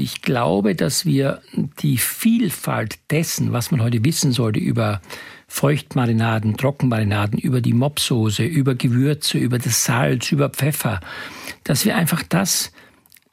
Ich 0.00 0.22
glaube, 0.22 0.74
dass 0.74 1.04
wir 1.04 1.42
die 1.82 1.98
Vielfalt 1.98 2.98
dessen, 3.10 3.52
was 3.52 3.70
man 3.70 3.82
heute 3.82 4.02
wissen 4.02 4.32
sollte 4.32 4.58
über 4.58 5.02
Feuchtmarinaden, 5.46 6.56
Trockenmarinaden, 6.56 7.38
über 7.38 7.60
die 7.60 7.74
Mopsoße, 7.74 8.44
über 8.44 8.74
Gewürze, 8.74 9.36
über 9.36 9.58
das 9.58 9.84
Salz, 9.84 10.32
über 10.32 10.48
Pfeffer, 10.48 11.00
dass 11.64 11.84
wir 11.84 11.96
einfach 11.96 12.22
das, 12.22 12.72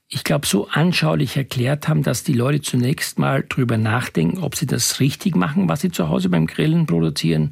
ich 0.09 0.25
glaube, 0.25 0.45
so 0.45 0.67
anschaulich 0.67 1.38
erklärt 1.38 1.88
haben, 1.88 2.03
dass 2.03 2.25
die 2.25 2.33
Leute 2.33 2.62
zunächst 2.62 3.18
mal 3.18 3.46
drüber 3.47 3.78
nachdenken, 3.78 4.40
ob 4.40 4.56
sie 4.56 4.65
das 4.65 4.99
richtig 4.99 5.38
machen, 5.38 5.70
was 5.70 5.81
sie 5.81 5.92
zu 5.92 6.10
Hause 6.10 6.28
beim 6.28 6.47
Grillen 6.47 6.86
produzieren. 6.86 7.52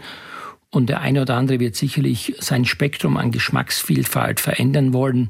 Und 0.71 0.89
der 0.89 0.99
eine 0.99 1.21
oder 1.21 1.35
andere 1.35 1.61
wird 1.61 1.77
sicherlich 1.77 2.35
sein 2.39 2.65
Spektrum 2.65 3.15
an 3.15 3.31
Geschmacksvielfalt 3.31 4.41
verändern 4.41 4.91
wollen. 4.91 5.29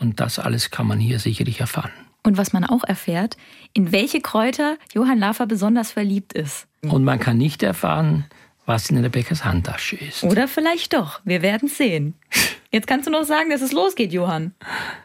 Und 0.00 0.18
das 0.18 0.40
alles 0.40 0.72
kann 0.72 0.88
man 0.88 0.98
hier 0.98 1.20
sicherlich 1.20 1.60
erfahren. 1.60 1.92
Und 2.24 2.38
was 2.38 2.52
man 2.52 2.64
auch 2.64 2.84
erfährt, 2.84 3.36
in 3.74 3.90
welche 3.90 4.20
Kräuter 4.20 4.76
Johann 4.94 5.18
Lafer 5.18 5.46
besonders 5.46 5.90
verliebt 5.90 6.32
ist. 6.32 6.66
Und 6.82 7.04
man 7.04 7.18
kann 7.18 7.36
nicht 7.36 7.62
erfahren, 7.62 8.26
was 8.64 8.90
in 8.90 8.98
Rebekkas 8.98 9.44
Handtasche 9.44 9.96
ist. 9.96 10.22
Oder 10.22 10.46
vielleicht 10.46 10.92
doch. 10.92 11.20
Wir 11.24 11.42
werden 11.42 11.68
sehen. 11.68 12.14
Jetzt 12.70 12.86
kannst 12.86 13.06
du 13.06 13.10
noch 13.10 13.24
sagen, 13.24 13.50
dass 13.50 13.60
es 13.60 13.72
losgeht, 13.72 14.12
Johann. 14.12 14.54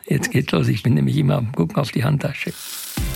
Jetzt 0.05 0.31
geht's 0.31 0.51
los. 0.51 0.67
Ich 0.67 0.83
bin 0.83 0.93
nämlich 0.93 1.17
immer 1.17 1.37
am 1.37 1.51
Gucken 1.51 1.77
auf 1.77 1.91
die 1.91 2.03
Handtasche. 2.03 2.53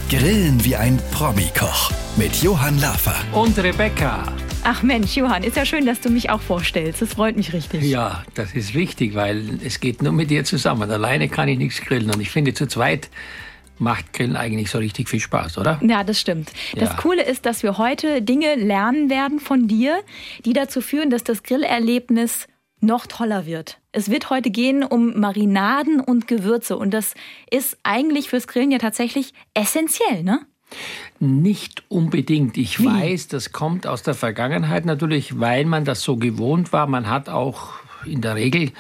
Grillen 0.09 0.63
wie 0.65 0.75
ein 0.75 0.99
Promi-Koch 1.11 1.91
mit 2.17 2.35
Johann 2.41 2.79
Lafer. 2.79 3.15
Und 3.33 3.57
Rebecca. 3.59 4.23
Ach 4.63 4.83
Mensch, 4.83 5.15
Johann, 5.15 5.43
ist 5.43 5.57
ja 5.57 5.65
schön, 5.65 5.85
dass 5.85 6.01
du 6.01 6.09
mich 6.09 6.29
auch 6.29 6.41
vorstellst. 6.41 7.01
Das 7.01 7.13
freut 7.13 7.37
mich 7.37 7.53
richtig. 7.53 7.83
Ja, 7.83 8.23
das 8.33 8.53
ist 8.53 8.73
wichtig, 8.73 9.15
weil 9.15 9.59
es 9.63 9.79
geht 9.79 10.03
nur 10.03 10.11
mit 10.11 10.29
dir 10.29 10.43
zusammen. 10.43 10.91
Alleine 10.91 11.29
kann 11.29 11.47
ich 11.47 11.57
nichts 11.57 11.81
grillen. 11.81 12.11
Und 12.11 12.19
ich 12.19 12.29
finde, 12.29 12.53
zu 12.53 12.67
zweit 12.67 13.09
macht 13.81 14.13
Grillen 14.13 14.35
eigentlich 14.35 14.69
so 14.69 14.77
richtig 14.77 15.09
viel 15.09 15.19
Spaß, 15.19 15.57
oder? 15.57 15.79
Ja, 15.83 16.03
das 16.03 16.19
stimmt. 16.19 16.51
Das 16.75 16.89
ja. 16.89 16.95
Coole 16.95 17.23
ist, 17.23 17.45
dass 17.45 17.63
wir 17.63 17.77
heute 17.77 18.21
Dinge 18.21 18.55
lernen 18.55 19.09
werden 19.09 19.39
von 19.39 19.67
dir, 19.67 19.99
die 20.45 20.53
dazu 20.53 20.81
führen, 20.81 21.09
dass 21.09 21.23
das 21.23 21.43
Grillerlebnis 21.43 22.47
noch 22.79 23.07
toller 23.07 23.45
wird. 23.45 23.79
Es 23.91 24.09
wird 24.09 24.29
heute 24.29 24.49
gehen 24.51 24.83
um 24.83 25.19
Marinaden 25.19 25.99
und 25.99 26.27
Gewürze 26.27 26.77
und 26.77 26.91
das 26.91 27.13
ist 27.49 27.77
eigentlich 27.83 28.29
fürs 28.29 28.47
Grillen 28.47 28.71
ja 28.71 28.77
tatsächlich 28.77 29.33
essentiell, 29.53 30.23
ne? 30.23 30.41
Nicht 31.19 31.83
unbedingt. 31.89 32.57
Ich 32.57 32.79
Wie? 32.79 32.85
weiß, 32.85 33.27
das 33.27 33.51
kommt 33.51 33.85
aus 33.85 34.03
der 34.03 34.13
Vergangenheit 34.13 34.85
natürlich, 34.85 35.39
weil 35.39 35.65
man 35.65 35.85
das 35.85 36.01
so 36.01 36.15
gewohnt 36.15 36.71
war. 36.71 36.87
Man 36.87 37.09
hat 37.09 37.29
auch 37.29 37.73
in 38.05 38.21
der 38.21 38.35
Regel 38.35 38.71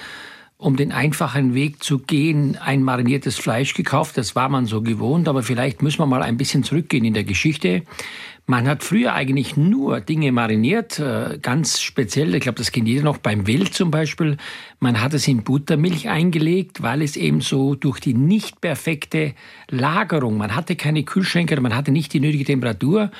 um 0.61 0.75
den 0.75 0.91
einfachen 0.91 1.55
Weg 1.55 1.83
zu 1.83 1.97
gehen, 1.97 2.55
ein 2.55 2.83
mariniertes 2.83 3.35
Fleisch 3.35 3.73
gekauft. 3.73 4.15
Das 4.15 4.35
war 4.35 4.47
man 4.47 4.67
so 4.67 4.83
gewohnt, 4.83 5.27
aber 5.27 5.41
vielleicht 5.41 5.81
müssen 5.81 5.97
wir 5.97 6.05
mal 6.05 6.21
ein 6.21 6.37
bisschen 6.37 6.63
zurückgehen 6.63 7.03
in 7.03 7.15
der 7.15 7.23
Geschichte. 7.23 7.81
Man 8.51 8.67
hat 8.67 8.83
früher 8.83 9.13
eigentlich 9.13 9.55
nur 9.55 10.01
Dinge 10.01 10.33
mariniert, 10.33 10.99
äh, 10.99 11.39
ganz 11.41 11.79
speziell, 11.79 12.35
ich 12.35 12.41
glaube, 12.41 12.57
das 12.57 12.73
kennt 12.73 12.85
jeder 12.85 13.05
noch 13.05 13.17
beim 13.17 13.47
Wild 13.47 13.73
zum 13.73 13.91
Beispiel. 13.91 14.35
Man 14.81 15.01
hat 15.01 15.13
es 15.13 15.25
in 15.29 15.43
Buttermilch 15.43 16.09
eingelegt, 16.09 16.81
weil 16.81 17.01
es 17.01 17.15
eben 17.15 17.39
so 17.39 17.75
durch 17.75 18.01
die 18.01 18.13
nicht 18.13 18.59
perfekte 18.59 19.35
Lagerung, 19.69 20.35
man 20.35 20.53
hatte 20.53 20.75
keine 20.75 21.03
Kühlschränke, 21.03 21.61
man 21.61 21.73
hatte 21.73 21.93
nicht 21.93 22.11
die 22.11 22.19
nötige 22.19 22.43
Temperatur, 22.43 23.11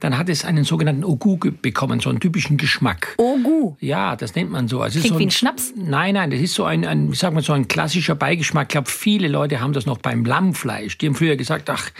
dann 0.00 0.18
hat 0.18 0.28
es 0.28 0.44
einen 0.44 0.64
sogenannten 0.64 1.04
Ogu 1.04 1.38
bekommen, 1.62 2.00
so 2.00 2.10
einen 2.10 2.18
typischen 2.18 2.56
Geschmack. 2.56 3.14
Ogu? 3.16 3.76
Ja, 3.78 4.16
das 4.16 4.34
nennt 4.34 4.50
man 4.50 4.66
so. 4.66 4.80
Also 4.80 4.98
Klingt 4.98 5.10
so 5.10 5.14
ein, 5.14 5.20
wie 5.20 5.26
ein 5.26 5.30
Schnaps? 5.30 5.72
Nein, 5.76 6.14
nein, 6.14 6.32
das 6.32 6.40
ist 6.40 6.54
so 6.54 6.64
ein, 6.64 6.84
ein, 6.84 7.12
wie 7.12 7.16
sagt 7.16 7.32
man, 7.32 7.44
so 7.44 7.52
ein 7.52 7.68
klassischer 7.68 8.16
Beigeschmack. 8.16 8.66
Ich 8.66 8.72
glaube, 8.72 8.90
viele 8.90 9.28
Leute 9.28 9.60
haben 9.60 9.72
das 9.72 9.86
noch 9.86 9.98
beim 9.98 10.24
Lammfleisch. 10.24 10.98
Die 10.98 11.06
haben 11.06 11.14
früher 11.14 11.36
gesagt, 11.36 11.70
ach, 11.70 11.92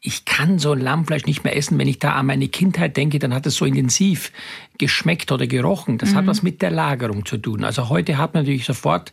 ich 0.00 0.24
kann 0.24 0.60
so 0.60 0.72
ein 0.72 0.80
Lammfleisch 0.80 1.26
nicht 1.26 1.42
mehr 1.42 1.56
essen. 1.56 1.76
Wenn 1.78 1.88
ich 1.88 1.98
da 1.98 2.12
an 2.12 2.26
meine 2.26 2.48
Kindheit 2.48 2.96
denke, 2.96 3.18
dann 3.18 3.34
hat 3.34 3.46
es 3.46 3.56
so 3.56 3.64
intensiv 3.64 4.32
geschmeckt 4.78 5.32
oder 5.32 5.48
gerochen. 5.48 5.98
Das 5.98 6.12
mhm. 6.12 6.16
hat 6.16 6.26
was 6.28 6.42
mit 6.42 6.62
der 6.62 6.70
Lagerung 6.70 7.26
zu 7.26 7.36
tun. 7.36 7.64
Also 7.64 7.88
heute 7.88 8.16
hat 8.16 8.34
man 8.34 8.44
natürlich 8.44 8.64
sofort, 8.64 9.12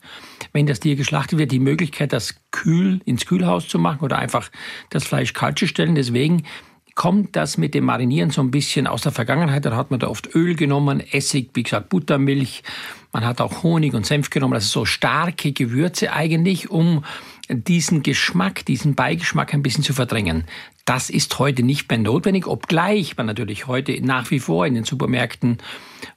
wenn 0.53 0.67
das 0.67 0.79
Tier 0.79 0.95
geschlachtet 0.95 1.39
wird, 1.39 1.51
die 1.51 1.59
Möglichkeit, 1.59 2.13
das 2.13 2.35
kühl 2.51 3.01
ins 3.05 3.25
Kühlhaus 3.25 3.67
zu 3.67 3.79
machen 3.79 4.01
oder 4.01 4.19
einfach 4.19 4.51
das 4.91 5.05
Fleisch 5.05 5.33
kalt 5.33 5.57
zu 5.57 5.67
stellen. 5.67 5.95
Deswegen 5.95 6.43
kommt 6.93 7.35
das 7.35 7.57
mit 7.57 7.73
dem 7.73 7.85
Marinieren 7.85 8.29
so 8.29 8.41
ein 8.41 8.51
bisschen 8.51 8.85
aus 8.85 9.01
der 9.01 9.11
Vergangenheit. 9.11 9.65
Da 9.65 9.75
hat 9.75 9.89
man 9.89 9.99
da 9.99 10.07
oft 10.07 10.33
Öl 10.35 10.55
genommen, 10.55 10.99
Essig, 10.99 11.49
wie 11.55 11.63
gesagt, 11.63 11.89
Buttermilch. 11.89 12.61
Man 13.15 13.23
hat 13.23 13.39
auch 13.39 13.63
Honig 13.63 13.93
und 13.93 14.05
Senf 14.05 14.29
genommen. 14.29 14.55
Also 14.55 14.67
so 14.67 14.83
starke 14.83 15.53
Gewürze 15.53 16.11
eigentlich, 16.11 16.69
um 16.69 17.05
diesen 17.47 18.03
Geschmack, 18.03 18.65
diesen 18.65 18.93
Beigeschmack 18.93 19.53
ein 19.53 19.63
bisschen 19.63 19.85
zu 19.85 19.93
verdrängen. 19.93 20.43
Das 20.83 21.09
ist 21.09 21.39
heute 21.39 21.63
nicht 21.63 21.89
mehr 21.89 21.97
notwendig, 21.97 22.45
obgleich 22.45 23.15
man 23.15 23.25
natürlich 23.25 23.67
heute 23.67 24.05
nach 24.05 24.31
wie 24.31 24.41
vor 24.41 24.67
in 24.67 24.73
den 24.73 24.83
Supermärkten 24.83 25.59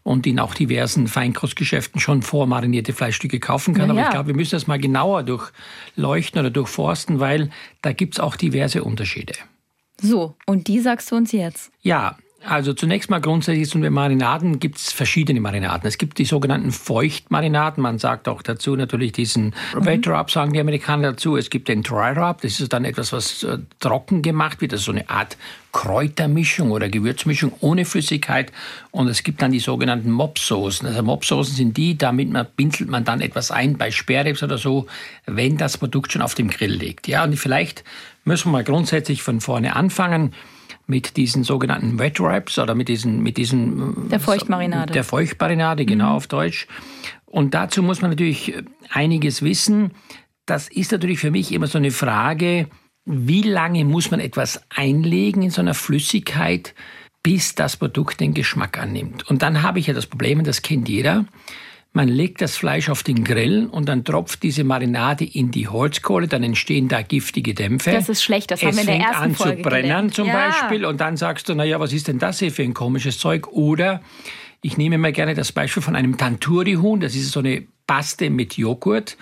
und 0.03 0.27
in 0.27 0.41
auch 0.41 0.55
diversen 0.55 1.07
Feinkostgeschäften 1.07 2.01
schon 2.01 2.23
vormarinierte 2.23 2.93
Fleischstücke 2.93 3.39
kaufen 3.39 3.75
kann. 3.75 3.91
Ja, 3.91 3.93
Aber 3.93 4.03
ich 4.03 4.11
glaube, 4.11 4.27
wir 4.31 4.35
müssen 4.35 4.57
das 4.57 4.67
mal 4.67 4.81
genauer 4.81 5.23
durchleuchten 5.23 6.41
oder 6.41 6.51
durchforsten, 6.51 7.21
weil 7.21 7.51
da 7.81 7.93
gibt 7.93 8.15
es 8.15 8.21
auch 8.21 8.35
diverse 8.35 8.83
Unterschiede. 8.83 9.35
So, 10.01 10.35
und 10.47 10.67
die 10.67 10.81
sagst 10.81 11.13
du 11.13 11.17
uns 11.17 11.31
jetzt? 11.31 11.71
Ja, 11.81 12.19
also 12.49 12.73
zunächst 12.73 13.11
mal 13.11 13.21
grundsätzlich 13.21 13.69
zu 13.69 13.79
den 13.79 13.93
Marinaden 13.93 14.59
gibt 14.59 14.79
es 14.79 14.93
verschiedene 14.93 15.41
Marinaden. 15.41 15.87
Es 15.87 15.99
gibt 15.99 16.19
die 16.19 16.25
sogenannnen 16.25 16.73
Feuchtmarinaden. 16.73 17.83
Man 17.83 17.99
sagt 17.99 18.27
auch 18.27 18.43
dazu 18.43 18.75
natürlich 18.75 19.13
diesen 19.13 19.55
mhm. 19.75 19.85
Wet 19.85 20.09
Rub, 20.09 20.31
sagen 20.31 20.53
die 20.53 20.61
Amerikaner 20.61 21.11
dazu. 21.11 21.37
Es 21.37 21.51
gibt 21.51 21.69
den 21.69 21.83
Dry 21.83 22.13
Rub. 22.13 22.41
Das 22.41 22.59
ist 22.59 22.73
dann 22.73 22.85
etwas, 22.85 23.13
was 23.13 23.43
äh, 23.43 23.59
trocken 23.81 24.23
gemacht 24.23 24.61
wird. 24.61 24.73
Das 24.73 24.81
ist 24.81 24.87
so 24.87 24.93
eine 24.93 25.09
Art 25.11 25.37
Kräutermischung 25.73 26.71
oder 26.71 26.89
Gewürzmischung 26.89 27.53
ohne 27.61 27.85
Flüssigkeit. 27.85 28.51
Und 28.91 29.09
es 29.09 29.23
gibt 29.23 29.43
dann 29.43 29.53
die 29.53 29.61
sogenannten 29.61 30.11
Mopsoßen. 30.11 30.89
Also 30.89 31.03
Mopsoßen 31.03 31.55
sind 31.55 31.77
die, 31.77 31.99
damit 31.99 32.31
man 32.31 32.47
bindelt 32.57 32.89
man 32.89 33.05
dann 33.05 33.21
etwas 33.21 33.51
ein 33.51 33.77
bei 33.77 33.91
Sperrrebs 33.91 34.43
oder 34.43 34.57
so, 34.57 34.87
wenn 35.27 35.59
das 35.59 35.77
Produkt 35.77 36.13
schon 36.13 36.23
auf 36.23 36.35
dem 36.35 36.49
Grill 36.49 36.73
liegt. 36.73 37.09
Ja, 37.09 37.25
und 37.25 37.37
vielleicht 37.37 37.85
müssen 38.25 38.49
wir 38.49 38.53
mal 38.53 38.65
grundsätzlich 38.65 39.23
von 39.23 39.41
vorne 39.41 39.77
anfangen 39.77 40.33
mit 40.89 41.17
diesen 41.19 41.45
sogenannten 41.45 41.99
Wet 41.99 42.19
Wraps 42.19 42.59
oder 42.59 42.75
mit 42.75 42.89
diesen, 42.89 43.23
mit 43.23 43.37
diesen 43.37 44.09
der 44.09 44.19
Feuchtmarinade. 44.19 44.93
Der 44.93 45.05
Feuchtmarinade, 45.05 45.85
genau 45.85 46.11
mhm. 46.11 46.17
auf 46.17 46.27
Deutsch. 46.27 46.67
Und 47.27 47.53
dazu 47.55 47.83
muss 47.83 48.01
man 48.01 48.11
natürlich 48.11 48.55
einiges 48.89 49.43
wissen. 49.43 49.93
Das 50.47 50.67
ist 50.69 50.91
natürlich 50.91 51.19
für 51.19 51.31
mich 51.31 51.53
immer 51.53 51.67
so 51.67 51.77
eine 51.77 51.91
Frage, 51.91 52.69
wie 53.05 53.43
lange 53.43 53.85
muss 53.85 54.11
man 54.11 54.19
etwas 54.19 54.63
einlegen 54.71 55.43
in 55.43 55.51
so 55.51 55.61
einer 55.61 55.75
Flüssigkeit, 55.75 56.75
bis 57.23 57.55
das 57.55 57.77
Produkt 57.77 58.21
den 58.21 58.33
Geschmack 58.33 58.79
annimmt. 58.79 59.29
Und 59.29 59.43
dann 59.43 59.63
habe 59.63 59.79
ich 59.79 59.89
ja 59.89 59.95
das 59.95 60.07
Problem, 60.07 60.39
und 60.39 60.47
das 60.47 60.63
kennt 60.63 60.89
jeder, 60.89 61.27
man 61.99 62.07
legt 62.07 62.41
das 62.41 62.57
Fleisch 62.57 62.91
auf 62.91 63.03
den 63.03 63.25
Grill 63.25 63.67
und 63.67 63.89
dann 63.89 64.05
tropft 64.05 64.45
diese 64.45 64.63
Marinade 64.63 65.25
in 65.25 65.51
die 65.51 65.67
Holzkohle, 65.67 66.29
dann 66.29 66.45
entstehen 66.45 66.87
da 66.87 67.03
giftige 67.03 67.55
Dämpfe. 67.55 67.91
Das 67.91 68.09
ist 68.09 68.23
schlecht, 68.23 68.53
das 68.53 68.63
es 68.63 68.69
haben 68.69 68.77
wir 68.77 68.83
in 68.83 68.87
der 68.87 68.99
ersten 69.01 69.25
an 69.25 69.35
Folge 69.35 69.57
zu 69.57 69.69
brennen 69.69 70.13
zum 70.13 70.29
ja. 70.29 70.33
Beispiel 70.33 70.85
und 70.85 71.01
dann 71.01 71.17
sagst 71.17 71.49
du, 71.49 71.57
naja, 71.57 71.81
was 71.81 71.93
ist 71.93 72.07
denn 72.07 72.21
das 72.21 72.39
hier 72.39 72.53
für 72.53 72.63
ein 72.63 72.73
komisches 72.73 73.19
Zeug? 73.19 73.49
Oder 73.49 74.01
ich 74.63 74.77
nehme 74.77 74.97
mal 74.97 75.11
gerne 75.11 75.35
das 75.35 75.51
Beispiel 75.51 75.83
von 75.83 75.97
einem 75.97 76.17
Tanturi-Huhn, 76.17 77.01
das 77.01 77.17
ist 77.17 77.33
so 77.33 77.41
eine 77.41 77.67
Paste 77.89 78.31
mit 78.31 78.57
Joghurt. 78.57 79.17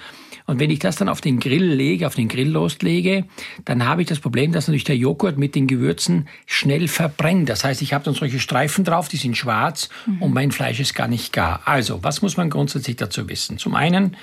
Und 0.45 0.61
wenn 0.61 0.71
ich 0.71 0.79
das 0.79 0.97
dann 0.97 1.09
auf 1.09 1.21
den 1.21 1.41
Grill 1.41 1.65
lege, 1.65 2.07
auf 2.07 2.15
den 2.15 2.29
Grill 2.29 2.51
loslege, 2.51 3.25
dann 3.65 3.87
habe 3.87 4.03
ich 4.03 4.09
das 4.09 4.21
Problem, 4.21 4.53
dass 4.53 4.69
natürlich 4.69 4.85
der 4.85 4.97
Joghurt 4.97 5.39
mit 5.39 5.55
den 5.55 5.67
Gewürzen 5.67 6.29
schnell 6.45 6.87
verbrennt. 6.87 7.49
Das 7.49 7.65
heißt, 7.65 7.83
ich 7.83 7.95
habe 7.95 8.05
dann 8.05 8.15
solche 8.15 8.39
Streifen 8.39 8.85
drauf, 8.85 9.09
die 9.09 9.17
sind 9.17 9.37
schwarz 9.37 9.89
mhm. 10.05 10.23
und 10.23 10.35
mein 10.35 10.53
Fleisch 10.53 10.79
ist 10.79 10.95
gar 10.95 11.09
nicht 11.09 11.33
gar. 11.33 11.63
Also, 11.65 12.05
was 12.05 12.23
muss 12.23 12.37
man 12.37 12.51
grundsätzlich 12.51 12.97
dazu 12.97 13.29
wissen? 13.29 13.59
Zum 13.59 13.75
einen, 13.75 14.17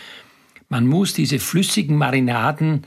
man 0.69 0.87
muss 0.87 1.13
diese 1.13 1.39
flüssigen 1.39 1.97
Marinaden 1.97 2.85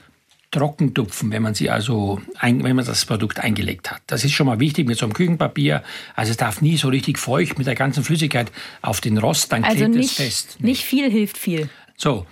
trocken 0.50 0.94
tupfen, 0.94 1.30
wenn 1.30 1.42
man 1.42 1.54
sie 1.54 1.70
also, 1.70 2.20
ein, 2.38 2.62
wenn 2.64 2.76
man 2.76 2.84
das 2.84 3.04
Produkt 3.04 3.40
eingelegt 3.40 3.90
hat. 3.90 4.02
Das 4.06 4.24
ist 4.24 4.32
schon 4.32 4.46
mal 4.46 4.60
wichtig 4.60 4.86
mit 4.86 4.98
so 4.98 5.06
einem 5.06 5.12
Küchenpapier. 5.12 5.82
Also 6.14 6.30
es 6.30 6.36
darf 6.36 6.62
nie 6.62 6.76
so 6.76 6.88
richtig 6.88 7.18
feucht 7.18 7.58
mit 7.58 7.66
der 7.66 7.74
ganzen 7.74 8.04
Flüssigkeit 8.04 8.50
auf 8.82 9.00
den 9.00 9.18
Rost, 9.18 9.52
dann 9.52 9.64
also 9.64 9.76
klebt 9.76 9.94
nicht, 9.94 10.10
es 10.10 10.16
fest. 10.16 10.56
Nicht 10.60 10.84
viel 10.84 11.10
hilft 11.10 11.36
viel. 11.38 11.68
So. 11.96 12.26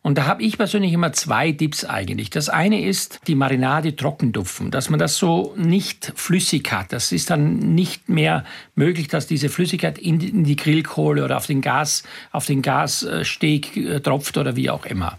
Und 0.00 0.16
da 0.16 0.26
habe 0.26 0.42
ich 0.42 0.56
persönlich 0.56 0.92
immer 0.92 1.12
zwei 1.12 1.52
Tipps 1.52 1.84
eigentlich. 1.84 2.30
Das 2.30 2.48
eine 2.48 2.82
ist 2.82 3.20
die 3.26 3.34
Marinade 3.34 3.96
trocken 3.96 4.32
tupfen, 4.32 4.70
dass 4.70 4.90
man 4.90 4.98
das 4.98 5.16
so 5.16 5.54
nicht 5.56 6.12
flüssig 6.14 6.72
hat. 6.72 6.92
Das 6.92 7.12
ist 7.12 7.30
dann 7.30 7.74
nicht 7.74 8.08
mehr 8.08 8.44
möglich, 8.74 9.08
dass 9.08 9.26
diese 9.26 9.48
Flüssigkeit 9.48 9.98
in 9.98 10.44
die 10.44 10.56
Grillkohle 10.56 11.24
oder 11.24 11.36
auf 11.36 11.46
den 11.46 11.60
Gas, 11.60 12.04
auf 12.30 12.46
den 12.46 12.62
Gassteg 12.62 13.76
äh, 13.76 14.00
tropft 14.00 14.38
oder 14.38 14.56
wie 14.56 14.70
auch 14.70 14.86
immer. 14.86 15.18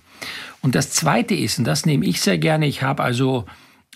Und 0.62 0.76
das 0.76 0.92
zweite 0.92 1.36
ist, 1.36 1.60
und 1.60 1.66
das 1.66 1.86
nehme 1.86 2.06
ich 2.06 2.22
sehr 2.22 2.38
gerne, 2.38 2.68
ich 2.68 2.84
habe 2.84 3.04
also 3.04 3.46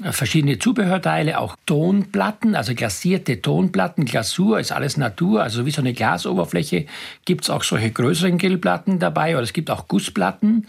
äh, 0.02 0.12
verschiedene 0.12 0.58
Zubehörteile, 0.58 1.40
auch 1.40 1.56
Tonplatten, 1.66 2.56
also 2.56 2.74
glasierte 2.74 3.42
Tonplatten. 3.42 4.06
Glasur 4.06 4.60
ist 4.60 4.72
alles 4.72 4.98
Natur, 4.98 5.44
also 5.44 5.66
wie 5.66 5.72
so 5.72 5.82
eine 5.82 5.94
Glasoberfläche 5.94 6.88
gibt 7.26 7.44
es 7.44 7.50
auch 7.50 7.64
solche 7.64 7.92
größeren 7.92 8.38
Grillplatten 8.38 9.00
dabei 9.00 9.36
oder 9.36 9.44
es 9.44 9.54
gibt 9.54 9.70
auch 9.70 9.88
Gussplatten. 9.88 10.68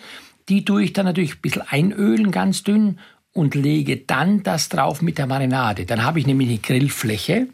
Die 0.50 0.64
tue 0.64 0.84
ich 0.84 0.92
dann 0.92 1.06
natürlich 1.06 1.36
ein 1.36 1.40
bisschen 1.40 1.62
einölen, 1.62 2.30
ganz 2.32 2.64
dünn 2.64 2.98
und 3.32 3.54
lege 3.54 3.96
dann 3.96 4.42
das 4.42 4.68
drauf 4.68 5.00
mit 5.00 5.16
der 5.16 5.26
Marinade. 5.26 5.86
Dann 5.86 6.04
habe 6.04 6.18
ich 6.18 6.26
nämlich 6.26 6.48
eine 6.50 6.58
Grillfläche 6.58 7.48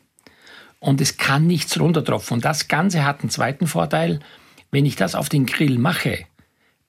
und 0.81 1.01
es 1.01 1.19
kann 1.19 1.47
nichts 1.47 1.79
runtertropfen. 1.79 2.37
Und 2.37 2.45
das 2.45 2.67
Ganze 2.67 3.05
hat 3.05 3.21
einen 3.21 3.31
zweiten 3.31 3.69
Vorteil. 3.69 4.21
Wenn 4.73 4.87
ich 4.87 4.97
das 4.97 5.15
auf 5.15 5.29
den 5.29 5.47
Grill 5.47 5.79
mache, 5.79 6.27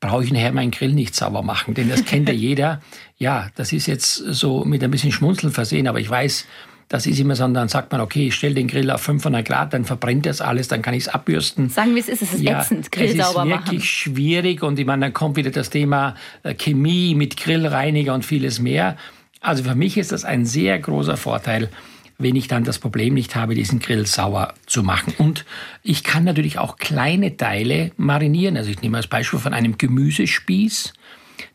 brauche 0.02 0.26
ich 0.26 0.34
nachher 0.34 0.52
meinen 0.52 0.72
Grill 0.72 0.92
nicht 0.92 1.16
sauber 1.16 1.44
machen, 1.44 1.74
denn 1.74 1.88
das 1.88 2.04
kennt 2.04 2.28
ja 2.28 2.34
jeder. 2.50 2.82
Ja, 3.18 3.50
das 3.56 3.72
ist 3.72 3.86
jetzt 3.86 4.16
so 4.16 4.66
mit 4.66 4.84
ein 4.84 4.92
bisschen 4.92 5.14
Schmunzeln 5.14 5.54
versehen, 5.54 5.88
aber 5.88 6.00
ich 6.00 6.10
weiß, 6.10 6.46
das 6.90 7.06
ist 7.06 7.20
immer 7.20 7.38
so, 7.38 7.48
dann 7.48 7.70
sagt 7.70 7.94
man, 7.94 8.02
okay, 8.02 8.28
ich 8.28 8.36
stelle 8.36 8.56
den 8.56 8.68
Grill 8.68 8.92
auf 8.92 9.02
500 9.02 9.48
Grad, 9.48 9.74
dann 9.74 9.86
verbrennt 9.86 10.26
das 10.26 10.42
alles, 10.42 10.68
dann 10.68 10.82
kann 10.82 10.94
ich 10.94 11.04
es 11.04 11.08
abbürsten. 11.08 11.70
Sagen 11.70 11.96
wir 11.96 12.02
es 12.02 12.10
ist, 12.10 12.22
es 12.22 12.34
ist 12.34 12.42
ja, 12.42 12.60
ätzend, 12.60 12.92
Grill 12.92 13.16
sauber 13.16 13.46
machen. 13.46 13.52
Es 13.52 13.60
ist 13.60 13.66
wirklich 13.68 13.90
schwierig 13.90 14.62
und 14.62 14.78
ich 14.78 14.86
meine, 14.86 15.06
dann 15.06 15.14
kommt 15.14 15.38
wieder 15.38 15.52
das 15.52 15.70
Thema 15.70 16.16
äh, 16.44 16.54
Chemie 16.54 17.16
mit 17.16 17.38
Grillreiniger 17.38 18.14
und 18.14 18.26
vieles 18.26 18.60
mehr. 18.60 18.98
Also 19.40 19.64
für 19.64 19.76
mich 19.76 19.98
ist 19.98 20.12
das 20.12 20.26
ein 20.26 20.46
sehr 20.46 20.78
großer 20.80 21.16
Vorteil, 21.16 21.70
wenn 22.22 22.36
ich 22.36 22.48
dann 22.48 22.64
das 22.64 22.80
Problem 22.80 23.14
nicht 23.14 23.36
habe, 23.36 23.56
diesen 23.56 23.80
Grill 23.80 24.06
sauer 24.06 24.54
zu 24.66 24.84
machen. 24.84 25.14
Und 25.18 25.46
ich 25.84 26.04
kann 26.04 26.24
natürlich 26.24 26.58
auch 26.58 26.78
kleine 26.78 27.38
Teile 27.38 27.92
marinieren. 27.98 28.58
Also 28.58 28.70
ich 28.70 28.82
nehme 28.82 28.98
als 28.98 29.08
Beispiel 29.08 29.40
von 29.40 29.54
einem 29.54 29.78
Gemüsespieß. 29.78 30.94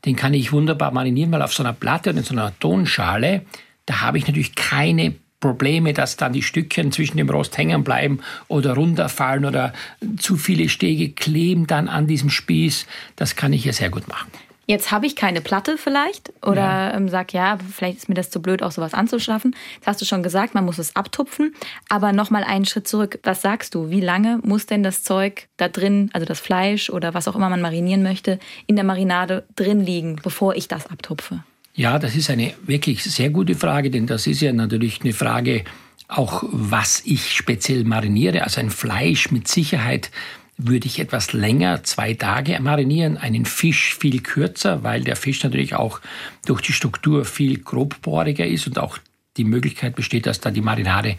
Den 0.05 0.17
kann 0.17 0.35
ich 0.35 0.53
wunderbar 0.53 0.91
marinieren, 0.91 1.33
weil 1.33 1.43
auf 1.43 1.55
so 1.55 1.63
einer 1.63 1.73
Platte 1.73 2.11
und 2.11 2.19
in 2.19 2.25
so 2.25 2.35
einer 2.35 2.59
Tonschale, 2.59 3.43
da 3.87 4.01
habe 4.01 4.19
ich 4.19 4.27
natürlich 4.27 4.55
keine 4.55 5.15
Probleme, 5.41 5.93
dass 5.93 6.17
dann 6.17 6.33
die 6.33 6.43
Stückchen 6.43 6.93
zwischen 6.93 7.19
dem 7.19 7.29
Rost 7.29 7.57
hängen 7.59 7.85
bleiben 7.85 8.21
oder 8.49 8.75
runterfallen 8.75 9.45
oder 9.45 9.73
zu 10.19 10.37
viele 10.37 10.69
Stege 10.69 11.11
kleben 11.11 11.67
dann 11.67 11.89
an 11.89 12.07
diesem 12.07 12.31
Spieß. 12.31 12.87
Das 13.17 13.37
kann 13.37 13.53
ich 13.53 13.65
ja 13.65 13.73
sehr 13.73 13.91
gut 13.91 14.09
machen. 14.09 14.31
Jetzt 14.69 14.91
habe 14.91 15.07
ich 15.07 15.15
keine 15.15 15.41
Platte 15.41 15.79
vielleicht 15.79 16.33
oder 16.43 16.57
ja. 16.57 16.95
Ähm, 16.95 17.09
sag 17.09 17.33
ja, 17.33 17.57
vielleicht 17.73 17.99
ist 17.99 18.09
mir 18.09 18.17
das 18.17 18.31
zu 18.31 18.43
blöd, 18.43 18.63
auch 18.65 18.73
sowas 18.73 18.95
anzuschaffen. 18.95 19.55
Das 19.81 19.87
hast 19.87 20.01
du 20.01 20.05
schon 20.05 20.25
gesagt, 20.25 20.55
man 20.55 20.65
muss 20.65 20.79
es 20.79 20.97
abtupfen. 20.97 21.55
Aber 21.89 22.13
nochmal 22.13 22.43
einen 22.43 22.67
Schritt 22.67 22.89
zurück. 22.89 23.21
Was 23.23 23.43
sagst 23.43 23.77
du? 23.77 23.91
Wie 23.91 24.01
lange 24.01 24.41
muss 24.43 24.67
denn 24.67 24.83
das 24.83 25.05
Zeug 25.05 25.49
da 25.57 25.69
drin, 25.69 26.11
also 26.13 26.27
das 26.27 26.41
Fleisch 26.41 26.91
oder 26.91 27.15
was 27.15 27.29
auch 27.29 27.37
immer 27.37 27.49
man 27.49 27.61
marinieren 27.61 28.03
möchte, 28.03 28.41
in 28.67 28.75
der 28.75 28.85
Marinade 28.85 29.45
drin 29.55 29.81
liegen, 29.81 30.17
bevor 30.23 30.57
ich 30.57 30.67
das 30.67 30.87
abtupfe? 30.87 31.45
Ja, 31.75 31.99
das 31.99 32.17
ist 32.17 32.31
eine 32.31 32.55
wirklich 32.65 33.05
sehr 33.05 33.31
gute 33.31 33.55
Frage, 33.55 33.91
denn 33.91 34.07
das 34.07 34.27
ist 34.27 34.41
ja 34.41 34.53
natürlich 34.53 35.03
eine 35.03 35.13
Frage 35.13 35.65
auch, 36.09 36.43
was 36.51 37.03
ich 37.05 37.35
speziell 37.35 37.85
mariniere. 37.85 38.43
Also 38.43 38.61
ein 38.61 38.71
Fleisch 38.71 39.31
mit 39.31 39.47
Sicherheit 39.47 40.11
würde 40.59 40.87
ich 40.87 40.99
etwas 40.99 41.33
länger, 41.33 41.85
zwei 41.85 42.15
Tage 42.15 42.59
marinieren, 42.61 43.17
einen 43.19 43.45
Fisch 43.45 43.95
viel 43.95 44.23
kürzer, 44.23 44.83
weil 44.83 45.03
der 45.03 45.17
Fisch 45.17 45.43
natürlich 45.43 45.75
auch 45.75 46.01
durch 46.47 46.63
die 46.63 46.73
Struktur 46.73 47.25
viel 47.25 47.59
grobbohriger 47.59 48.47
ist 48.47 48.67
und 48.67 48.79
auch 48.79 48.99
die 49.37 49.45
Möglichkeit 49.45 49.97
besteht, 49.97 50.27
dass 50.27 50.41
da 50.41 50.51
die 50.51 50.63
Marinade 50.63 51.17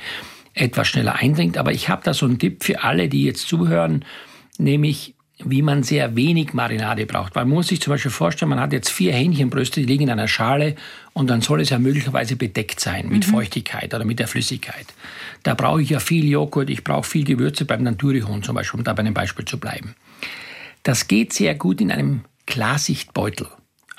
etwas 0.53 0.87
schneller 0.87 1.15
eindringt. 1.15 1.57
Aber 1.57 1.71
ich 1.71 1.89
habe 1.89 2.01
da 2.03 2.13
so 2.13 2.25
einen 2.25 2.39
Tipp 2.39 2.63
für 2.63 2.83
alle, 2.83 3.09
die 3.09 3.23
jetzt 3.25 3.47
zuhören, 3.47 4.05
nämlich 4.57 5.13
wie 5.43 5.61
man 5.61 5.83
sehr 5.83 6.15
wenig 6.15 6.53
Marinade 6.53 7.05
braucht. 7.05 7.35
Weil 7.35 7.45
man 7.45 7.55
muss 7.55 7.67
sich 7.67 7.81
zum 7.81 7.91
Beispiel 7.93 8.11
vorstellen, 8.11 8.49
man 8.49 8.59
hat 8.59 8.73
jetzt 8.73 8.89
vier 8.89 9.13
Hähnchenbrüste, 9.13 9.81
die 9.81 9.85
liegen 9.85 10.03
in 10.03 10.09
einer 10.09 10.27
Schale 10.27 10.75
und 11.13 11.29
dann 11.29 11.41
soll 11.41 11.61
es 11.61 11.69
ja 11.69 11.77
möglicherweise 11.77 12.35
bedeckt 12.35 12.79
sein 12.79 13.07
mit 13.09 13.27
mhm. 13.27 13.31
Feuchtigkeit 13.31 13.93
oder 13.93 14.03
mit 14.03 14.19
der 14.19 14.27
Flüssigkeit. 14.27 14.87
Da 15.43 15.53
brauche 15.53 15.81
ich 15.81 15.89
ja 15.89 15.99
viel 15.99 16.25
Joghurt, 16.25 16.69
ich 16.69 16.83
brauche 16.83 17.07
viel 17.07 17.23
Gewürze 17.23 17.65
beim 17.65 17.83
Naturihuhn 17.83 18.41
zum 18.41 18.55
Beispiel, 18.55 18.79
um 18.79 18.83
da 18.83 18.93
bei 18.93 19.01
einem 19.01 19.13
Beispiel 19.13 19.45
zu 19.45 19.59
bleiben. 19.59 19.95
Das 20.83 21.07
geht 21.07 21.33
sehr 21.33 21.53
gut 21.53 21.81
in 21.81 21.91
einem 21.91 22.21
Klarsichtbeutel. 22.47 23.47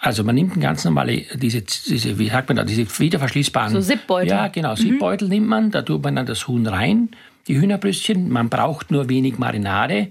Also 0.01 0.25
man 0.25 0.35
nimmt 0.35 0.57
ein 0.57 0.61
ganz 0.61 0.85
normale, 0.85 1.25
diese, 1.35 1.63
diese, 1.63 2.19
wie 2.19 2.29
sagt 2.29 2.49
man 2.49 2.57
da, 2.57 2.65
diese 2.65 2.87
wiederverschließbaren. 2.99 3.73
So 3.73 3.81
Zipbeutel. 3.81 4.29
Ja, 4.29 4.49
genau, 4.49 4.75
Zipbeutel 4.75 5.27
mhm. 5.27 5.35
nimmt 5.35 5.49
man, 5.49 5.71
da 5.71 5.83
tut 5.83 6.03
man 6.03 6.17
dann 6.17 6.27
das 6.27 6.47
Huhn 6.49 6.67
rein, 6.67 7.11
die 7.49 7.59
Hühnerbrüstchen, 7.59 8.29
man 8.29 8.49
braucht 8.49 8.91
nur 8.91 9.09
wenig 9.09 9.39
Marinade 9.39 10.09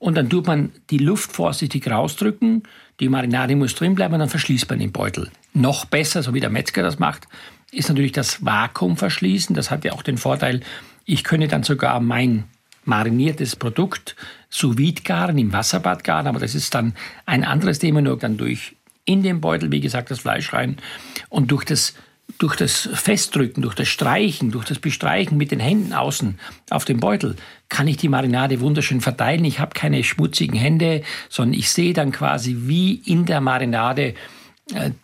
und 0.00 0.16
dann 0.16 0.28
tut 0.28 0.48
man 0.48 0.72
die 0.88 0.98
Luft 0.98 1.30
vorsichtig 1.30 1.88
rausdrücken, 1.88 2.64
die 2.98 3.08
Marinade 3.08 3.54
muss 3.54 3.74
drin 3.76 3.94
bleiben 3.94 4.14
und 4.14 4.20
dann 4.20 4.28
verschließt 4.28 4.68
man 4.68 4.80
den 4.80 4.90
Beutel. 4.90 5.30
Noch 5.52 5.84
besser, 5.84 6.22
so 6.24 6.34
wie 6.34 6.40
der 6.40 6.50
Metzger 6.50 6.82
das 6.82 6.98
macht, 6.98 7.28
ist 7.70 7.88
natürlich 7.88 8.12
das 8.12 8.44
Vakuum 8.44 8.96
verschließen. 8.96 9.54
Das 9.54 9.70
hat 9.70 9.84
ja 9.84 9.92
auch 9.92 10.02
den 10.02 10.16
Vorteil, 10.16 10.60
ich 11.04 11.22
könnte 11.22 11.48
dann 11.48 11.62
sogar 11.62 12.00
mein 12.00 12.44
mariniertes 12.84 13.56
Produkt 13.56 14.16
sous 14.48 14.78
vide 14.78 15.02
garen, 15.02 15.38
im 15.38 15.52
Wasserbad 15.52 16.02
garen, 16.02 16.26
aber 16.26 16.40
das 16.40 16.54
ist 16.54 16.74
dann 16.74 16.94
ein 17.26 17.44
anderes 17.44 17.78
Thema, 17.78 18.00
nur 18.00 18.18
dann 18.18 18.38
durch 18.38 18.74
in 19.04 19.22
den 19.22 19.40
Beutel, 19.40 19.70
wie 19.70 19.80
gesagt, 19.80 20.10
das 20.10 20.20
Fleisch 20.20 20.52
rein 20.52 20.76
und 21.28 21.50
durch 21.50 21.64
das 21.64 21.94
durch 22.38 22.56
das 22.56 22.88
Festdrücken, 22.92 23.62
durch 23.62 23.74
das 23.74 23.88
Streichen, 23.88 24.50
durch 24.50 24.64
das 24.64 24.78
Bestreichen 24.78 25.36
mit 25.36 25.50
den 25.50 25.60
Händen 25.60 25.92
außen 25.92 26.38
auf 26.70 26.84
dem 26.84 27.00
Beutel 27.00 27.36
kann 27.68 27.88
ich 27.88 27.96
die 27.96 28.08
Marinade 28.08 28.60
wunderschön 28.60 29.00
verteilen. 29.00 29.44
Ich 29.44 29.60
habe 29.60 29.72
keine 29.74 30.02
schmutzigen 30.04 30.58
Hände, 30.58 31.02
sondern 31.28 31.58
ich 31.58 31.70
sehe 31.70 31.94
dann 31.94 32.12
quasi, 32.12 32.56
wie 32.62 32.94
in 32.94 33.26
der 33.26 33.40
Marinade 33.40 34.14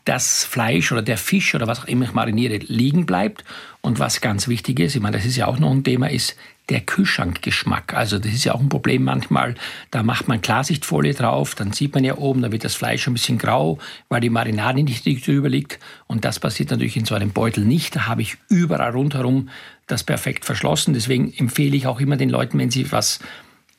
das 0.04 0.44
Fleisch 0.44 0.92
oder 0.92 1.02
der 1.02 1.18
Fisch 1.18 1.54
oder 1.54 1.66
was 1.66 1.80
auch 1.80 1.86
immer 1.86 2.04
ich 2.04 2.12
mariniere 2.12 2.58
liegen 2.58 3.06
bleibt. 3.06 3.44
Und 3.80 3.98
was 3.98 4.20
ganz 4.20 4.48
wichtig 4.48 4.80
ist, 4.80 4.96
ich 4.96 5.02
meine, 5.02 5.16
das 5.16 5.26
ist 5.26 5.36
ja 5.36 5.46
auch 5.46 5.58
noch 5.58 5.70
ein 5.70 5.84
Thema, 5.84 6.10
ist 6.10 6.36
der 6.68 6.80
Kühlschrankgeschmack. 6.80 7.94
Also 7.94 8.18
das 8.18 8.32
ist 8.32 8.44
ja 8.44 8.54
auch 8.54 8.60
ein 8.60 8.68
Problem 8.68 9.04
manchmal. 9.04 9.54
Da 9.90 10.02
macht 10.02 10.26
man 10.26 10.40
Klarsichtfolie 10.40 11.14
drauf, 11.14 11.54
dann 11.54 11.72
sieht 11.72 11.94
man 11.94 12.02
ja 12.02 12.18
oben, 12.18 12.42
da 12.42 12.50
wird 12.50 12.64
das 12.64 12.74
Fleisch 12.74 13.06
ein 13.06 13.12
bisschen 13.12 13.38
grau, 13.38 13.78
weil 14.08 14.20
die 14.20 14.30
Marinade 14.30 14.82
nicht 14.82 15.06
drüber 15.26 15.48
liegt. 15.48 15.78
Und 16.08 16.24
das 16.24 16.40
passiert 16.40 16.70
natürlich 16.70 16.96
in 16.96 17.04
so 17.04 17.14
einem 17.14 17.30
Beutel 17.30 17.64
nicht. 17.64 17.94
Da 17.94 18.06
habe 18.06 18.22
ich 18.22 18.36
überall 18.48 18.90
rundherum 18.90 19.48
das 19.86 20.02
perfekt 20.02 20.44
verschlossen. 20.44 20.94
Deswegen 20.94 21.32
empfehle 21.32 21.76
ich 21.76 21.86
auch 21.86 22.00
immer 22.00 22.16
den 22.16 22.30
Leuten, 22.30 22.58
wenn 22.58 22.70
sie 22.70 22.90
was 22.90 23.20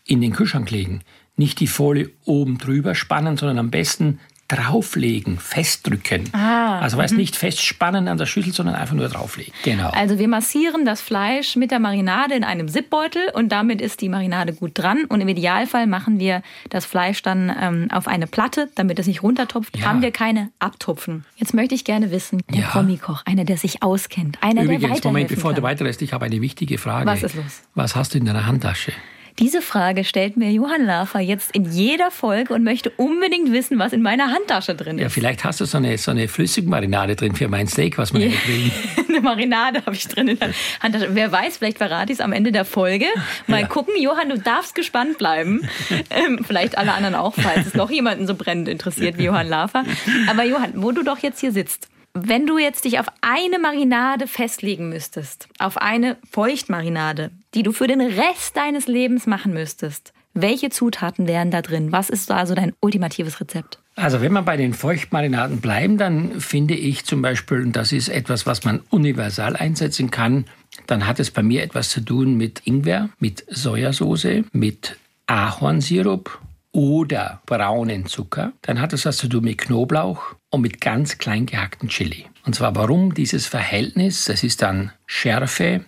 in 0.06 0.22
den 0.22 0.32
Kühlschrank 0.32 0.72
legen, 0.72 1.02
nicht 1.36 1.60
die 1.60 1.68
Folie 1.68 2.10
oben 2.24 2.58
drüber 2.58 2.96
spannen, 2.96 3.36
sondern 3.36 3.60
am 3.60 3.70
besten 3.70 4.20
drauflegen, 4.48 5.40
festdrücken. 5.40 6.30
Ah, 6.34 6.80
also 6.80 6.98
weißt 6.98 7.14
mhm. 7.14 7.20
nicht 7.20 7.36
festspannen 7.36 8.08
an 8.08 8.18
der 8.18 8.26
Schüssel, 8.26 8.54
sondern 8.54 8.76
einfach 8.76 8.96
nur 8.96 9.10
drauflegen. 9.10 9.54
Genau. 9.64 9.90
Also 9.90 10.20
wir 10.20 10.28
massieren 10.28 10.86
das 10.86 11.02
Fleisch 11.02 11.56
mit 11.56 11.72
der 11.72 11.80
Marinade 11.80 12.36
in 12.36 12.44
einem 12.44 12.70
Zipbeutel 12.70 13.30
und 13.34 13.50
damit 13.52 13.82
ist 13.82 14.02
die 14.02 14.10
Marinade 14.10 14.54
gut 14.54 14.72
dran. 14.76 15.06
Und 15.06 15.22
im 15.22 15.28
Idealfall 15.28 15.88
machen 15.88 16.20
wir 16.20 16.42
das 16.70 16.86
Fleisch 16.86 17.22
dann 17.22 17.54
ähm, 17.60 17.88
auf 17.92 18.08
eine 18.08 18.28
Platte, 18.28 18.70
damit 18.76 19.00
es 19.00 19.08
nicht 19.08 19.24
runtertupft. 19.24 19.78
Ja. 19.78 19.86
Haben 19.88 20.02
wir 20.02 20.12
keine 20.12 20.50
Abtupfen. 20.60 21.26
Jetzt 21.36 21.54
möchte 21.54 21.76
ich 21.76 21.84
gerne 21.84 22.12
wissen, 22.12 22.42
der 22.50 22.62
ja. 22.62 22.68
Promi-Koch, 22.68 23.24
einer, 23.26 23.44
der 23.44 23.58
sich 23.58 23.84
auskennt, 23.84 24.38
einer, 24.42 24.64
Übrigens, 24.64 25.02
der 25.02 25.12
Moment, 25.12 25.30
bevor 25.30 25.52
kann. 25.52 25.62
du 25.62 25.64
weiterlässt, 25.64 26.02
ich 26.02 26.14
habe 26.14 26.26
eine 26.26 26.42
wichtige 26.42 26.78
Frage. 26.78 27.06
Was 27.06 27.24
ist 27.24 27.36
los? 27.36 27.64
Was 27.76 27.96
hast 27.96 28.14
du 28.14 28.18
in 28.18 28.26
deiner 28.26 28.46
Handtasche? 28.46 28.94
Diese 29.40 29.62
Frage 29.62 30.04
stellt 30.04 30.36
mir 30.36 30.52
Johann 30.52 30.84
Lafer 30.84 31.20
jetzt 31.20 31.52
in 31.52 31.72
jeder 31.72 32.10
Folge 32.10 32.56
und 32.56 32.64
möchte 32.64 32.90
unbedingt 32.90 33.52
wissen, 33.52 33.78
was 33.78 33.94
in 33.94 34.02
meiner 34.02 34.32
Handtasche 34.32 34.74
drin 34.74 34.98
ist. 34.98 35.04
Ja, 35.04 35.10
vielleicht 35.10 35.44
hast 35.44 35.62
du 35.62 35.66
so 35.66 35.78
eine, 35.78 35.96
so 36.00 36.10
eine 36.10 36.28
Flüssigmarinade 36.28 37.16
drin 37.16 37.36
für 37.36 37.48
mein 37.48 37.68
Steak, 37.68 38.00
was 38.00 38.16
wir 38.16 38.30
ja. 38.30 38.36
kriegen. 38.36 38.72
eine 39.10 39.22
Marinade 39.22 39.86
habe 39.86 39.96
ich 39.96 40.08
drin 40.08 40.30
in 40.30 40.40
der 40.40 40.50
Handtasche. 40.80 41.10
Wer 41.12 41.32
weiß, 41.32 41.58
vielleicht 41.58 41.78
verrate 41.78 42.12
ich 42.12 42.18
es 42.18 42.22
am 42.22 42.34
Ende 42.34 42.52
der 42.52 42.66
Folge. 42.66 43.06
Mal 43.46 43.62
ja. 43.62 43.68
gucken, 43.68 43.94
Johann, 44.00 44.30
du 44.30 44.40
darfst 44.40 44.74
gespannt 44.74 45.20
bleiben. 45.20 45.68
Ähm, 46.10 46.44
vielleicht 46.46 46.78
alle 46.78 46.94
anderen 46.94 47.16
auch, 47.16 47.36
falls 47.36 47.68
es 47.68 47.74
noch 47.74 47.92
jemanden 47.92 48.28
so 48.28 48.36
brennend 48.36 48.68
interessiert 48.68 49.18
wie 49.18 49.26
Johann 49.26 49.48
Lafer. 49.48 49.84
Aber 50.28 50.44
Johann, 50.44 50.72
wo 50.76 50.92
du 50.92 51.04
doch 51.04 51.20
jetzt 51.20 51.40
hier 51.40 51.52
sitzt, 51.52 51.90
wenn 52.26 52.48
du 52.48 52.58
jetzt 52.58 52.86
dich 52.86 53.00
auf 53.00 53.08
eine 53.22 53.60
Marinade 53.60 54.28
festlegen 54.28 54.90
müsstest, 54.90 55.48
auf 55.60 55.78
eine 55.78 56.18
Feuchtmarinade, 56.32 57.32
die 57.54 57.64
du 57.64 57.72
für 57.72 57.88
den 57.88 58.02
Rest 58.02 58.56
deines 58.56 58.88
Lebens 58.88 59.28
machen 59.28 59.54
müsstest, 59.54 60.14
welche 60.34 60.70
Zutaten 60.70 61.28
wären 61.28 61.52
da 61.52 61.62
drin? 61.62 61.92
Was 61.92 62.10
ist 62.10 62.32
also 62.32 62.56
dein 62.56 62.74
ultimatives 62.80 63.40
Rezept? 63.40 63.80
Also 63.96 64.22
wenn 64.22 64.34
wir 64.34 64.44
bei 64.44 64.58
den 64.58 64.74
Feuchtmarinaden 64.74 65.60
bleiben, 65.60 65.98
dann 65.98 66.40
finde 66.40 66.76
ich 66.76 67.06
zum 67.06 67.24
Beispiel, 67.24 67.62
und 67.62 67.76
das 67.76 67.92
ist 67.92 68.10
etwas, 68.10 68.46
was 68.46 68.64
man 68.64 68.82
universal 68.92 69.56
einsetzen 69.56 70.12
kann, 70.12 70.46
dann 70.86 71.08
hat 71.08 71.20
es 71.20 71.32
bei 71.32 71.42
mir 71.42 71.64
etwas 71.64 71.90
zu 71.90 72.02
tun 72.02 72.36
mit 72.38 72.62
Ingwer, 72.66 73.10
mit 73.20 73.46
Sojasauce, 73.50 74.44
mit 74.52 74.98
Ahornsirup 75.26 76.40
oder 76.72 77.42
braunen 77.48 78.06
Zucker. 78.06 78.54
Dann 78.62 78.80
hat 78.80 78.94
es 78.94 79.06
was 79.06 79.18
zu 79.18 79.28
tun 79.28 79.44
mit 79.44 79.58
Knoblauch 79.58 80.36
und 80.50 80.62
mit 80.62 80.82
ganz 80.82 81.18
klein 81.18 81.46
gehackten 81.46 81.90
Chili. 81.90 82.26
Und 82.46 82.56
zwar 82.56 82.76
warum 82.76 83.14
dieses 83.14 83.46
Verhältnis? 83.46 84.26
Das 84.26 84.44
ist 84.44 84.62
dann 84.62 84.92
Schärfe, 85.06 85.84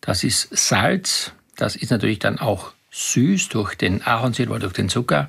das 0.00 0.24
ist 0.24 0.48
Salz, 0.54 1.32
das 1.56 1.76
ist 1.76 1.90
natürlich 1.90 2.18
dann 2.18 2.38
auch 2.38 2.72
süß 2.90 3.48
durch 3.48 3.74
den 3.74 4.02
Ahornsirup, 4.02 4.60
durch 4.60 4.72
den 4.74 4.88
Zucker. 4.88 5.28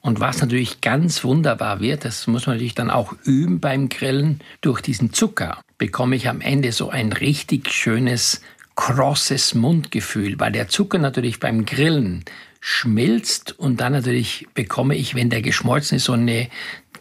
Und 0.00 0.20
was 0.20 0.40
natürlich 0.40 0.80
ganz 0.80 1.24
wunderbar 1.24 1.80
wird, 1.80 2.04
das 2.04 2.26
muss 2.26 2.46
man 2.46 2.56
natürlich 2.56 2.74
dann 2.74 2.90
auch 2.90 3.14
üben 3.24 3.60
beim 3.60 3.88
Grillen, 3.88 4.40
durch 4.60 4.80
diesen 4.80 5.12
Zucker 5.12 5.60
bekomme 5.76 6.16
ich 6.16 6.28
am 6.28 6.40
Ende 6.40 6.72
so 6.72 6.90
ein 6.90 7.12
richtig 7.12 7.70
schönes, 7.70 8.40
krosses 8.74 9.54
Mundgefühl, 9.54 10.38
weil 10.38 10.52
der 10.52 10.68
Zucker 10.68 10.98
natürlich 10.98 11.40
beim 11.40 11.66
Grillen 11.66 12.24
schmilzt 12.60 13.58
und 13.58 13.80
dann 13.80 13.92
natürlich 13.92 14.46
bekomme 14.54 14.96
ich, 14.96 15.14
wenn 15.14 15.30
der 15.30 15.42
geschmolzen 15.42 15.96
ist, 15.96 16.04
so 16.04 16.12
eine 16.12 16.48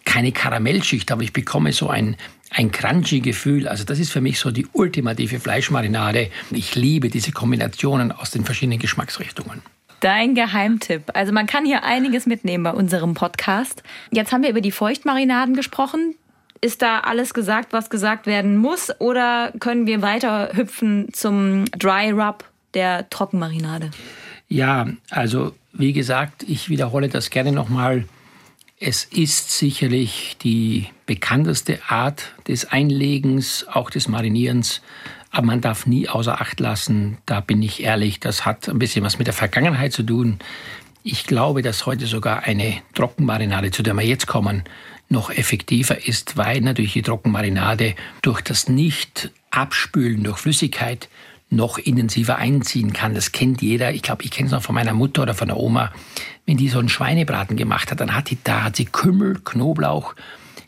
keine 0.08 0.32
Karamellschicht, 0.32 1.12
aber 1.12 1.22
ich 1.22 1.34
bekomme 1.34 1.74
so 1.74 1.90
ein 1.90 2.16
ein 2.50 2.72
crunchy 2.72 3.20
Gefühl. 3.20 3.68
Also 3.68 3.84
das 3.84 4.00
ist 4.00 4.12
für 4.12 4.22
mich 4.22 4.40
so 4.40 4.52
die 4.52 4.66
ultimative 4.72 5.40
Fleischmarinade. 5.40 6.30
Ich 6.52 6.76
liebe 6.76 7.10
diese 7.10 7.34
Kombinationen 7.34 8.14
aus 8.14 8.32
den 8.32 8.46
verschiedenen 8.46 8.80
Geschmacksrichtungen. 8.80 9.62
Dein 10.00 10.34
Geheimtipp. 10.34 11.12
Also 11.14 11.34
man 11.34 11.46
kann 11.46 11.66
hier 11.66 11.84
einiges 11.84 12.26
mitnehmen 12.26 12.64
bei 12.64 12.72
unserem 12.72 13.16
Podcast. 13.16 13.84
Jetzt 14.12 14.32
haben 14.32 14.44
wir 14.44 14.50
über 14.50 14.62
die 14.62 14.72
Feuchtmarinaden 14.72 15.56
gesprochen. 15.56 16.16
Ist 16.62 16.82
da 16.82 17.02
alles 17.02 17.34
gesagt, 17.34 17.74
was 17.74 17.90
gesagt 17.90 18.28
werden 18.28 18.58
muss? 18.58 18.92
Oder 19.00 19.52
können 19.60 19.88
wir 19.88 20.02
weiter 20.02 20.52
hüpfen 20.54 21.10
zum 21.12 21.66
Dry 21.72 22.12
Rub 22.12 22.46
der 22.74 23.10
Trockenmarinade? 23.10 23.92
Ja, 24.48 24.88
also 25.10 25.54
wie 25.74 25.94
gesagt, 25.94 26.44
ich 26.44 26.70
wiederhole 26.70 27.10
das 27.10 27.30
gerne 27.30 27.52
nochmal. 27.52 28.06
Es 28.79 29.05
ist 29.05 29.57
sicherlich 29.57 30.38
die 30.43 30.86
bekannteste 31.07 31.79
Art 31.88 32.36
des 32.48 32.65
Einlegens, 32.65 33.65
auch 33.67 33.89
des 33.89 34.07
Marinierens. 34.07 34.84
Aber 35.31 35.48
man 35.48 35.62
darf 35.62 35.88
nie 35.88 36.07
außer 36.07 36.39
Acht 36.39 36.60
lassen, 36.60 37.17
da 37.25 37.39
bin 37.39 37.63
ich 37.63 37.81
ehrlich, 37.81 38.19
das 38.19 38.46
hat 38.46 38.69
ein 38.69 38.77
bisschen 38.77 39.03
was 39.03 39.17
mit 39.17 39.25
der 39.25 39.34
Vergangenheit 39.34 39.93
zu 39.93 40.03
tun. 40.03 40.38
Ich 41.01 41.25
glaube, 41.25 41.63
dass 41.63 41.88
heute 41.88 42.05
sogar 42.05 42.43
eine 42.43 42.75
Trockenmarinade, 42.93 43.72
zu 43.72 43.81
der 43.81 43.96
wir 43.96 44.05
jetzt 44.05 44.27
kommen, 44.27 44.63
noch 45.10 45.31
effektiver 45.31 46.07
ist, 46.07 46.38
weil 46.38 46.62
natürlich 46.62 46.93
die 46.93 47.01
Trockenmarinade 47.01 47.96
durch 48.22 48.41
das 48.41 48.69
Nicht-Abspülen 48.69 50.24
durch 50.24 50.38
Flüssigkeit 50.38 51.10
noch 51.50 51.77
intensiver 51.77 52.38
einziehen 52.38 52.94
kann. 52.94 53.16
Das 53.16 53.32
kennt 53.32 53.62
jeder. 53.62 53.94
Ich 53.94 54.01
glaube, 54.01 54.24
ich 54.24 54.32
kenne 54.32 54.48
es 54.48 54.51
noch 54.51 54.62
von 54.62 54.75
meiner 54.75 54.94
Mutter 54.94 55.22
oder 55.22 55.34
von 55.34 55.48
der 55.48 55.58
Oma. 55.58 55.92
Wenn 56.46 56.58
die 56.58 56.70
so 56.70 56.80
einen 56.80 56.89
Schweinebraten 56.89 57.58
gemacht 57.58 57.92
hat, 57.92 58.00
dann 58.00 58.13
hat 58.13 58.30
die 58.30 58.38
da 58.44 58.63
hat 58.63 58.75
sie 58.75 58.86
Kümmel, 58.86 59.39
Knoblauch 59.44 60.13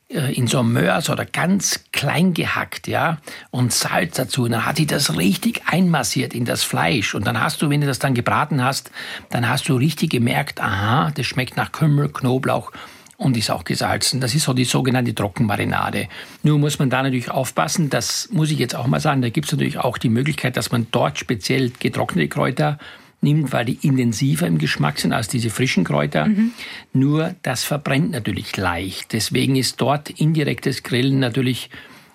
äh, 0.10 0.34
in 0.34 0.48
so 0.48 0.60
einem 0.60 0.74
Mörs 0.74 1.10
oder 1.10 1.26
ganz 1.26 1.86
klein 1.92 2.34
gehackt, 2.34 2.88
ja, 2.88 3.18
und 3.52 3.74
Salz 3.74 4.16
dazu. 4.16 4.44
Und 4.44 4.52
dann 4.52 4.66
hat 4.66 4.78
die 4.78 4.88
das 4.88 5.18
richtig 5.18 5.64
einmassiert 5.68 6.34
in 6.34 6.46
das 6.46 6.64
Fleisch. 6.64 7.14
Und 7.14 7.28
dann 7.28 7.40
hast 7.42 7.62
du, 7.62 7.70
wenn 7.70 7.82
du 7.82 7.88
das 7.88 8.00
dann 8.00 8.14
gebraten 8.14 8.64
hast, 8.64 8.92
dann 9.30 9.48
hast 9.48 9.68
du 9.70 9.76
richtig 9.76 10.12
gemerkt, 10.12 10.62
aha, 10.62 11.12
das 11.12 11.26
schmeckt 11.26 11.58
nach 11.58 11.72
Kümmel, 11.72 12.10
Knoblauch 12.10 12.72
und 13.20 13.36
ist 13.36 13.52
auch 13.52 13.66
gesalzen. 13.66 14.22
Das 14.22 14.34
ist 14.34 14.46
so 14.46 14.54
die 14.54 14.64
sogenannte 14.64 15.14
Trockenmarinade. 15.14 16.08
Nur 16.42 16.58
muss 16.58 16.80
man 16.80 16.90
da 16.90 17.04
natürlich 17.04 17.30
aufpassen, 17.30 17.90
das 17.90 18.30
muss 18.32 18.50
ich 18.50 18.58
jetzt 18.58 18.76
auch 18.76 18.88
mal 18.88 19.02
sagen, 19.02 19.22
da 19.22 19.30
gibt 19.30 19.48
es 19.48 19.52
natürlich 19.52 19.78
auch 19.78 19.98
die 19.98 20.10
Möglichkeit, 20.10 20.56
dass 20.56 20.72
man 20.72 20.88
dort 20.92 21.20
speziell 21.20 21.72
getrocknete 21.78 22.30
Kräuter 22.30 22.80
nimmt, 23.20 23.52
weil 23.52 23.66
die 23.66 23.78
intensiver 23.82 24.48
im 24.48 24.58
Geschmack 24.58 25.00
sind 25.00 25.12
als 25.12 25.28
diese 25.28 25.50
frischen 25.50 25.84
Kräuter. 25.84 26.28
Mhm. 26.28 26.54
Nur 26.94 27.36
das 27.44 27.66
verbrennt 27.66 28.12
natürlich 28.12 28.56
leicht. 28.56 29.12
Deswegen 29.12 29.58
ist 29.58 29.82
dort 29.82 30.10
indirektes 30.10 30.84
Grillen 30.84 31.20
natürlich 31.20 31.70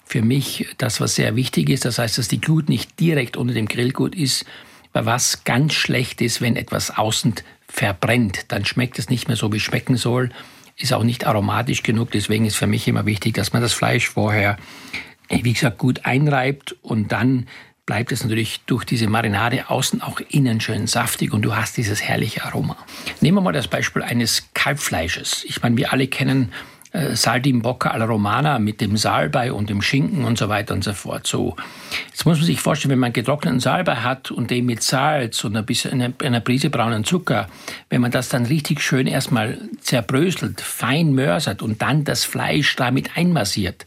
für 0.06 0.23
mich 0.23 0.68
das, 0.78 1.02
was 1.02 1.16
sehr 1.16 1.37
wichtig 1.37 1.68
ist. 1.68 1.84
Das 1.84 1.99
heißt, 1.99 2.16
dass 2.16 2.28
die 2.28 2.40
Glut 2.40 2.70
nicht 2.70 2.99
direkt 2.99 3.37
unter 3.37 3.52
dem 3.52 3.68
Grillgut 3.68 4.14
ist, 4.14 4.46
weil 4.94 5.04
was 5.04 5.44
ganz 5.44 5.75
schlecht 5.75 6.23
ist, 6.23 6.40
wenn 6.40 6.56
etwas 6.56 6.96
außen 6.96 7.34
verbrennt, 7.68 8.46
dann 8.49 8.64
schmeckt 8.64 8.99
es 8.99 9.11
nicht 9.11 9.28
mehr 9.28 9.37
so, 9.37 9.52
wie 9.52 9.58
es 9.58 9.62
schmecken 9.62 9.99
soll 9.99 10.30
ist 10.76 10.93
auch 10.93 11.04
nicht 11.04 11.26
aromatisch 11.26 11.83
genug. 11.83 12.11
Deswegen 12.11 12.47
ist 12.47 12.57
für 12.57 12.66
mich 12.66 12.88
immer 12.88 13.07
wichtig, 13.07 13.35
dass 13.35 13.52
man 13.52 13.62
das 13.62 13.73
Fleisch 13.73 14.09
vorher, 14.09 14.57
wie 15.28 15.52
gesagt, 15.52 15.78
gut 15.78 16.04
einreibt 16.04 16.76
und 16.83 17.12
dann 17.12 17.47
bleibt 17.87 18.12
es 18.12 18.23
natürlich 18.23 18.62
durch 18.66 18.85
diese 18.85 19.09
Marinade 19.09 19.69
außen 19.69 20.00
auch 20.00 20.21
innen 20.31 20.61
schön 20.61 20.87
saftig 20.87 21.33
und 21.33 21.43
du 21.43 21.54
hast 21.54 21.76
dieses 21.76 22.02
herrliche 22.02 22.45
Aroma. 22.45 22.76
Nehmen 23.21 23.37
wir 23.38 23.43
mal 23.43 23.52
das 23.52 23.69
Beispiel 23.69 24.02
eines 24.02 24.49
Kalbfleisches. 24.54 25.45
Ich 25.45 25.62
meine, 25.62 25.76
wir 25.76 25.93
alle 25.93 26.07
kennen 26.07 26.50
äh, 26.50 26.74
Saltimbocca 26.94 27.90
alla 27.90 28.04
Romana 28.04 28.60
mit 28.60 28.80
dem 28.80 28.96
Salbei 28.96 29.52
und 29.52 29.68
dem 29.68 29.82
Schinken 29.82 30.24
und 30.24 30.38
so 30.38 30.48
weiter 30.48 30.74
und 30.74 30.84
so 30.84 30.92
fort. 30.92 31.26
So, 31.26 31.56
jetzt 32.10 32.24
muss 32.24 32.38
man 32.38 32.46
sich 32.46 32.60
vorstellen, 32.60 32.92
wenn 32.92 33.00
man 33.00 33.12
getrockneten 33.12 33.58
Salbei 33.58 33.96
hat 33.96 34.30
und 34.30 34.50
den 34.50 34.64
mit 34.64 34.80
Salz 34.80 35.42
und 35.42 35.56
ein 35.56 35.66
bisschen 35.66 36.00
einer, 36.00 36.12
einer 36.22 36.38
Prise 36.38 36.70
braunen 36.70 37.02
Zucker, 37.02 37.48
wenn 37.90 38.00
man 38.00 38.12
das 38.12 38.28
dann 38.28 38.46
richtig 38.46 38.80
schön 38.80 39.08
erstmal 39.08 39.58
zerbröselt, 39.80 40.60
fein 40.60 41.14
mörsert 41.14 41.62
und 41.62 41.82
dann 41.82 42.04
das 42.04 42.24
Fleisch 42.24 42.76
damit 42.76 43.16
einmassiert, 43.16 43.86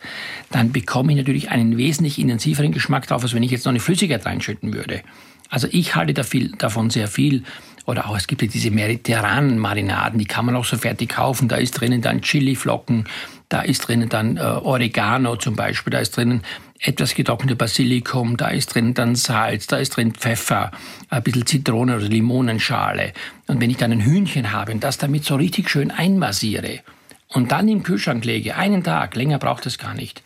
dann 0.51 0.73
bekomme 0.73 1.13
ich 1.13 1.17
natürlich 1.17 1.49
einen 1.49 1.77
wesentlich 1.77 2.19
intensiveren 2.19 2.73
Geschmack 2.73 3.07
drauf, 3.07 3.23
als 3.23 3.33
wenn 3.33 3.43
ich 3.43 3.51
jetzt 3.51 3.63
noch 3.63 3.71
eine 3.71 3.79
Flüssigkeit 3.79 4.25
reinschütten 4.25 4.73
würde. 4.73 5.01
Also 5.49 5.69
ich 5.71 5.95
halte 5.95 6.13
da 6.13 6.23
viel, 6.23 6.51
davon 6.57 6.89
sehr 6.89 7.07
viel. 7.07 7.43
Oder 7.87 8.09
auch 8.09 8.17
es 8.17 8.27
gibt 8.27 8.41
ja 8.41 8.49
diese 8.49 8.69
mediterranen 8.69 9.57
Marinaden, 9.57 10.19
die 10.19 10.25
kann 10.25 10.45
man 10.45 10.57
auch 10.57 10.65
so 10.65 10.77
fertig 10.77 11.11
kaufen. 11.11 11.47
Da 11.47 11.55
ist 11.55 11.71
drinnen 11.71 12.01
dann 12.01 12.21
Chiliflocken, 12.21 13.05
da 13.47 13.61
ist 13.61 13.87
drinnen 13.87 14.09
dann 14.09 14.35
äh, 14.35 14.41
Oregano 14.41 15.37
zum 15.37 15.55
Beispiel, 15.55 15.91
da 15.91 15.99
ist 15.99 16.17
drinnen 16.17 16.43
etwas 16.79 17.15
getrocknete 17.15 17.55
Basilikum, 17.55 18.35
da 18.35 18.49
ist 18.49 18.75
drinnen 18.75 18.93
dann 18.93 19.15
Salz, 19.15 19.67
da 19.67 19.77
ist 19.77 19.95
drin 19.95 20.11
Pfeffer, 20.11 20.71
ein 21.09 21.23
bisschen 21.23 21.45
Zitrone 21.45 21.95
oder 21.95 22.05
Limonenschale. 22.05 23.13
Und 23.47 23.61
wenn 23.61 23.69
ich 23.69 23.77
dann 23.77 23.93
ein 23.93 24.03
Hühnchen 24.03 24.51
habe 24.51 24.73
und 24.73 24.83
das 24.83 24.97
damit 24.97 25.23
so 25.23 25.37
richtig 25.37 25.69
schön 25.69 25.89
einmassiere 25.89 26.81
und 27.29 27.53
dann 27.53 27.69
im 27.69 27.83
Kühlschrank 27.83 28.25
lege, 28.25 28.57
einen 28.57 28.83
Tag, 28.83 29.15
länger 29.15 29.39
braucht 29.39 29.65
es 29.65 29.77
gar 29.77 29.93
nicht, 29.93 30.23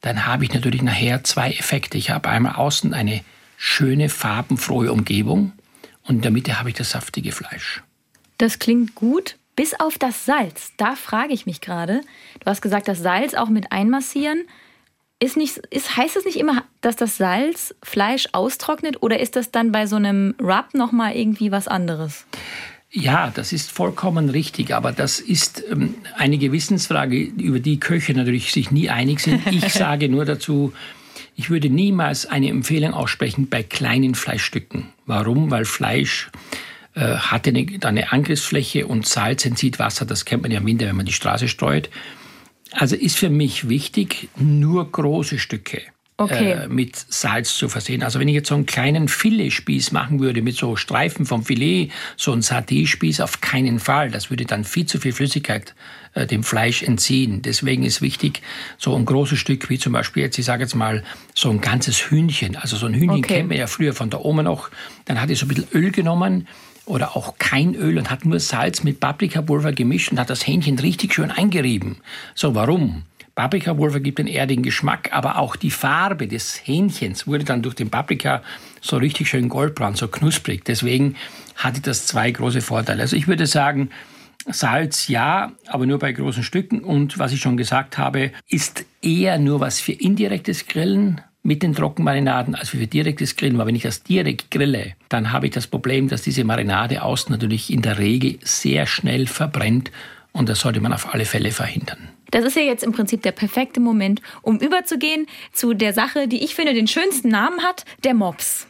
dann 0.00 0.26
habe 0.26 0.44
ich 0.44 0.54
natürlich 0.54 0.82
nachher 0.82 1.24
zwei 1.24 1.50
Effekte. 1.50 1.98
Ich 1.98 2.10
habe 2.10 2.28
einmal 2.28 2.54
außen 2.54 2.94
eine 2.94 3.20
schöne, 3.56 4.08
farbenfrohe 4.08 4.92
Umgebung 4.92 5.52
und 6.04 6.16
in 6.16 6.22
der 6.22 6.30
Mitte 6.30 6.58
habe 6.58 6.70
ich 6.70 6.74
das 6.74 6.90
saftige 6.90 7.32
Fleisch. 7.32 7.82
Das 8.38 8.58
klingt 8.58 8.94
gut, 8.94 9.36
bis 9.56 9.74
auf 9.78 9.98
das 9.98 10.24
Salz. 10.24 10.72
Da 10.76 10.96
frage 10.96 11.34
ich 11.34 11.46
mich 11.46 11.60
gerade. 11.60 12.00
Du 12.40 12.46
hast 12.46 12.62
gesagt, 12.62 12.88
das 12.88 13.00
Salz 13.00 13.34
auch 13.34 13.48
mit 13.48 13.72
einmassieren. 13.72 14.44
Ist 15.18 15.36
nicht, 15.36 15.58
ist, 15.70 15.98
heißt 15.98 16.16
es 16.16 16.24
nicht 16.24 16.38
immer, 16.38 16.64
dass 16.80 16.96
das 16.96 17.18
Salz 17.18 17.74
Fleisch 17.82 18.28
austrocknet 18.32 19.02
oder 19.02 19.20
ist 19.20 19.36
das 19.36 19.50
dann 19.50 19.70
bei 19.70 19.86
so 19.86 19.96
einem 19.96 20.34
Rub 20.40 20.72
nochmal 20.72 21.14
irgendwie 21.14 21.52
was 21.52 21.68
anderes? 21.68 22.24
Ja, 22.90 23.30
das 23.30 23.52
ist 23.52 23.70
vollkommen 23.70 24.30
richtig, 24.30 24.74
aber 24.74 24.92
das 24.92 25.20
ist 25.20 25.62
ähm, 25.70 25.94
eine 26.16 26.38
Gewissensfrage, 26.38 27.18
über 27.18 27.60
die 27.60 27.78
Köche 27.78 28.14
natürlich 28.14 28.52
sich 28.52 28.70
nie 28.70 28.88
einig 28.88 29.20
sind. 29.20 29.46
Ich 29.52 29.72
sage 29.72 30.08
nur 30.08 30.24
dazu, 30.24 30.72
ich 31.36 31.50
würde 31.50 31.70
niemals 31.70 32.26
eine 32.26 32.48
Empfehlung 32.48 32.94
aussprechen 32.94 33.48
bei 33.48 33.62
kleinen 33.62 34.14
Fleischstücken. 34.14 34.86
Warum? 35.10 35.50
Weil 35.50 35.64
Fleisch 35.64 36.30
äh, 36.94 37.00
hat 37.00 37.48
eine, 37.48 37.66
eine 37.82 38.12
Angriffsfläche 38.12 38.86
und 38.86 39.06
Salz 39.06 39.44
entzieht 39.44 39.80
Wasser. 39.80 40.06
Das 40.06 40.24
kennt 40.24 40.42
man 40.42 40.52
ja 40.52 40.58
im 40.58 40.66
Winter, 40.66 40.86
wenn 40.86 40.96
man 40.96 41.06
die 41.06 41.12
Straße 41.12 41.48
streut. 41.48 41.90
Also 42.70 42.94
ist 42.94 43.18
für 43.18 43.28
mich 43.28 43.68
wichtig, 43.68 44.28
nur 44.36 44.90
große 44.90 45.40
Stücke 45.40 45.82
okay. 46.20 46.52
äh, 46.52 46.68
mit 46.68 46.96
Salz 46.96 47.56
zu 47.56 47.68
versehen. 47.68 48.02
Also 48.02 48.20
wenn 48.20 48.28
ich 48.28 48.34
jetzt 48.34 48.48
so 48.48 48.54
einen 48.54 48.66
kleinen 48.66 49.08
Filetspieß 49.08 49.92
machen 49.92 50.20
würde 50.20 50.42
mit 50.42 50.56
so 50.56 50.76
Streifen 50.76 51.26
vom 51.26 51.44
Filet, 51.44 51.90
so 52.16 52.32
ein 52.32 52.40
Saté-Spieß, 52.40 53.20
auf 53.20 53.40
keinen 53.40 53.78
Fall. 53.78 54.10
Das 54.10 54.30
würde 54.30 54.44
dann 54.44 54.64
viel 54.64 54.86
zu 54.86 54.98
viel 54.98 55.12
Flüssigkeit 55.12 55.74
äh, 56.14 56.26
dem 56.26 56.44
Fleisch 56.44 56.82
entziehen. 56.82 57.42
Deswegen 57.42 57.82
ist 57.82 58.02
wichtig, 58.02 58.42
so 58.78 58.94
ein 58.94 59.04
großes 59.04 59.38
Stück 59.38 59.70
wie 59.70 59.78
zum 59.78 59.92
Beispiel 59.92 60.22
jetzt, 60.22 60.38
ich 60.38 60.44
sage 60.44 60.62
jetzt 60.62 60.74
mal, 60.74 61.02
so 61.34 61.50
ein 61.50 61.60
ganzes 61.60 62.10
Hühnchen. 62.10 62.56
Also 62.56 62.76
so 62.76 62.86
ein 62.86 62.94
Hühnchen 62.94 63.24
okay. 63.24 63.34
kennt 63.34 63.48
man 63.48 63.58
ja 63.58 63.66
früher 63.66 63.94
von 63.94 64.10
der 64.10 64.24
Oma 64.24 64.42
noch. 64.42 64.70
Dann 65.06 65.20
hat 65.20 65.30
ich 65.30 65.38
so 65.38 65.46
ein 65.46 65.48
bisschen 65.48 65.68
Öl 65.72 65.90
genommen, 65.90 66.46
oder 66.86 67.16
auch 67.16 67.38
kein 67.38 67.74
Öl 67.74 67.98
und 67.98 68.10
hat 68.10 68.24
nur 68.24 68.40
Salz 68.40 68.82
mit 68.82 68.98
Paprikapulver 68.98 69.72
gemischt 69.72 70.10
und 70.10 70.18
hat 70.18 70.28
das 70.28 70.46
Hähnchen 70.46 70.78
richtig 70.78 71.14
schön 71.14 71.30
eingerieben. 71.30 71.98
So, 72.34 72.54
warum? 72.54 73.04
Paprikapulver 73.34 74.00
gibt 74.00 74.18
den 74.18 74.26
erdigen 74.26 74.62
Geschmack, 74.62 75.10
aber 75.12 75.38
auch 75.38 75.56
die 75.56 75.70
Farbe 75.70 76.28
des 76.28 76.60
Hähnchens 76.64 77.26
wurde 77.26 77.44
dann 77.44 77.62
durch 77.62 77.74
den 77.74 77.90
Paprika 77.90 78.42
so 78.80 78.96
richtig 78.96 79.28
schön 79.28 79.48
goldbraun, 79.48 79.94
so 79.94 80.08
knusprig. 80.08 80.64
Deswegen 80.64 81.16
hatte 81.56 81.80
das 81.80 82.06
zwei 82.06 82.30
große 82.30 82.60
Vorteile. 82.60 83.02
Also 83.02 83.16
ich 83.16 83.28
würde 83.28 83.46
sagen, 83.46 83.90
Salz 84.46 85.08
ja, 85.08 85.52
aber 85.66 85.86
nur 85.86 85.98
bei 85.98 86.12
großen 86.12 86.42
Stücken. 86.42 86.80
Und 86.80 87.18
was 87.18 87.32
ich 87.32 87.40
schon 87.40 87.56
gesagt 87.56 87.98
habe, 87.98 88.32
ist 88.48 88.84
eher 89.02 89.38
nur 89.38 89.60
was 89.60 89.80
für 89.80 89.92
indirektes 89.92 90.66
Grillen 90.66 91.20
mit 91.42 91.62
den 91.62 91.74
Trockenmarinaden 91.74 92.54
als 92.54 92.70
für 92.70 92.86
direktes 92.86 93.36
Grillen. 93.36 93.58
Weil 93.58 93.66
wenn 93.66 93.74
ich 93.74 93.82
das 93.82 94.02
direkt 94.02 94.50
grille, 94.50 94.94
dann 95.08 95.32
habe 95.32 95.46
ich 95.46 95.52
das 95.52 95.66
Problem, 95.66 96.08
dass 96.08 96.22
diese 96.22 96.44
Marinade 96.44 97.02
außen 97.02 97.30
natürlich 97.30 97.72
in 97.72 97.82
der 97.82 97.98
Regel 97.98 98.38
sehr 98.42 98.86
schnell 98.86 99.26
verbrennt. 99.26 99.90
Und 100.32 100.48
das 100.48 100.60
sollte 100.60 100.80
man 100.80 100.92
auf 100.92 101.12
alle 101.12 101.24
Fälle 101.24 101.50
verhindern. 101.50 102.08
Das 102.30 102.44
ist 102.44 102.56
ja 102.56 102.62
jetzt 102.62 102.84
im 102.84 102.92
Prinzip 102.92 103.22
der 103.22 103.32
perfekte 103.32 103.80
Moment, 103.80 104.22
um 104.42 104.58
überzugehen 104.58 105.26
zu 105.52 105.74
der 105.74 105.92
Sache, 105.92 106.28
die 106.28 106.44
ich 106.44 106.54
finde 106.54 106.74
den 106.74 106.86
schönsten 106.86 107.28
Namen 107.28 107.62
hat, 107.62 107.84
der 108.04 108.14
Mops. 108.14 108.69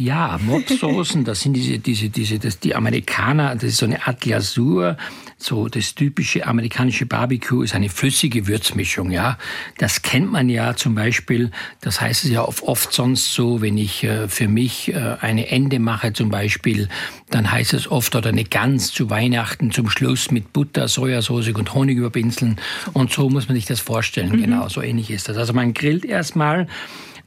Ja, 0.00 0.38
Mopsoßen, 0.42 1.24
das 1.24 1.40
sind 1.40 1.52
diese, 1.52 1.78
diese, 1.78 2.08
diese, 2.08 2.38
das, 2.38 2.58
die 2.58 2.74
Amerikaner, 2.74 3.54
das 3.54 3.64
ist 3.64 3.76
so 3.76 3.84
eine 3.84 4.06
Art 4.06 4.22
Glasur, 4.22 4.96
so 5.36 5.68
das 5.68 5.94
typische 5.94 6.46
amerikanische 6.46 7.04
Barbecue 7.04 7.62
ist 7.62 7.74
eine 7.74 7.90
flüssige 7.90 8.46
Würzmischung, 8.46 9.10
ja. 9.10 9.36
Das 9.76 10.00
kennt 10.00 10.32
man 10.32 10.48
ja 10.48 10.74
zum 10.74 10.94
Beispiel, 10.94 11.50
das 11.82 12.00
heißt 12.00 12.24
es 12.24 12.30
ja 12.30 12.42
oft 12.42 12.94
sonst 12.94 13.34
so, 13.34 13.60
wenn 13.60 13.76
ich 13.76 14.02
äh, 14.02 14.26
für 14.28 14.48
mich 14.48 14.88
äh, 14.88 15.16
eine 15.20 15.50
Ende 15.50 15.78
mache 15.78 16.14
zum 16.14 16.30
Beispiel, 16.30 16.88
dann 17.28 17.52
heißt 17.52 17.74
es 17.74 17.90
oft 17.90 18.16
oder 18.16 18.30
eine 18.30 18.44
Gans 18.44 18.94
zu 18.94 19.10
Weihnachten 19.10 19.70
zum 19.70 19.90
Schluss 19.90 20.30
mit 20.30 20.54
Butter, 20.54 20.88
Sojasauce 20.88 21.48
und 21.48 21.74
Honig 21.74 21.98
überpinseln 21.98 22.56
und 22.94 23.12
so 23.12 23.28
muss 23.28 23.48
man 23.48 23.54
sich 23.54 23.66
das 23.66 23.80
vorstellen, 23.80 24.32
mhm. 24.32 24.40
genau, 24.40 24.68
so 24.70 24.80
ähnlich 24.80 25.10
ist 25.10 25.28
das. 25.28 25.36
Also 25.36 25.52
man 25.52 25.74
grillt 25.74 26.06
erstmal, 26.06 26.68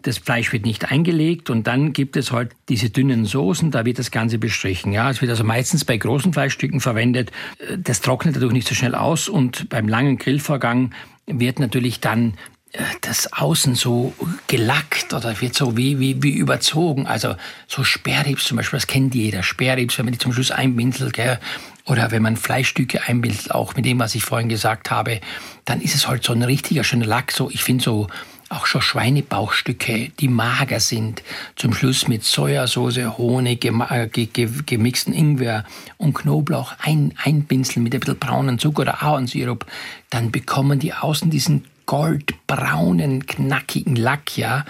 das 0.03 0.17
Fleisch 0.17 0.53
wird 0.53 0.65
nicht 0.65 0.91
eingelegt 0.91 1.50
und 1.50 1.65
dann 1.65 1.93
gibt 1.93 2.15
es 2.17 2.31
halt 2.31 2.51
diese 2.69 2.89
dünnen 2.89 3.25
Soßen, 3.25 3.72
da 3.72 3.86
wird 3.86 4.00
das 4.00 4.12
Ganze 4.12 4.38
bestrichen. 4.38 4.93
Ja, 4.93 5.10
es 5.10 5.22
wird 5.22 5.31
also 5.31 5.43
meistens 5.43 5.86
bei 5.86 5.98
großen 5.98 6.33
Fleischstücken 6.33 6.79
verwendet. 6.79 7.31
Das 7.77 8.01
trocknet 8.01 8.36
dadurch 8.36 8.53
nicht 8.53 8.67
so 8.67 8.75
schnell 8.75 8.95
aus 8.95 9.27
und 9.27 9.69
beim 9.69 9.88
langen 9.88 10.17
Grillvorgang 10.17 10.93
wird 11.25 11.60
natürlich 11.60 12.00
dann 12.00 12.33
äh, 12.74 12.83
das 13.01 13.31
Außen 13.33 13.75
so 13.75 14.13
gelackt 14.48 15.13
oder 15.13 15.39
wird 15.41 15.55
so 15.55 15.77
wie, 15.77 16.00
wie, 16.00 16.22
wie 16.22 16.33
überzogen. 16.33 17.07
Also 17.07 17.36
so 17.67 17.83
Sperrribs 17.83 18.45
zum 18.45 18.57
Beispiel, 18.57 18.77
das 18.77 18.88
kennt 18.88 19.15
jeder. 19.15 19.41
Sperrribs, 19.41 19.98
wenn 19.98 20.05
man 20.05 20.13
die 20.13 20.19
zum 20.19 20.33
Schluss 20.33 20.51
einbinselt, 20.51 21.13
gell? 21.13 21.39
oder 21.86 22.12
wenn 22.12 22.22
man 22.22 22.38
Fleischstücke 22.38 23.07
einbindet, 23.07 23.51
auch 23.51 23.75
mit 23.75 23.86
dem, 23.86 24.00
was 24.00 24.15
ich 24.15 24.24
vorhin 24.24 24.50
gesagt 24.50 24.89
habe, 24.89 25.19
dann 25.65 25.81
ist 25.81 25.95
es 25.95 26.07
halt 26.07 26.24
so 26.24 26.33
ein 26.33 26.43
richtiger 26.43 26.83
schöner 26.83 27.05
Lack. 27.05 27.31
So, 27.31 27.50
ich 27.50 27.63
finde 27.63 27.83
so 27.83 28.07
auch 28.53 28.65
schon 28.65 28.81
Schweinebauchstücke, 28.81 30.12
die 30.19 30.27
mager 30.27 30.79
sind, 30.79 31.24
zum 31.55 31.74
Schluss 31.74 32.07
mit 32.07 32.24
Sojasauce, 32.24 33.17
Honig, 33.17 33.65
äh, 33.65 34.07
gemixten 34.07 35.13
Ingwer 35.13 35.65
und 35.98 36.13
Knoblauch 36.13 36.74
ein, 36.79 37.13
einbinzeln 37.24 37.83
mit 37.83 37.93
ein 37.93 38.00
bisschen 38.00 38.19
braunen 38.19 38.60
Zucker 38.60 38.83
oder 38.83 39.03
Ahornsirup, 39.03 39.65
dann 40.10 40.31
bekommen 40.31 40.79
die 40.79 40.93
außen 40.93 41.29
diesen 41.29 41.65
goldbraunen, 41.86 43.25
knackigen 43.25 43.95
Lack, 43.95 44.38
ja. 44.38 44.65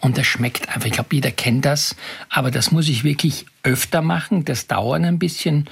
Und 0.00 0.18
das 0.18 0.26
schmeckt 0.26 0.68
einfach. 0.68 0.86
Ich 0.86 0.92
glaube, 0.92 1.14
jeder 1.14 1.30
kennt 1.30 1.64
das. 1.64 1.96
Aber 2.28 2.50
das 2.50 2.70
muss 2.70 2.88
ich 2.88 3.02
wirklich 3.02 3.46
öfter 3.62 4.02
machen. 4.02 4.44
Das 4.44 4.66
dauert 4.66 5.02
ein 5.02 5.18
bisschen. 5.18 5.68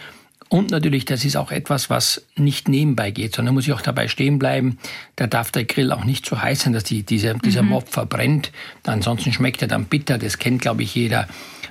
Und 0.49 0.71
natürlich, 0.71 1.05
das 1.05 1.25
ist 1.25 1.37
auch 1.37 1.51
etwas, 1.51 1.91
was 1.91 2.23
nicht 2.37 2.69
nebenbei 2.69 3.11
geht, 3.11 3.35
sondern 3.35 3.55
muss 3.55 3.67
ich 3.67 3.73
auch 3.73 3.81
dabei 3.81 4.09
stehen 4.09 4.39
bleiben. 4.39 4.79
Da 5.17 5.27
darf 5.27 5.51
der 5.51 5.65
Grill 5.65 5.91
auch 5.93 6.05
nicht 6.05 6.27
zu 6.27 6.41
heiß 6.41 6.61
sein, 6.61 6.73
dass 6.73 6.85
die, 6.85 7.03
diese, 7.03 7.35
dieser 7.45 7.63
mhm. 7.63 7.71
Mob 7.71 7.89
verbrennt. 7.89 8.53
Ansonsten 8.85 9.33
schmeckt 9.33 9.63
er 9.63 9.69
dann 9.69 9.87
bitter, 9.87 10.19
das 10.19 10.39
kennt, 10.39 10.63
glaube 10.63 10.83
ich, 10.83 10.95
jeder. 10.95 11.27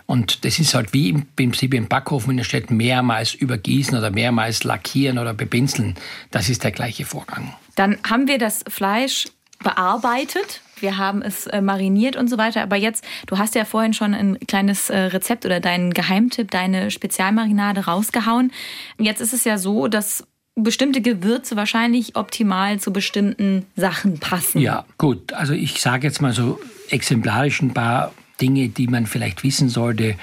Und 0.05 0.43
das 0.43 0.59
ist 0.59 0.73
halt 0.73 0.93
wie 0.93 1.09
im 1.09 1.25
Prinzip 1.35 1.73
im 1.73 1.87
Backofen 1.87 2.31
in 2.31 2.37
der 2.37 2.43
Stadt 2.43 2.71
mehrmals 2.71 3.33
übergießen 3.33 3.97
oder 3.97 4.11
mehrmals 4.11 4.63
lackieren 4.63 5.17
oder 5.17 5.33
bepinseln. 5.33 5.95
Das 6.31 6.49
ist 6.49 6.63
der 6.63 6.71
gleiche 6.71 7.05
Vorgang. 7.05 7.53
Dann 7.75 7.97
haben 8.03 8.27
wir 8.27 8.37
das 8.37 8.63
Fleisch 8.67 9.27
bearbeitet 9.63 10.61
wir 10.83 10.97
haben 10.97 11.23
es 11.23 11.47
äh, 11.47 11.61
mariniert 11.61 12.15
und 12.15 12.29
so 12.29 12.37
weiter. 12.37 12.61
Aber 12.61 12.75
jetzt, 12.75 13.03
du 13.25 13.39
hast 13.39 13.55
ja 13.55 13.65
vorhin 13.65 13.93
schon 13.93 14.13
ein 14.13 14.37
kleines 14.41 14.91
äh, 14.91 14.97
Rezept 14.97 15.45
oder 15.45 15.59
deinen 15.59 15.93
Geheimtipp, 15.93 16.51
deine 16.51 16.91
Spezialmarinade 16.91 17.85
rausgehauen. 17.85 18.51
Jetzt 18.99 19.21
ist 19.21 19.33
es 19.33 19.45
ja 19.45 19.57
so, 19.57 19.87
dass 19.87 20.27
bestimmte 20.55 21.01
Gewürze 21.01 21.55
wahrscheinlich 21.55 22.15
optimal 22.15 22.79
zu 22.79 22.93
bestimmten 22.93 23.65
Sachen 23.75 24.19
passen. 24.19 24.59
Ja, 24.59 24.85
gut. 24.99 25.33
Also 25.33 25.53
ich 25.53 25.81
sage 25.81 26.05
jetzt 26.05 26.21
mal 26.21 26.33
so 26.33 26.59
exemplarisch 26.89 27.61
ein 27.61 27.73
paar 27.73 28.13
Dinge, 28.39 28.69
die 28.69 28.87
man 28.87 29.07
vielleicht 29.07 29.43
wissen 29.43 29.69
sollte. 29.69 30.15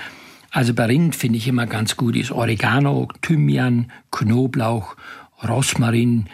Also 0.52 0.74
bei 0.74 0.84
Rind 0.84 1.16
finde 1.16 1.38
ich 1.38 1.48
immer 1.48 1.66
ganz 1.66 1.96
gut 1.96 2.16
ist 2.16 2.30
Oregano, 2.30 3.08
Thymian, 3.22 3.90
Knoblauch, 4.10 4.94
Rosmarin, 5.42 6.26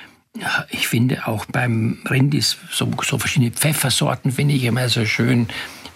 ich 0.70 0.88
finde 0.88 1.26
auch 1.26 1.46
beim 1.46 1.98
Rind 2.08 2.34
ist 2.34 2.58
so, 2.70 2.90
so 3.02 3.18
verschiedene 3.18 3.50
Pfeffersorten 3.50 4.32
finde 4.32 4.54
ich 4.54 4.64
immer 4.64 4.88
so 4.88 5.04
schön. 5.04 5.48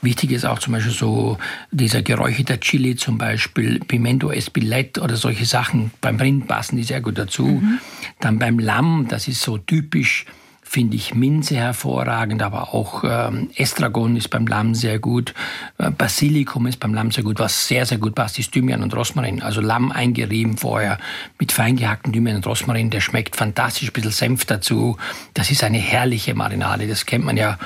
Wichtig 0.03 0.33
ist 0.33 0.47
auch 0.47 0.59
zum 0.59 0.73
Beispiel 0.73 0.93
so 0.93 1.39
dieser 1.71 2.03
geräucherte 2.03 2.59
Chili 2.59 2.97
zum 2.97 3.19
Beispiel, 3.19 3.81
Pimento 3.81 4.31
Espilette 4.31 5.03
oder 5.03 5.17
solche 5.17 5.45
Sachen. 5.45 5.91
Beim 6.01 6.17
Rind 6.17 6.49
passen 6.49 6.77
die 6.77 6.85
sehr 6.85 7.03
gut 7.03 7.19
dazu. 7.19 7.45
Mhm. 7.47 7.81
Dann 8.19 8.39
beim 8.39 8.59
Lamm, 8.59 9.07
das 9.09 9.29
ist 9.29 9.43
so 9.43 9.59
typisch 9.59 10.25
finde 10.71 10.95
ich 10.95 11.17
Minze 11.17 11.57
hervorragend, 11.57 12.43
aber 12.43 12.73
auch 12.73 13.03
ähm, 13.03 13.51
Estragon 13.57 14.15
ist 14.15 14.31
beim 14.31 14.47
Lamm 14.47 14.77
sehr 14.77 15.01
gut, 15.01 15.35
äh, 15.79 15.91
Basilikum 15.91 16.69
ist 16.69 16.79
beim 16.79 16.95
Lamm 16.95 17.11
sehr 17.11 17.25
gut, 17.25 17.41
was 17.41 17.67
sehr, 17.67 17.87
sehr 17.87 17.99
gut 17.99 18.15
passt, 18.15 18.39
ist 18.39 18.53
Thymian 18.53 18.85
und 18.85 18.95
Rosmarin. 18.95 19.43
Also 19.43 19.61
Lamm 19.61 19.91
eingerieben 19.91 20.57
vorher 20.59 20.99
mit 21.41 21.51
fein 21.51 21.75
gehackten 21.75 22.13
Thymian 22.13 22.37
und 22.37 22.47
Rosmarin, 22.47 22.91
der 22.91 23.01
schmeckt 23.01 23.35
fantastisch, 23.35 23.89
ein 23.89 23.93
bisschen 23.95 24.13
Senf 24.13 24.45
dazu. 24.45 24.97
Das 25.35 25.51
ist 25.51 25.65
eine 25.65 25.79
herrliche 25.79 26.37
Marinade, 26.37 26.87
das 26.87 27.05
kennt 27.05 27.25
man 27.25 27.37
ja 27.37 27.59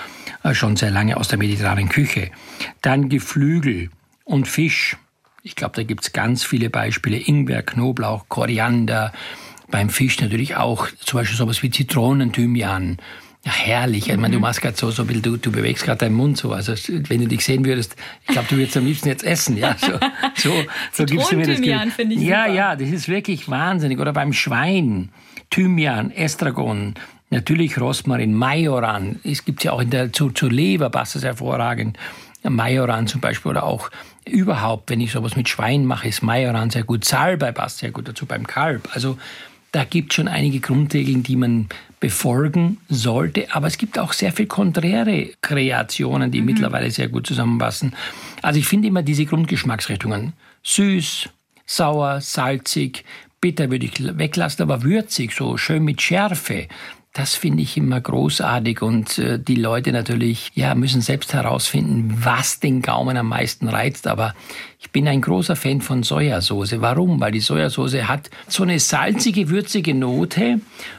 äh, 0.42 0.55
schon 0.55 0.76
sehr 0.76 0.90
lange 0.90 1.18
aus 1.18 1.29
der 1.29 1.37
mediterranen 1.37 1.90
Küche. 1.90 2.31
Dann 2.81 3.11
Geflügel 3.11 3.90
und 4.24 4.48
Fisch. 4.48 4.96
Ich 5.42 5.57
glaube, 5.57 5.76
da 5.76 5.83
gibt 5.83 6.05
es 6.05 6.14
ganz 6.14 6.42
viele 6.42 6.70
Beispiele. 6.70 7.18
Ingwer, 7.18 7.62
Knoblauch, 7.62 8.31
Koriander, 8.31 9.12
beim 9.68 9.90
Fisch 9.90 10.20
natürlich 10.20 10.57
auch 10.57 10.88
zum 11.00 11.20
Beispiel 11.20 11.37
sowas 11.37 11.62
wie 11.62 11.70
Zitronen, 11.70 12.33
Thymian. 12.33 12.98
Ja, 13.44 13.53
herrlich. 13.53 14.09
Ich 14.09 14.16
meine, 14.16 14.33
du 14.33 14.38
mhm. 14.38 14.42
machst 14.42 14.62
gerade 14.62 14.77
so, 14.77 14.90
so 14.90 15.03
ein 15.03 15.22
du, 15.22 15.37
du 15.37 15.53
bewegst 15.53 15.85
gerade 15.85 15.98
deinen 15.98 16.14
Mund 16.14 16.38
so. 16.38 16.53
Also, 16.53 16.72
wenn 17.09 17.20
du 17.20 17.29
dich 17.29 17.44
sehen 17.44 17.64
würdest, 17.66 17.94
ich 18.22 18.29
glaube, 18.29 18.48
du 18.48 18.57
würdest 18.57 18.77
am 18.79 18.87
liebsten 18.87 19.09
jetzt 19.09 19.22
essen, 19.22 19.59
ja. 19.59 19.77
So, 19.79 19.92
so, 20.35 20.53
so 20.92 21.05
gibst 21.05 21.31
du 21.31 21.37
mir 21.37 21.46
das 21.46 21.94
finde 21.94 22.14
ich 22.14 22.22
Ja, 22.22 22.44
super. 22.44 22.55
ja, 22.55 22.77
das 22.77 22.88
ist 22.88 23.09
wirklich 23.09 23.48
wahnsinnig. 23.50 23.98
Oder 23.98 24.14
beim 24.14 24.33
Schwein. 24.33 25.11
Thymian, 25.50 26.11
Estragon, 26.11 26.94
natürlich 27.31 27.79
Rosmarin, 27.79 28.35
Majoran. 28.35 29.20
Es 29.24 29.44
gibt 29.44 29.62
ja 29.62 29.72
auch 29.72 29.81
in 29.81 29.90
der, 29.90 30.12
zu, 30.12 30.31
zur 30.31 30.50
Leber 30.50 30.88
passt 30.88 31.14
das 31.14 31.22
hervorragend. 31.22 31.98
Majoran 32.42 33.07
zum 33.07 33.20
Beispiel 33.20 33.50
oder 33.50 33.64
auch 33.64 33.90
überhaupt, 34.24 34.90
wenn 34.90 35.00
ich 35.00 35.12
sowas 35.12 35.37
mit 35.37 35.48
Schwein 35.48 35.85
mache, 35.85 36.09
ist 36.09 36.22
Majoran 36.22 36.70
sehr 36.70 36.85
gut. 36.85 37.05
Salbei 37.05 37.53
passt 37.53 37.79
sehr 37.79 37.90
gut 37.90 38.09
dazu 38.09 38.27
beim 38.27 38.46
Kalb. 38.46 38.88
Also, 38.94 39.18
da 39.74 39.82
gibt 39.82 40.12
es 40.12 40.16
schon 40.16 40.28
einige 40.28 40.60
Grundregeln, 40.60 41.24
die 41.24 41.34
man 41.34 41.68
befolgen 41.98 42.78
sollte. 42.88 43.52
Aber 43.52 43.66
es 43.66 43.76
gibt 43.76 43.98
auch 43.98 44.12
sehr 44.12 44.30
viel 44.30 44.46
konträre 44.46 45.30
Kreationen, 45.40 46.30
die 46.30 46.40
mhm. 46.40 46.46
mittlerweile 46.46 46.92
sehr 46.92 47.08
gut 47.08 47.26
zusammenpassen. 47.26 47.92
Also 48.40 48.60
ich 48.60 48.66
finde 48.66 48.87
immer 48.87 49.02
diese 49.02 49.26
Grundgeschmacksrichtungen. 49.26 50.32
Süß, 50.62 51.28
sauer, 51.66 52.20
salzig, 52.20 53.04
bitter 53.40 53.68
würde 53.68 53.87
ich 53.87 54.16
weglassen, 54.16 54.62
aber 54.62 54.84
würzig, 54.84 55.32
so 55.32 55.56
schön 55.56 55.84
mit 55.84 56.00
Schärfe. 56.00 56.68
Das 57.16 57.37
finde 57.37 57.62
ich 57.62 57.77
immer 57.77 58.00
großartig 58.00 58.83
und 58.83 59.18
äh, 59.20 59.38
die 59.38 59.55
Leute 59.55 59.92
natürlich 59.92 60.50
ja 60.55 60.74
müssen 60.74 61.00
selbst 61.00 61.33
herausfinden, 61.33 62.12
was 62.24 62.59
den 62.59 62.83
Gaumen 62.83 63.16
am 63.16 63.29
meisten 63.29 63.68
reizt. 63.68 64.09
Aber 64.09 64.35
ich 64.81 64.90
bin 64.90 65.07
ein 65.07 65.20
großer 65.20 65.55
Fan 65.55 65.81
von 65.81 66.03
Sojasauce. 66.03 66.81
Warum? 66.81 67.20
Weil 67.20 67.31
die 67.31 67.38
Sojasauce 67.38 68.09
hat 68.09 68.31
so 68.48 68.64
eine 68.64 68.81
salzige, 68.81 69.48
würzige 69.48 69.94
Note 69.94 70.59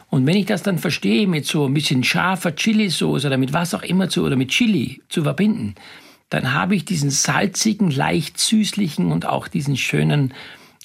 und 0.10 0.26
wenn 0.26 0.38
ich 0.38 0.46
das 0.46 0.64
dann 0.64 0.80
verstehe, 0.80 1.28
mit 1.28 1.46
so 1.46 1.66
ein 1.66 1.74
bisschen 1.74 2.02
scharfer 2.06 2.56
Chilisauce 2.56 3.26
oder 3.26 3.38
mit 3.38 3.52
was 3.52 3.74
auch 3.74 3.84
immer 3.84 4.08
zu 4.08 4.24
oder 4.24 4.38
mit 4.38 4.52
Chili 4.52 5.02
zu 5.10 5.24
verbinden, 5.24 5.76
dann 6.30 6.54
habe 6.54 6.76
ich 6.76 6.86
diesen 6.86 7.10
salzigen, 7.10 7.92
leicht 7.92 8.40
süßlichen 8.40 9.12
und 9.12 9.26
auch 9.26 9.50
diesen 9.50 9.76
schönen 9.76 10.34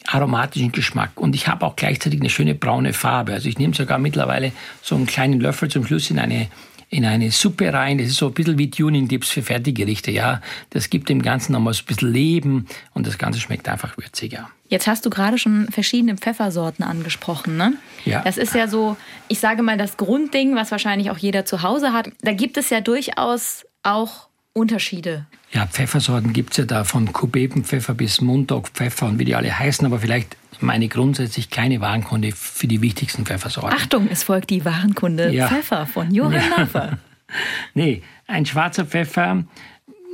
aromatischen 0.06 0.72
Geschmack. 0.72 1.20
Und 1.20 1.34
ich 1.34 1.48
habe 1.48 1.66
auch 1.66 1.76
gleichzeitig 1.76 2.20
eine 2.20 2.30
schöne 2.30 2.54
braune 2.54 2.92
Farbe. 2.92 3.32
Also 3.32 3.48
ich 3.48 3.58
nehme 3.58 3.74
sogar 3.74 3.98
mittlerweile 3.98 4.52
so 4.82 4.96
einen 4.96 5.06
kleinen 5.06 5.40
Löffel 5.40 5.70
zum 5.70 5.86
Schluss 5.86 6.10
in 6.10 6.18
eine 6.18 6.48
in 6.92 7.04
eine 7.04 7.30
Suppe 7.30 7.72
rein. 7.72 7.98
Das 7.98 8.08
ist 8.08 8.16
so 8.16 8.26
ein 8.26 8.34
bisschen 8.34 8.58
wie 8.58 8.68
Tuning-Dips 8.68 9.30
für 9.30 9.42
Fertiggerichte, 9.42 10.10
ja. 10.10 10.42
Das 10.70 10.90
gibt 10.90 11.08
dem 11.08 11.22
Ganzen 11.22 11.52
nochmal 11.52 11.72
so 11.72 11.82
ein 11.82 11.86
bisschen 11.86 12.12
Leben 12.12 12.66
und 12.94 13.06
das 13.06 13.16
Ganze 13.16 13.38
schmeckt 13.38 13.68
einfach 13.68 13.96
würziger. 13.96 14.50
Jetzt 14.68 14.88
hast 14.88 15.06
du 15.06 15.10
gerade 15.10 15.38
schon 15.38 15.68
verschiedene 15.70 16.16
Pfeffersorten 16.16 16.84
angesprochen, 16.84 17.56
ne? 17.56 17.74
Ja. 18.04 18.22
Das 18.22 18.36
ist 18.36 18.54
ja 18.56 18.66
so, 18.66 18.96
ich 19.28 19.38
sage 19.38 19.62
mal, 19.62 19.78
das 19.78 19.96
Grundding, 19.96 20.56
was 20.56 20.72
wahrscheinlich 20.72 21.12
auch 21.12 21.18
jeder 21.18 21.44
zu 21.44 21.62
Hause 21.62 21.92
hat. 21.92 22.10
Da 22.22 22.32
gibt 22.32 22.56
es 22.56 22.70
ja 22.70 22.80
durchaus 22.80 23.64
auch 23.84 24.28
Unterschiede? 24.52 25.26
Ja, 25.52 25.66
Pfeffersorten 25.66 26.32
gibt 26.32 26.52
es 26.52 26.58
ja 26.58 26.64
da 26.64 26.84
von 26.84 27.12
Kubebenpfeffer 27.12 27.94
bis 27.94 28.20
Mundok-Pfeffer 28.20 29.06
und 29.06 29.18
wie 29.18 29.24
die 29.24 29.34
alle 29.34 29.58
heißen, 29.58 29.84
aber 29.84 29.98
vielleicht 29.98 30.36
meine 30.60 30.88
grundsätzlich 30.88 31.50
kleine 31.50 31.80
Warenkunde 31.80 32.32
für 32.32 32.68
die 32.68 32.82
wichtigsten 32.82 33.26
Pfeffersorten. 33.26 33.76
Achtung, 33.76 34.08
es 34.10 34.22
folgt 34.22 34.50
die 34.50 34.64
Warenkunde 34.64 35.32
ja. 35.32 35.48
Pfeffer 35.48 35.86
von 35.86 36.14
Johann 36.14 36.68
ja. 36.72 36.98
Nee, 37.74 38.02
ein 38.26 38.46
schwarzer 38.46 38.84
Pfeffer, 38.84 39.44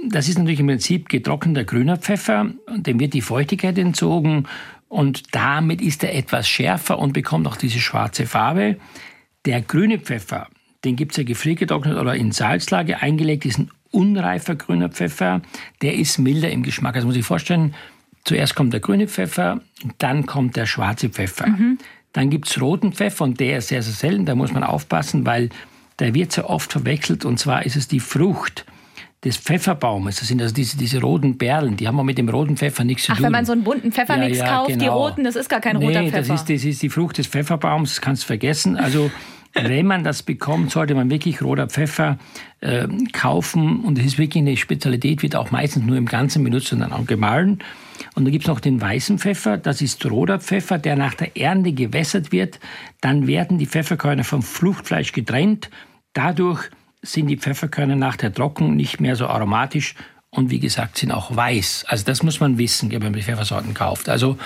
das 0.09 0.29
ist 0.29 0.39
natürlich 0.39 0.61
im 0.61 0.67
Prinzip 0.67 1.09
getrockneter 1.09 1.65
grüner 1.65 1.97
Pfeffer, 1.97 2.51
dem 2.77 3.01
wird 3.01 3.15
die 3.15 3.23
Feuchtigkeit 3.23 3.77
entzogen 3.79 4.47
und 4.89 5.35
damit 5.35 5.81
ist 5.81 6.05
er 6.05 6.15
etwas 6.15 6.49
schärfer 6.49 6.99
und 6.99 7.13
bekommt 7.13 7.47
auch 7.47 7.57
diese 7.57 7.81
schwarze 7.81 8.27
Farbe. 8.27 8.77
Der 9.45 9.61
grüne 9.63 9.99
Pfeffer, 9.99 10.49
den 10.85 10.97
gibt 10.97 11.13
es 11.13 11.19
ja 11.19 11.25
gefriergetrocknet 11.25 11.99
oder 11.99 12.15
in 12.15 12.33
Salzlage 12.33 13.01
eingelegt, 13.01 13.45
ist 13.47 13.59
ein 13.59 13.71
unreifer 13.97 14.55
grüner 14.55 14.91
Pfeffer, 14.91 15.41
der 15.83 15.95
ist 15.95 16.19
milder 16.19 16.51
im 16.51 16.63
Geschmack. 16.63 16.95
Also 16.95 17.09
muss 17.09 17.17
ich 17.17 17.25
vorstellen, 17.25 17.75
zuerst 18.25 18.55
kommt 18.55 18.73
der 18.73 18.81
grüne 18.81 19.09
Pfeffer, 19.09 19.61
dann 19.99 20.27
kommt 20.27 20.57
der 20.57 20.67
schwarze 20.67 21.09
Pfeffer. 21.09 21.49
Mhm. 21.49 21.79
Dann 22.13 22.31
gibt 22.31 22.49
es 22.49 22.61
roten 22.61 22.93
Pfeffer 22.93 23.25
und 23.25 23.41
der 23.41 23.59
ist 23.59 23.69
sehr, 23.69 23.83
sehr 23.83 23.95
selten. 23.95 24.27
Da 24.27 24.35
muss 24.35 24.53
man 24.53 24.63
aufpassen, 24.63 25.27
weil 25.27 25.49
der 25.99 26.15
wird 26.15 26.33
sehr 26.33 26.49
oft 26.49 26.73
verwechselt. 26.73 27.25
Und 27.25 27.39
zwar 27.39 27.65
ist 27.65 27.77
es 27.77 27.89
die 27.89 28.01
Frucht 28.01 28.67
des 29.25 29.39
Pfefferbaumes. 29.39 30.21
Das 30.21 30.29
sind 30.29 30.41
also 30.41 30.55
diese, 30.55 30.77
diese 30.77 31.01
roten 31.01 31.39
Berlen, 31.39 31.77
die 31.77 31.89
haben 31.89 31.99
auch 31.99 32.05
mit 32.05 32.19
dem 32.19 32.29
roten 32.29 32.57
Pfeffer 32.57 32.85
nichts 32.85 33.05
zu 33.05 33.13
Ach, 33.13 33.17
tun. 33.17 33.25
wenn 33.25 33.33
man 33.33 33.45
so 33.45 33.53
einen 33.53 33.65
bunten 33.65 33.93
Pfeffermix 33.93 34.39
ja, 34.39 34.45
ja, 34.45 34.57
kauft, 34.57 34.69
genau. 34.69 34.83
die 34.83 34.89
roten, 34.89 35.25
das 35.25 35.37
ist 35.37 35.49
gar 35.49 35.61
kein 35.61 35.77
nee, 35.79 35.87
roter 35.87 36.03
Pfeffer. 36.05 36.19
Das 36.19 36.41
ist, 36.43 36.51
das 36.51 36.65
ist 36.65 36.83
die 36.83 36.91
Frucht 36.91 37.19
des 37.19 37.27
Pfefferbaums, 37.27 37.95
das 37.95 38.01
kannst 38.01 38.23
du 38.23 38.27
vergessen. 38.27 38.77
Also 38.77 39.11
wenn 39.63 39.87
man 39.87 40.05
das 40.05 40.23
bekommt, 40.23 40.71
sollte 40.71 40.95
man 40.95 41.11
wirklich 41.11 41.43
roter 41.43 41.69
Pfeffer 41.69 42.19
äh, 42.61 42.87
kaufen. 43.13 43.81
Und 43.81 43.99
es 43.99 44.05
ist 44.05 44.19
wirklich 44.19 44.43
eine 44.43 44.57
Spezialität, 44.57 45.23
wird 45.23 45.37
auch 45.37 45.51
meistens 45.51 45.85
nur 45.85 45.97
im 45.97 46.07
Ganzen 46.07 46.45
benutzt 46.45 46.73
und 46.73 46.81
dann 46.81 46.93
auch 46.93 47.07
gemahlen. 47.07 47.63
Und 48.15 48.25
dann 48.25 48.33
gibt 48.33 48.45
es 48.45 48.49
noch 48.49 48.61
den 48.61 48.81
weißen 48.81 49.19
Pfeffer, 49.19 49.57
das 49.57 49.81
ist 49.81 50.05
roter 50.07 50.39
Pfeffer, 50.39 50.79
der 50.79 50.97
nach 50.97 51.15
der 51.15 51.37
Ernte 51.37 51.73
gewässert 51.73 52.33
wird. 52.33 52.61
Dann 53.01 53.27
werden 53.27 53.59
die 53.59 53.67
Pfefferkörner 53.67 54.25
vom 54.25 54.43
Fruchtfleisch 54.43 55.13
getrennt. 55.13 55.71
Dadurch 56.13 56.71
sind 57.03 57.29
die 57.29 57.37
Pfefferkörner 57.37 57.97
nach 57.97 58.17
der 58.17 58.33
Trocknung 58.33 58.77
nicht 58.77 59.01
mehr 59.01 59.17
so 59.17 59.27
aromatisch 59.27 59.95
und 60.31 60.51
wie 60.51 60.61
gesagt 60.61 60.99
sind 60.99 61.13
auch 61.13 61.35
weiß. 61.35 61.85
Also 61.89 62.05
das 62.05 62.23
muss 62.23 62.41
man 62.41 62.59
wissen, 62.59 62.91
wenn 62.91 63.03
man 63.03 63.13
die 63.13 63.23
Pfeffersorten 63.23 63.75
kauft. 63.75 64.09
Also 64.09 64.37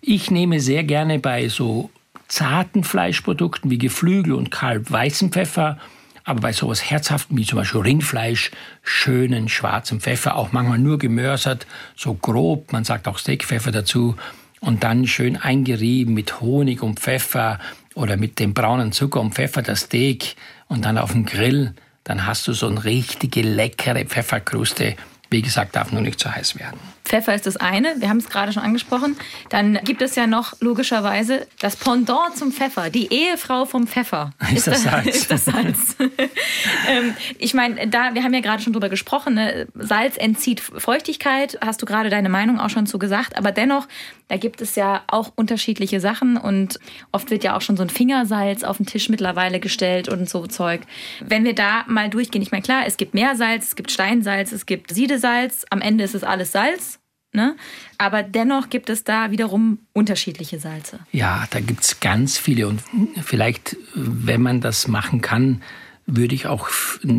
ich 0.00 0.30
nehme 0.30 0.60
sehr 0.60 0.84
gerne 0.84 1.18
bei 1.18 1.48
so 1.48 1.90
zarten 2.32 2.82
Fleischprodukten 2.82 3.70
wie 3.70 3.76
Geflügel 3.76 4.32
und 4.32 4.50
Kalb 4.50 4.90
weißen 4.90 5.30
Pfeffer, 5.32 5.76
aber 6.24 6.40
bei 6.40 6.52
sowas 6.52 6.90
herzhaften 6.90 7.36
wie 7.36 7.44
zum 7.44 7.58
Beispiel 7.58 7.82
Rindfleisch 7.82 8.50
schönen 8.82 9.50
schwarzen 9.50 10.00
Pfeffer, 10.00 10.36
auch 10.36 10.50
manchmal 10.50 10.78
nur 10.78 10.98
gemörsert, 10.98 11.66
so 11.94 12.14
grob, 12.14 12.72
man 12.72 12.84
sagt 12.84 13.06
auch 13.06 13.18
Steakpfeffer 13.18 13.70
dazu 13.70 14.16
und 14.60 14.82
dann 14.82 15.06
schön 15.06 15.36
eingerieben 15.36 16.14
mit 16.14 16.40
Honig 16.40 16.82
und 16.82 17.00
Pfeffer 17.00 17.58
oder 17.94 18.16
mit 18.16 18.38
dem 18.38 18.54
braunen 18.54 18.92
Zucker 18.92 19.20
und 19.20 19.34
Pfeffer 19.34 19.60
das 19.60 19.80
Steak 19.80 20.36
und 20.68 20.86
dann 20.86 20.96
auf 20.96 21.12
dem 21.12 21.26
Grill, 21.26 21.74
dann 22.02 22.26
hast 22.26 22.48
du 22.48 22.54
so 22.54 22.66
eine 22.66 22.82
richtige 22.82 23.42
leckere 23.42 24.06
Pfefferkruste. 24.06 24.96
Wie 25.32 25.40
gesagt, 25.40 25.74
darf 25.76 25.92
nur 25.92 26.02
nicht 26.02 26.20
zu 26.20 26.30
heiß 26.30 26.58
werden. 26.58 26.78
Pfeffer 27.04 27.34
ist 27.34 27.46
das 27.46 27.56
eine, 27.56 27.94
wir 27.98 28.10
haben 28.10 28.18
es 28.18 28.28
gerade 28.28 28.52
schon 28.52 28.62
angesprochen. 28.62 29.16
Dann 29.48 29.80
gibt 29.84 30.02
es 30.02 30.14
ja 30.14 30.26
noch 30.26 30.60
logischerweise 30.60 31.46
das 31.58 31.76
Pendant 31.76 32.36
zum 32.36 32.52
Pfeffer, 32.52 32.90
die 32.90 33.12
Ehefrau 33.12 33.64
vom 33.64 33.86
Pfeffer. 33.86 34.32
Ist, 34.54 34.66
das 34.66 34.82
Salz? 34.82 35.06
Ist 35.06 35.30
das 35.30 35.46
Salz. 35.46 35.96
ähm, 35.98 37.14
ich 37.38 37.54
meine, 37.54 37.88
da 37.88 38.14
wir 38.14 38.22
haben 38.22 38.34
ja 38.34 38.40
gerade 38.40 38.62
schon 38.62 38.74
drüber 38.74 38.90
gesprochen, 38.90 39.34
ne? 39.34 39.66
Salz 39.74 40.16
entzieht 40.18 40.60
Feuchtigkeit, 40.60 41.58
hast 41.64 41.80
du 41.80 41.86
gerade 41.86 42.10
deine 42.10 42.28
Meinung 42.28 42.60
auch 42.60 42.70
schon 42.70 42.86
zu 42.86 42.98
gesagt, 42.98 43.36
aber 43.38 43.52
dennoch, 43.52 43.88
da 44.28 44.36
gibt 44.36 44.60
es 44.60 44.74
ja 44.74 45.02
auch 45.06 45.32
unterschiedliche 45.34 45.98
Sachen 45.98 46.36
und 46.36 46.78
oft 47.10 47.30
wird 47.30 47.42
ja 47.42 47.56
auch 47.56 47.62
schon 47.62 47.76
so 47.76 47.82
ein 47.82 47.90
Fingersalz 47.90 48.64
auf 48.64 48.76
den 48.76 48.86
Tisch 48.86 49.08
mittlerweile 49.08 49.60
gestellt 49.60 50.08
und 50.08 50.28
so 50.28 50.46
Zeug. 50.46 50.82
Wenn 51.20 51.44
wir 51.44 51.54
da 51.54 51.84
mal 51.88 52.10
durchgehen, 52.10 52.42
ich 52.42 52.52
meine, 52.52 52.62
klar, 52.62 52.82
es 52.86 52.96
gibt 52.96 53.14
Meersalz, 53.14 53.68
es 53.68 53.76
gibt 53.76 53.90
Steinsalz, 53.90 54.52
es 54.52 54.66
gibt 54.66 54.94
Siedesalz, 54.94 55.21
am 55.24 55.80
Ende 55.80 56.04
ist 56.04 56.14
es 56.14 56.24
alles 56.24 56.52
Salz 56.52 56.98
Ne? 57.34 57.56
Aber 57.96 58.22
dennoch 58.22 58.68
gibt 58.68 58.90
es 58.90 59.04
da 59.04 59.30
wiederum 59.30 59.78
unterschiedliche 59.94 60.58
Salze. 60.58 60.98
Ja, 61.12 61.46
da 61.50 61.60
gibt 61.60 61.82
es 61.82 62.00
ganz 62.00 62.36
viele. 62.36 62.68
Und 62.68 62.82
vielleicht, 63.24 63.76
wenn 63.94 64.42
man 64.42 64.60
das 64.60 64.86
machen 64.86 65.22
kann, 65.22 65.62
würde 66.04 66.34
ich 66.34 66.46
auch 66.46 66.68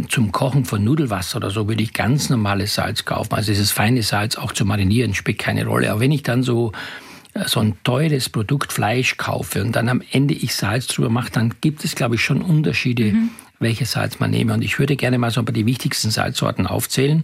zum 0.10 0.32
Kochen 0.32 0.66
von 0.66 0.84
Nudelwasser 0.84 1.38
oder 1.38 1.50
so, 1.50 1.68
würde 1.68 1.82
ich 1.82 1.94
ganz 1.94 2.30
normales 2.30 2.76
Salz 2.76 3.06
kaufen. 3.06 3.34
Also 3.34 3.52
dieses 3.52 3.72
feine 3.72 4.04
Salz 4.04 4.36
auch 4.36 4.52
zu 4.52 4.66
marinieren 4.66 5.16
spielt 5.16 5.40
keine 5.40 5.66
Rolle. 5.66 5.90
Aber 5.90 6.02
wenn 6.02 6.12
ich 6.12 6.22
dann 6.22 6.44
so 6.44 6.74
äh, 7.34 7.48
so 7.48 7.62
ein 7.62 7.76
teures 7.84 8.30
Produkt 8.30 8.72
Fleisch 8.72 9.18
kaufe 9.18 9.64
und 9.64 9.76
dann 9.76 9.90
am 9.90 10.04
Ende 10.12 10.36
ich 10.36 10.54
Salz 10.54 10.86
drüber 10.86 11.10
mache, 11.10 11.32
dann 11.32 11.56
gibt 11.60 11.84
es, 11.86 11.96
glaube 11.96 12.16
ich, 12.16 12.24
schon 12.24 12.44
Unterschiede, 12.44 13.14
mhm. 13.14 13.30
welches 13.58 13.94
Salz 13.94 14.20
man 14.20 14.30
nehme. 14.30 14.54
Und 14.54 14.62
ich 14.62 14.78
würde 14.78 14.96
gerne 14.96 15.18
mal 15.18 15.32
so 15.32 15.42
ein 15.42 15.46
paar 15.46 15.54
die 15.54 15.66
wichtigsten 15.66 16.12
Salzsorten 16.12 16.68
aufzählen. 16.68 17.24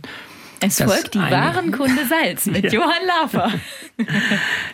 Es 0.62 0.78
das 0.78 0.92
folgt 0.92 1.16
die 1.16 1.20
eine, 1.20 1.36
Warenkunde 1.36 2.06
Salz 2.06 2.46
mit 2.46 2.64
ja. 2.72 2.72
Johann 2.72 3.06
Lafer. 3.06 3.52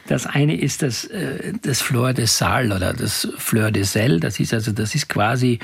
Das 0.07 0.27
eine 0.27 0.55
ist 0.55 0.83
das, 0.83 1.05
äh, 1.05 1.53
das 1.63 1.81
Fleur 1.81 2.13
de 2.13 2.27
Sal 2.27 2.71
oder 2.71 2.93
das 2.93 3.27
Fleur 3.37 3.71
de 3.71 3.83
Sel. 3.83 4.19
Das 4.19 4.39
ist 4.39 4.53
also, 4.53 4.71
das 4.71 4.93
ist 4.93 5.09
quasi, 5.09 5.57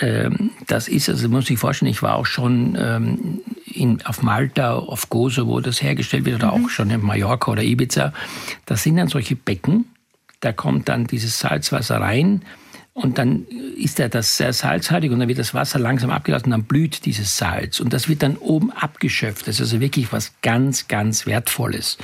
ähm, 0.00 0.50
das 0.68 0.86
ist, 0.86 1.08
also 1.08 1.28
muss 1.28 1.50
ich 1.50 1.58
vorstellen, 1.58 1.90
ich 1.90 2.02
war 2.02 2.14
auch 2.14 2.26
schon 2.26 2.76
ähm, 2.78 3.40
in, 3.64 4.04
auf 4.06 4.22
Malta, 4.22 4.74
auf 4.74 5.08
Gozo, 5.08 5.48
wo 5.48 5.60
das 5.60 5.82
hergestellt 5.82 6.26
wird, 6.26 6.36
oder 6.36 6.56
mhm. 6.56 6.66
auch 6.66 6.70
schon 6.70 6.90
in 6.90 7.02
Mallorca 7.02 7.50
oder 7.50 7.62
Ibiza. 7.62 8.12
Das 8.66 8.84
sind 8.84 8.96
dann 8.96 9.08
solche 9.08 9.34
Becken, 9.34 9.86
da 10.40 10.52
kommt 10.52 10.88
dann 10.88 11.06
dieses 11.08 11.40
Salzwasser 11.40 12.00
rein 12.00 12.42
und 12.96 13.18
dann 13.18 13.46
ist 13.76 14.00
er 14.00 14.08
das 14.08 14.38
sehr 14.38 14.54
salzhaltig 14.54 15.12
und 15.12 15.18
dann 15.18 15.28
wird 15.28 15.38
das 15.38 15.52
Wasser 15.52 15.78
langsam 15.78 16.08
abgelassen 16.08 16.46
und 16.46 16.52
dann 16.52 16.62
blüht 16.62 17.04
dieses 17.04 17.36
Salz. 17.36 17.78
Und 17.78 17.92
das 17.92 18.08
wird 18.08 18.22
dann 18.22 18.38
oben 18.38 18.70
abgeschöpft. 18.72 19.46
Das 19.46 19.56
ist 19.56 19.60
also 19.60 19.80
wirklich 19.80 20.12
was 20.12 20.32
ganz, 20.40 20.88
ganz 20.88 21.26
Wertvolles. 21.26 21.98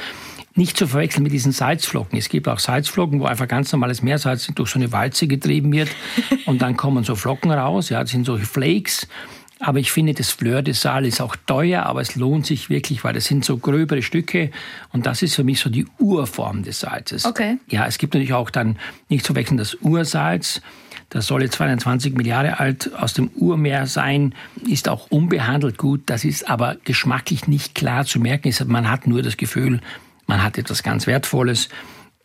Nicht 0.54 0.76
zu 0.76 0.86
verwechseln 0.86 1.22
mit 1.22 1.32
diesen 1.32 1.52
Salzflocken. 1.52 2.18
Es 2.18 2.28
gibt 2.28 2.46
auch 2.46 2.58
Salzflocken, 2.58 3.20
wo 3.20 3.24
einfach 3.24 3.48
ganz 3.48 3.72
normales 3.72 4.02
Meersalz 4.02 4.46
durch 4.54 4.68
so 4.68 4.78
eine 4.78 4.92
Walze 4.92 5.26
getrieben 5.26 5.72
wird 5.72 5.88
und 6.44 6.60
dann 6.60 6.76
kommen 6.76 7.04
so 7.04 7.16
Flocken 7.16 7.50
raus. 7.50 7.88
Ja, 7.88 8.02
das 8.02 8.10
sind 8.10 8.26
solche 8.26 8.44
Flakes. 8.44 9.08
Aber 9.60 9.78
ich 9.78 9.92
finde, 9.92 10.12
das 10.12 10.30
Fleur 10.30 10.60
de 10.60 10.74
Sal 10.74 11.06
ist 11.06 11.22
auch 11.22 11.36
teuer, 11.46 11.84
aber 11.84 12.02
es 12.02 12.16
lohnt 12.16 12.44
sich 12.44 12.68
wirklich, 12.68 13.02
weil 13.02 13.14
das 13.14 13.24
sind 13.24 13.46
so 13.46 13.56
gröbere 13.56 14.02
Stücke 14.02 14.50
und 14.92 15.06
das 15.06 15.22
ist 15.22 15.36
für 15.36 15.44
mich 15.44 15.60
so 15.60 15.70
die 15.70 15.86
Urform 15.98 16.64
des 16.64 16.80
Salzes. 16.80 17.24
Okay. 17.24 17.56
Ja, 17.70 17.86
es 17.86 17.96
gibt 17.96 18.12
natürlich 18.12 18.34
auch 18.34 18.50
dann 18.50 18.76
nicht 19.08 19.24
zu 19.24 19.32
verwechseln 19.32 19.56
das 19.56 19.76
Ursalz. 19.80 20.60
Das 21.12 21.26
soll 21.26 21.42
jetzt 21.42 21.56
22 21.56 22.18
Jahre 22.24 22.58
alt 22.58 22.90
aus 22.94 23.12
dem 23.12 23.28
Urmeer 23.36 23.86
sein, 23.86 24.34
ist 24.66 24.88
auch 24.88 25.10
unbehandelt 25.10 25.76
gut. 25.76 26.04
Das 26.06 26.24
ist 26.24 26.48
aber 26.48 26.78
geschmacklich 26.84 27.46
nicht 27.46 27.74
klar 27.74 28.06
zu 28.06 28.18
merken. 28.18 28.50
Man 28.66 28.90
hat 28.90 29.06
nur 29.06 29.20
das 29.20 29.36
Gefühl, 29.36 29.82
man 30.26 30.42
hat 30.42 30.56
etwas 30.56 30.82
ganz 30.82 31.06
Wertvolles. 31.06 31.68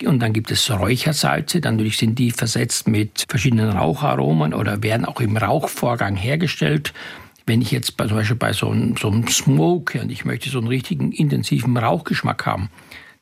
Und 0.06 0.19
dann 0.19 0.32
gibt 0.32 0.52
es 0.52 0.71
Räuchersalze, 0.71 1.60
dann 1.60 1.78
sind 1.89 2.17
die 2.17 2.32
versetzt 2.32 2.88
mit 2.88 3.26
verschiedenen 3.28 3.71
Raucharomen 3.71 4.54
oder 4.54 4.82
werden 4.82 5.06
auch 5.06 5.19
im 5.19 5.36
Rauchvorgang 5.36 6.15
hergestellt. 6.15 6.93
Wenn 7.45 7.62
ich 7.62 7.71
jetzt 7.71 7.97
zum 7.97 8.08
Beispiel 8.15 8.38
bei 8.38 8.54
so 8.54 8.69
einem, 8.69 8.95
so 8.95 9.10
einem 9.10 9.28
Smoke 9.28 10.00
und 10.00 10.13
ich 10.13 10.23
möchte 10.23 10.50
so 10.50 10.60
einen 10.60 10.67
richtigen 10.67 11.12
intensiven 11.12 11.76
Rauchgeschmack 11.76 12.45
haben, 12.45 12.69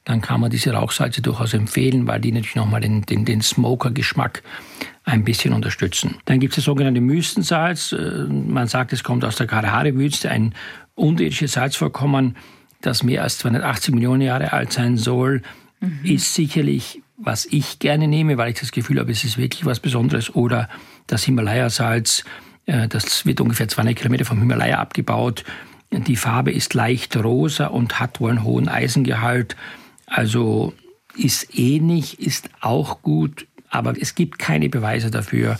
dann 0.03 0.21
kann 0.21 0.41
man 0.41 0.51
diese 0.51 0.73
Rauchsalze 0.73 1.23
durchaus 1.23 1.55
empfehlen, 1.55 2.05
weil 2.05 2.21
die 2.21 2.31
natürlich 2.31 2.55
nochmal 2.55 2.81
den, 2.81 3.01
den, 3.01 3.25
den 3.25 3.41
Smoker-Geschmack 3.41 4.43
ein 5.05 5.23
bisschen 5.23 5.53
unterstützen. 5.53 6.17
Dann 6.25 6.39
gibt 6.39 6.53
es 6.53 6.55
das 6.57 6.65
sogenannte 6.65 6.99
Müstensalz. 7.01 7.91
Äh, 7.91 8.25
man 8.27 8.67
sagt, 8.67 8.91
es 8.91 9.03
kommt 9.03 9.23
aus 9.23 9.35
der 9.35 9.47
Kalahari-Wüste, 9.47 10.29
ein 10.29 10.53
unterirdisches 10.95 11.53
Salzvorkommen, 11.53 12.35
das 12.81 13.03
mehr 13.03 13.23
als 13.23 13.37
280 13.37 13.93
Millionen 13.93 14.21
Jahre 14.21 14.51
alt 14.53 14.73
sein 14.73 14.97
soll, 14.97 15.41
mhm. 15.79 15.99
ist 16.03 16.33
sicherlich, 16.33 17.01
was 17.17 17.45
ich 17.45 17.79
gerne 17.79 18.07
nehme, 18.07 18.37
weil 18.37 18.51
ich 18.51 18.59
das 18.59 18.71
Gefühl 18.71 18.99
habe, 18.99 19.11
es 19.11 19.23
ist 19.23 19.37
wirklich 19.37 19.65
was 19.65 19.79
Besonderes. 19.79 20.33
Oder 20.33 20.69
das 21.07 21.23
Himalaya-Salz, 21.23 22.23
äh, 22.65 22.87
das 22.87 23.25
wird 23.25 23.39
ungefähr 23.41 23.67
200 23.67 23.95
Kilometer 23.95 24.25
vom 24.25 24.39
Himalaya 24.39 24.79
abgebaut. 24.79 25.43
Die 25.91 26.15
Farbe 26.15 26.51
ist 26.51 26.73
leicht 26.73 27.15
rosa 27.15 27.67
und 27.67 27.99
hat 27.99 28.19
wohl 28.19 28.31
einen 28.31 28.43
hohen 28.43 28.67
Eisengehalt. 28.67 29.55
Also 30.07 30.73
ist 31.15 31.57
ähnlich, 31.57 32.19
ist 32.19 32.49
auch 32.59 33.01
gut, 33.01 33.47
aber 33.75 33.93
es 33.99 34.15
gibt 34.15 34.39
keine 34.39 34.69
Beweise 34.69 35.11
dafür, 35.11 35.57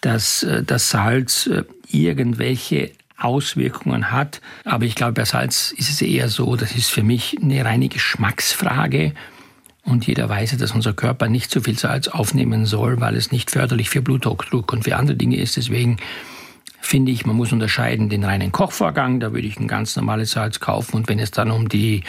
dass 0.00 0.42
äh, 0.42 0.62
das 0.62 0.90
Salz 0.90 1.46
äh, 1.46 1.64
irgendwelche 1.90 2.92
Auswirkungen 3.16 4.10
hat. 4.10 4.40
Aber 4.64 4.84
ich 4.84 4.94
glaube, 4.94 5.12
bei 5.12 5.24
Salz 5.24 5.72
ist 5.76 5.90
es 5.90 6.02
eher 6.02 6.28
so, 6.28 6.56
das 6.56 6.74
ist 6.74 6.90
für 6.90 7.02
mich 7.02 7.36
eine 7.40 7.64
reine 7.64 7.88
Geschmacksfrage. 7.88 9.14
Und 9.84 10.06
jeder 10.06 10.28
weiß, 10.28 10.56
dass 10.56 10.72
unser 10.72 10.94
Körper 10.94 11.28
nicht 11.28 11.50
so 11.50 11.60
viel 11.60 11.78
Salz 11.78 12.08
aufnehmen 12.08 12.66
soll, 12.66 13.00
weil 13.00 13.16
es 13.16 13.32
nicht 13.32 13.50
förderlich 13.50 13.90
für 13.90 14.02
Bluthochdruck 14.02 14.72
und 14.72 14.84
für 14.84 14.96
andere 14.96 15.16
Dinge 15.16 15.36
ist. 15.36 15.56
Deswegen 15.56 15.98
finde 16.80 17.12
ich, 17.12 17.26
man 17.26 17.36
muss 17.36 17.52
unterscheiden 17.52 18.08
den 18.08 18.24
reinen 18.24 18.50
Kochvorgang. 18.50 19.20
Da 19.20 19.32
würde 19.32 19.46
ich 19.46 19.58
ein 19.58 19.68
ganz 19.68 19.94
normales 19.96 20.32
Salz 20.32 20.60
kaufen. 20.60 20.96
Und 20.96 21.08
wenn 21.08 21.18
es 21.18 21.30
dann 21.30 21.50
um 21.50 21.68
die 21.68 22.02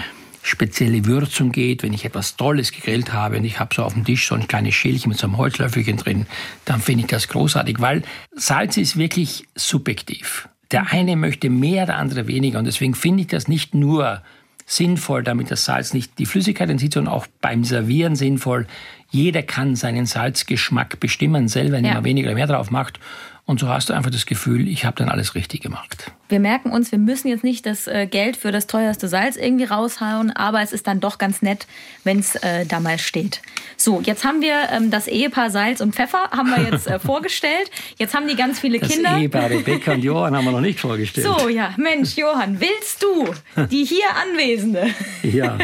spezielle 0.45 1.05
Würzung 1.05 1.51
geht, 1.51 1.81
wenn 1.81 1.91
ich 1.91 2.05
etwas 2.05 2.36
Tolles 2.36 2.71
gegrillt 2.71 3.12
habe 3.12 3.38
und 3.38 3.45
ich 3.45 3.60
habe 3.60 3.73
so 3.73 3.84
auf 3.84 3.93
dem 3.93 4.05
Tisch 4.05 4.27
so 4.27 4.36
ein 4.36 4.47
kleines 4.47 4.75
Schälchen 4.75 5.10
mit 5.10 5.17
so 5.17 5.25
einem 5.25 5.38
Holzlöffelchen 5.38 5.97
drin, 5.97 6.27
dann 6.65 6.81
finde 6.81 7.01
ich 7.01 7.08
das 7.08 7.27
großartig, 7.29 7.81
weil 7.81 8.03
Salz 8.36 8.77
ist 8.77 8.95
wirklich 8.95 9.47
subjektiv. 9.55 10.47
Der 10.69 10.91
eine 10.91 11.15
möchte 11.15 11.49
mehr, 11.49 11.88
der 11.88 11.97
andere 11.97 12.27
weniger 12.27 12.60
und 12.60 12.65
deswegen 12.65 12.93
finde 12.93 13.21
ich 13.21 13.27
das 13.27 13.47
nicht 13.47 13.73
nur 13.73 14.21
sinnvoll, 14.67 15.23
damit 15.23 15.49
das 15.49 15.65
Salz 15.65 15.93
nicht 15.95 16.19
die 16.19 16.27
Flüssigkeit 16.27 16.69
entzieht, 16.69 16.93
sondern 16.93 17.13
auch 17.13 17.25
beim 17.41 17.63
Servieren 17.63 18.15
sinnvoll. 18.15 18.67
Jeder 19.10 19.41
kann 19.41 19.75
seinen 19.75 20.05
Salzgeschmack 20.05 20.99
bestimmen, 20.99 21.47
selber, 21.47 21.77
wenn 21.77 21.86
ja. 21.86 21.95
man 21.95 22.03
weniger 22.03 22.27
oder 22.27 22.36
mehr 22.36 22.47
drauf 22.47 22.69
macht. 22.69 22.99
Und 23.45 23.60
so 23.60 23.67
hast 23.67 23.89
du 23.89 23.93
einfach 23.93 24.12
das 24.12 24.25
Gefühl, 24.27 24.67
ich 24.67 24.86
habe 24.86 24.97
dann 24.97 25.10
alles 25.10 25.34
richtig 25.34 25.62
gemacht. 25.62 26.12
Wir 26.27 26.39
merken 26.39 26.71
uns, 26.71 26.91
wir 26.91 26.99
müssen 26.99 27.27
jetzt 27.27 27.43
nicht 27.43 27.65
das 27.65 27.88
äh, 27.88 28.07
Geld 28.07 28.35
für 28.35 28.51
das 28.51 28.65
teuerste 28.67 29.07
Salz 29.07 29.35
irgendwie 29.35 29.65
raushauen, 29.65 30.31
aber 30.31 30.61
es 30.61 30.73
ist 30.73 30.88
dann 30.88 30.99
doch 30.99 31.17
ganz 31.17 31.41
nett, 31.41 31.67
wenn 32.03 32.19
es 32.19 32.35
äh, 32.35 32.65
da 32.65 32.79
mal 32.79 32.97
steht. 32.97 33.41
So, 33.77 34.01
jetzt 34.01 34.23
haben 34.23 34.41
wir 34.41 34.69
ähm, 34.71 34.89
das 34.89 35.07
Ehepaar 35.07 35.49
Salz 35.49 35.81
und 35.81 35.93
Pfeffer 35.93 36.29
haben 36.31 36.49
wir 36.49 36.71
jetzt 36.71 36.88
äh, 36.88 36.97
vorgestellt. 37.05 37.69
Jetzt 37.97 38.15
haben 38.15 38.27
die 38.27 38.35
ganz 38.35 38.59
viele 38.59 38.79
das 38.79 38.89
Kinder. 38.89 39.11
Das 39.11 39.19
Ehepaar 39.19 39.49
Rebecca 39.49 39.93
und 39.93 40.03
Johann 40.03 40.35
haben 40.35 40.45
wir 40.45 40.51
noch 40.51 40.61
nicht 40.61 40.79
vorgestellt. 40.79 41.27
So, 41.27 41.49
ja, 41.49 41.73
Mensch, 41.77 42.15
Johann, 42.15 42.59
willst 42.59 43.03
du, 43.03 43.33
die 43.67 43.83
hier 43.85 44.05
Anwesende? 44.15 44.88
Ja. 45.23 45.57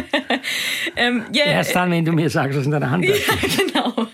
ähm, 0.96 1.26
yeah, 1.34 1.46
Erst 1.46 1.76
dann, 1.76 1.90
wenn 1.92 2.06
du 2.06 2.12
mir 2.12 2.30
sagst, 2.30 2.58
was 2.58 2.66
in 2.66 2.72
deiner 2.72 2.92
Hand 2.92 3.06
ist. 3.06 3.28
Ja, 3.28 3.34
genau. 3.58 4.08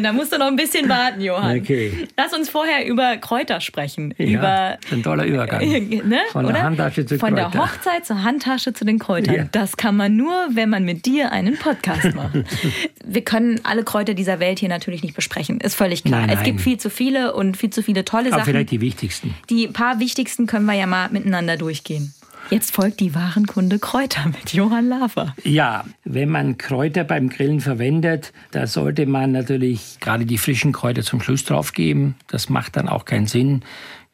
da 0.00 0.12
musst 0.12 0.32
du 0.32 0.38
noch 0.38 0.46
ein 0.46 0.56
bisschen 0.56 0.88
warten, 0.88 1.20
Johann. 1.20 1.58
Okay. 1.58 2.08
Lass 2.16 2.32
uns 2.32 2.48
vorher 2.48 2.86
über 2.86 3.16
Kräuter 3.16 3.60
sprechen. 3.60 4.14
Ja, 4.18 4.24
über, 4.24 4.78
ein 4.94 5.02
toller 5.02 5.24
Übergang. 5.24 5.60
Ne? 5.60 6.20
Von 6.32 6.44
Oder? 6.44 6.54
der 6.54 6.62
Handtasche 6.62 7.06
zu 7.06 7.18
Von 7.18 7.34
Kräuter. 7.34 7.50
der 7.50 7.60
Hochzeit 7.62 8.06
zur 8.06 8.22
Handtasche 8.22 8.72
zu 8.72 8.84
den 8.84 8.98
Kräutern. 8.98 9.34
Ja. 9.34 9.44
Das 9.52 9.76
kann 9.76 9.96
man 9.96 10.16
nur, 10.16 10.32
wenn 10.52 10.70
man 10.70 10.84
mit 10.84 11.06
dir 11.06 11.32
einen 11.32 11.56
Podcast 11.58 12.14
macht. 12.14 12.34
Wir 13.04 13.22
können 13.22 13.60
alle 13.64 13.84
Kräuter 13.84 14.14
dieser 14.14 14.40
Welt 14.40 14.58
hier 14.58 14.68
natürlich 14.68 15.02
nicht 15.02 15.14
besprechen. 15.14 15.60
Ist 15.60 15.74
völlig 15.74 16.04
klar. 16.04 16.20
Nein, 16.20 16.30
es 16.30 16.36
nein. 16.36 16.44
gibt 16.44 16.60
viel 16.60 16.78
zu 16.78 16.90
viele 16.90 17.34
und 17.34 17.56
viel 17.56 17.70
zu 17.70 17.82
viele 17.82 18.04
tolle 18.04 18.28
Aber 18.28 18.38
Sachen. 18.38 18.52
vielleicht 18.52 18.70
die 18.70 18.80
wichtigsten. 18.80 19.34
Die 19.50 19.68
paar 19.68 20.00
wichtigsten 20.00 20.46
können 20.46 20.66
wir 20.66 20.74
ja 20.74 20.86
mal 20.86 21.08
miteinander 21.10 21.56
durchgehen. 21.56 22.14
Jetzt 22.50 22.74
folgt 22.74 23.00
die 23.00 23.14
Warenkunde 23.14 23.78
Kräuter 23.78 24.26
mit 24.26 24.52
Johann 24.52 24.88
Lafer. 24.88 25.34
Ja, 25.44 25.84
wenn 26.04 26.28
man 26.28 26.58
Kräuter 26.58 27.02
beim 27.02 27.30
Grillen 27.30 27.60
verwendet, 27.60 28.32
da 28.50 28.66
sollte 28.66 29.06
man 29.06 29.32
natürlich 29.32 29.96
gerade 30.00 30.26
die 30.26 30.36
frischen 30.36 30.72
Kräuter 30.72 31.02
zum 31.02 31.22
Schluss 31.22 31.44
drauf 31.44 31.72
geben. 31.72 32.16
Das 32.26 32.50
macht 32.50 32.76
dann 32.76 32.88
auch 32.88 33.06
keinen 33.06 33.26
Sinn. 33.26 33.62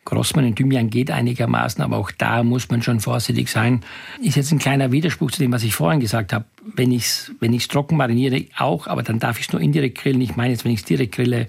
Grossmann 0.05 0.47
und 0.47 0.57
Thymian 0.57 0.89
geht 0.89 1.11
einigermaßen, 1.11 1.83
aber 1.85 1.99
auch 1.99 2.11
da 2.11 2.43
muss 2.43 2.71
man 2.71 2.83
schon 2.83 3.01
vorsichtig 3.01 3.49
sein. 3.49 3.83
Ist 4.23 4.37
jetzt 4.37 4.51
ein 4.51 4.59
kleiner 4.59 4.93
Widerspruch 4.93 5.31
zu 5.31 5.41
dem, 5.41 5.53
was 5.53 5.63
ich 5.63 5.75
vorhin 5.75 6.01
gesagt 6.01 6.33
habe. 6.33 6.47
Wenn 6.75 6.91
ich 6.91 7.05
es 7.05 7.33
wenn 7.41 7.53
ich's 7.53 7.69
trocken 7.69 7.97
mariniere, 7.97 8.47
auch, 8.57 8.87
aber 8.87 9.03
dann 9.03 9.19
darf 9.19 9.39
ich 9.39 9.47
es 9.47 9.53
nur 9.53 9.61
indirekt 9.61 9.99
grillen. 9.99 10.21
Ich 10.21 10.37
meine 10.37 10.53
jetzt, 10.53 10.65
wenn 10.65 10.73
ich 10.73 10.81
es 10.81 10.85
direkt 10.85 11.15
grille, 11.15 11.49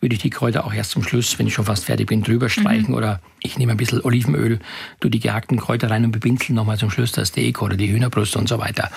würde 0.00 0.14
ich 0.14 0.22
die 0.22 0.30
Kräuter 0.30 0.64
auch 0.64 0.72
erst 0.72 0.92
zum 0.92 1.02
Schluss, 1.02 1.38
wenn 1.38 1.46
ich 1.46 1.54
schon 1.54 1.64
fast 1.64 1.84
fertig 1.84 2.08
bin, 2.08 2.22
drüber 2.22 2.48
streichen. 2.48 2.90
Mhm. 2.90 2.94
Oder 2.94 3.20
ich 3.40 3.58
nehme 3.58 3.72
ein 3.72 3.76
bisschen 3.76 4.00
Olivenöl, 4.00 4.58
tue 5.00 5.10
die 5.10 5.20
gehackten 5.20 5.58
Kräuter 5.58 5.90
rein 5.90 6.04
und 6.04 6.12
bepinseln 6.12 6.54
nochmal 6.54 6.78
zum 6.78 6.90
Schluss 6.90 7.12
das 7.12 7.28
Steak 7.28 7.62
oder 7.62 7.76
die 7.76 7.90
Hühnerbrust 7.90 8.36
und 8.36 8.48
so 8.48 8.58
weiter. 8.58 8.90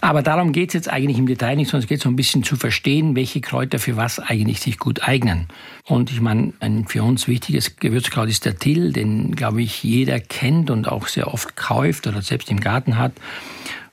Aber 0.00 0.22
darum 0.22 0.52
geht 0.52 0.70
es 0.70 0.74
jetzt 0.74 0.88
eigentlich 0.88 1.18
im 1.18 1.26
Detail 1.26 1.56
nicht, 1.56 1.70
sondern 1.70 1.84
es 1.84 1.88
geht 1.88 2.00
so 2.00 2.08
ein 2.08 2.16
bisschen 2.16 2.42
zu 2.42 2.56
verstehen, 2.56 3.16
welche 3.16 3.40
Kräuter 3.40 3.78
für 3.78 3.96
was 3.96 4.18
eigentlich 4.18 4.60
sich 4.60 4.78
gut 4.78 5.02
eignen. 5.02 5.46
Und 5.84 6.10
ich 6.10 6.20
meine, 6.20 6.52
ein 6.60 6.86
für 6.86 7.02
uns 7.02 7.28
wichtiges 7.28 7.76
Gewürzkraut 7.76 8.28
ist 8.28 8.44
der 8.44 8.58
Till, 8.58 8.92
den, 8.92 9.34
glaube 9.34 9.62
ich, 9.62 9.82
jeder 9.82 10.20
kennt 10.20 10.70
und 10.70 10.88
auch 10.88 11.06
sehr 11.06 11.32
oft 11.32 11.56
kauft 11.56 12.06
oder 12.06 12.22
selbst 12.22 12.50
im 12.50 12.60
Garten 12.60 12.98
hat. 12.98 13.12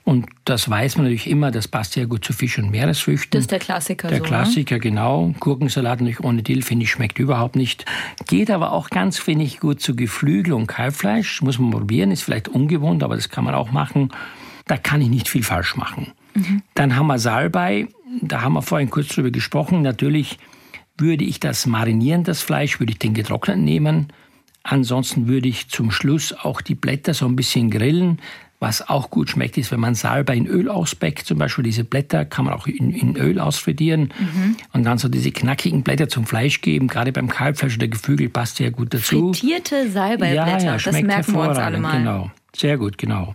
Und 0.06 0.26
das 0.44 0.70
weiß 0.70 0.98
man 0.98 1.06
natürlich 1.06 1.28
immer, 1.28 1.50
das 1.50 1.66
passt 1.66 1.94
sehr 1.94 2.06
gut 2.06 2.24
zu 2.24 2.32
Fisch- 2.32 2.60
und 2.60 2.70
Meeresfrüchten. 2.70 3.32
Das 3.32 3.40
ist 3.40 3.50
der 3.50 3.58
Klassiker. 3.58 4.06
Der 4.06 4.18
so, 4.18 4.22
Klassiker, 4.24 4.76
ne? 4.76 4.80
genau. 4.80 5.34
Gurkensalat 5.40 6.00
natürlich 6.00 6.22
ohne 6.22 6.44
Dill, 6.44 6.62
finde 6.62 6.84
ich, 6.84 6.92
schmeckt 6.92 7.18
überhaupt 7.18 7.56
nicht. 7.56 7.84
Geht 8.28 8.52
aber 8.52 8.70
auch 8.70 8.88
ganz, 8.88 9.18
finde 9.18 9.44
ich, 9.44 9.58
gut 9.58 9.80
zu 9.80 9.96
Geflügel 9.96 10.52
und 10.52 10.68
Kalbfleisch. 10.68 11.42
Muss 11.42 11.58
man 11.58 11.72
probieren, 11.72 12.12
ist 12.12 12.22
vielleicht 12.22 12.46
ungewohnt, 12.46 13.02
aber 13.02 13.16
das 13.16 13.30
kann 13.30 13.42
man 13.42 13.56
auch 13.56 13.72
machen. 13.72 14.12
Da 14.66 14.76
kann 14.76 15.00
ich 15.00 15.08
nicht 15.08 15.28
viel 15.28 15.42
falsch 15.42 15.74
machen. 15.74 16.12
Mhm. 16.34 16.62
Dann 16.74 16.94
haben 16.94 17.08
wir 17.08 17.18
Salbei. 17.18 17.88
Da 18.22 18.42
haben 18.42 18.52
wir 18.52 18.62
vorhin 18.62 18.90
kurz 18.90 19.08
drüber 19.08 19.32
gesprochen. 19.32 19.82
Natürlich 19.82 20.38
würde 20.96 21.24
ich 21.24 21.40
das 21.40 21.66
marinieren, 21.66 22.22
das 22.22 22.42
Fleisch, 22.42 22.78
würde 22.78 22.92
ich 22.92 23.00
den 23.00 23.12
getrocknet 23.12 23.58
nehmen. 23.58 24.12
Ansonsten 24.62 25.26
würde 25.26 25.48
ich 25.48 25.68
zum 25.68 25.90
Schluss 25.90 26.32
auch 26.32 26.60
die 26.60 26.76
Blätter 26.76 27.12
so 27.12 27.26
ein 27.26 27.34
bisschen 27.34 27.70
grillen. 27.70 28.20
Was 28.58 28.88
auch 28.88 29.10
gut 29.10 29.30
schmeckt, 29.30 29.58
ist, 29.58 29.70
wenn 29.70 29.80
man 29.80 29.94
Salbei 29.94 30.34
in 30.34 30.46
Öl 30.46 30.70
ausbeckt. 30.70 31.26
Zum 31.26 31.38
Beispiel 31.38 31.64
diese 31.64 31.84
Blätter 31.84 32.24
kann 32.24 32.46
man 32.46 32.54
auch 32.54 32.66
in, 32.66 32.90
in 32.92 33.16
Öl 33.16 33.38
ausfrittieren. 33.38 34.12
Mhm. 34.18 34.56
Und 34.72 34.84
dann 34.84 34.96
so 34.96 35.08
diese 35.08 35.30
knackigen 35.30 35.82
Blätter 35.82 36.08
zum 36.08 36.26
Fleisch 36.26 36.62
geben. 36.62 36.88
Gerade 36.88 37.12
beim 37.12 37.28
Kalbfleisch 37.28 37.76
oder 37.76 37.88
Geflügel 37.88 38.30
passt 38.30 38.56
sehr 38.56 38.70
gut 38.70 38.94
dazu. 38.94 39.32
Frittierte 39.34 39.90
Salbeiblätter, 39.90 40.34
ja, 40.34 40.58
ja, 40.58 40.78
das 40.78 41.02
merken 41.02 41.34
wir 41.34 41.48
uns 41.48 41.58
alle 41.58 41.78
mal. 41.78 41.98
Genau. 41.98 42.30
Sehr 42.56 42.78
gut, 42.78 42.96
genau. 42.96 43.34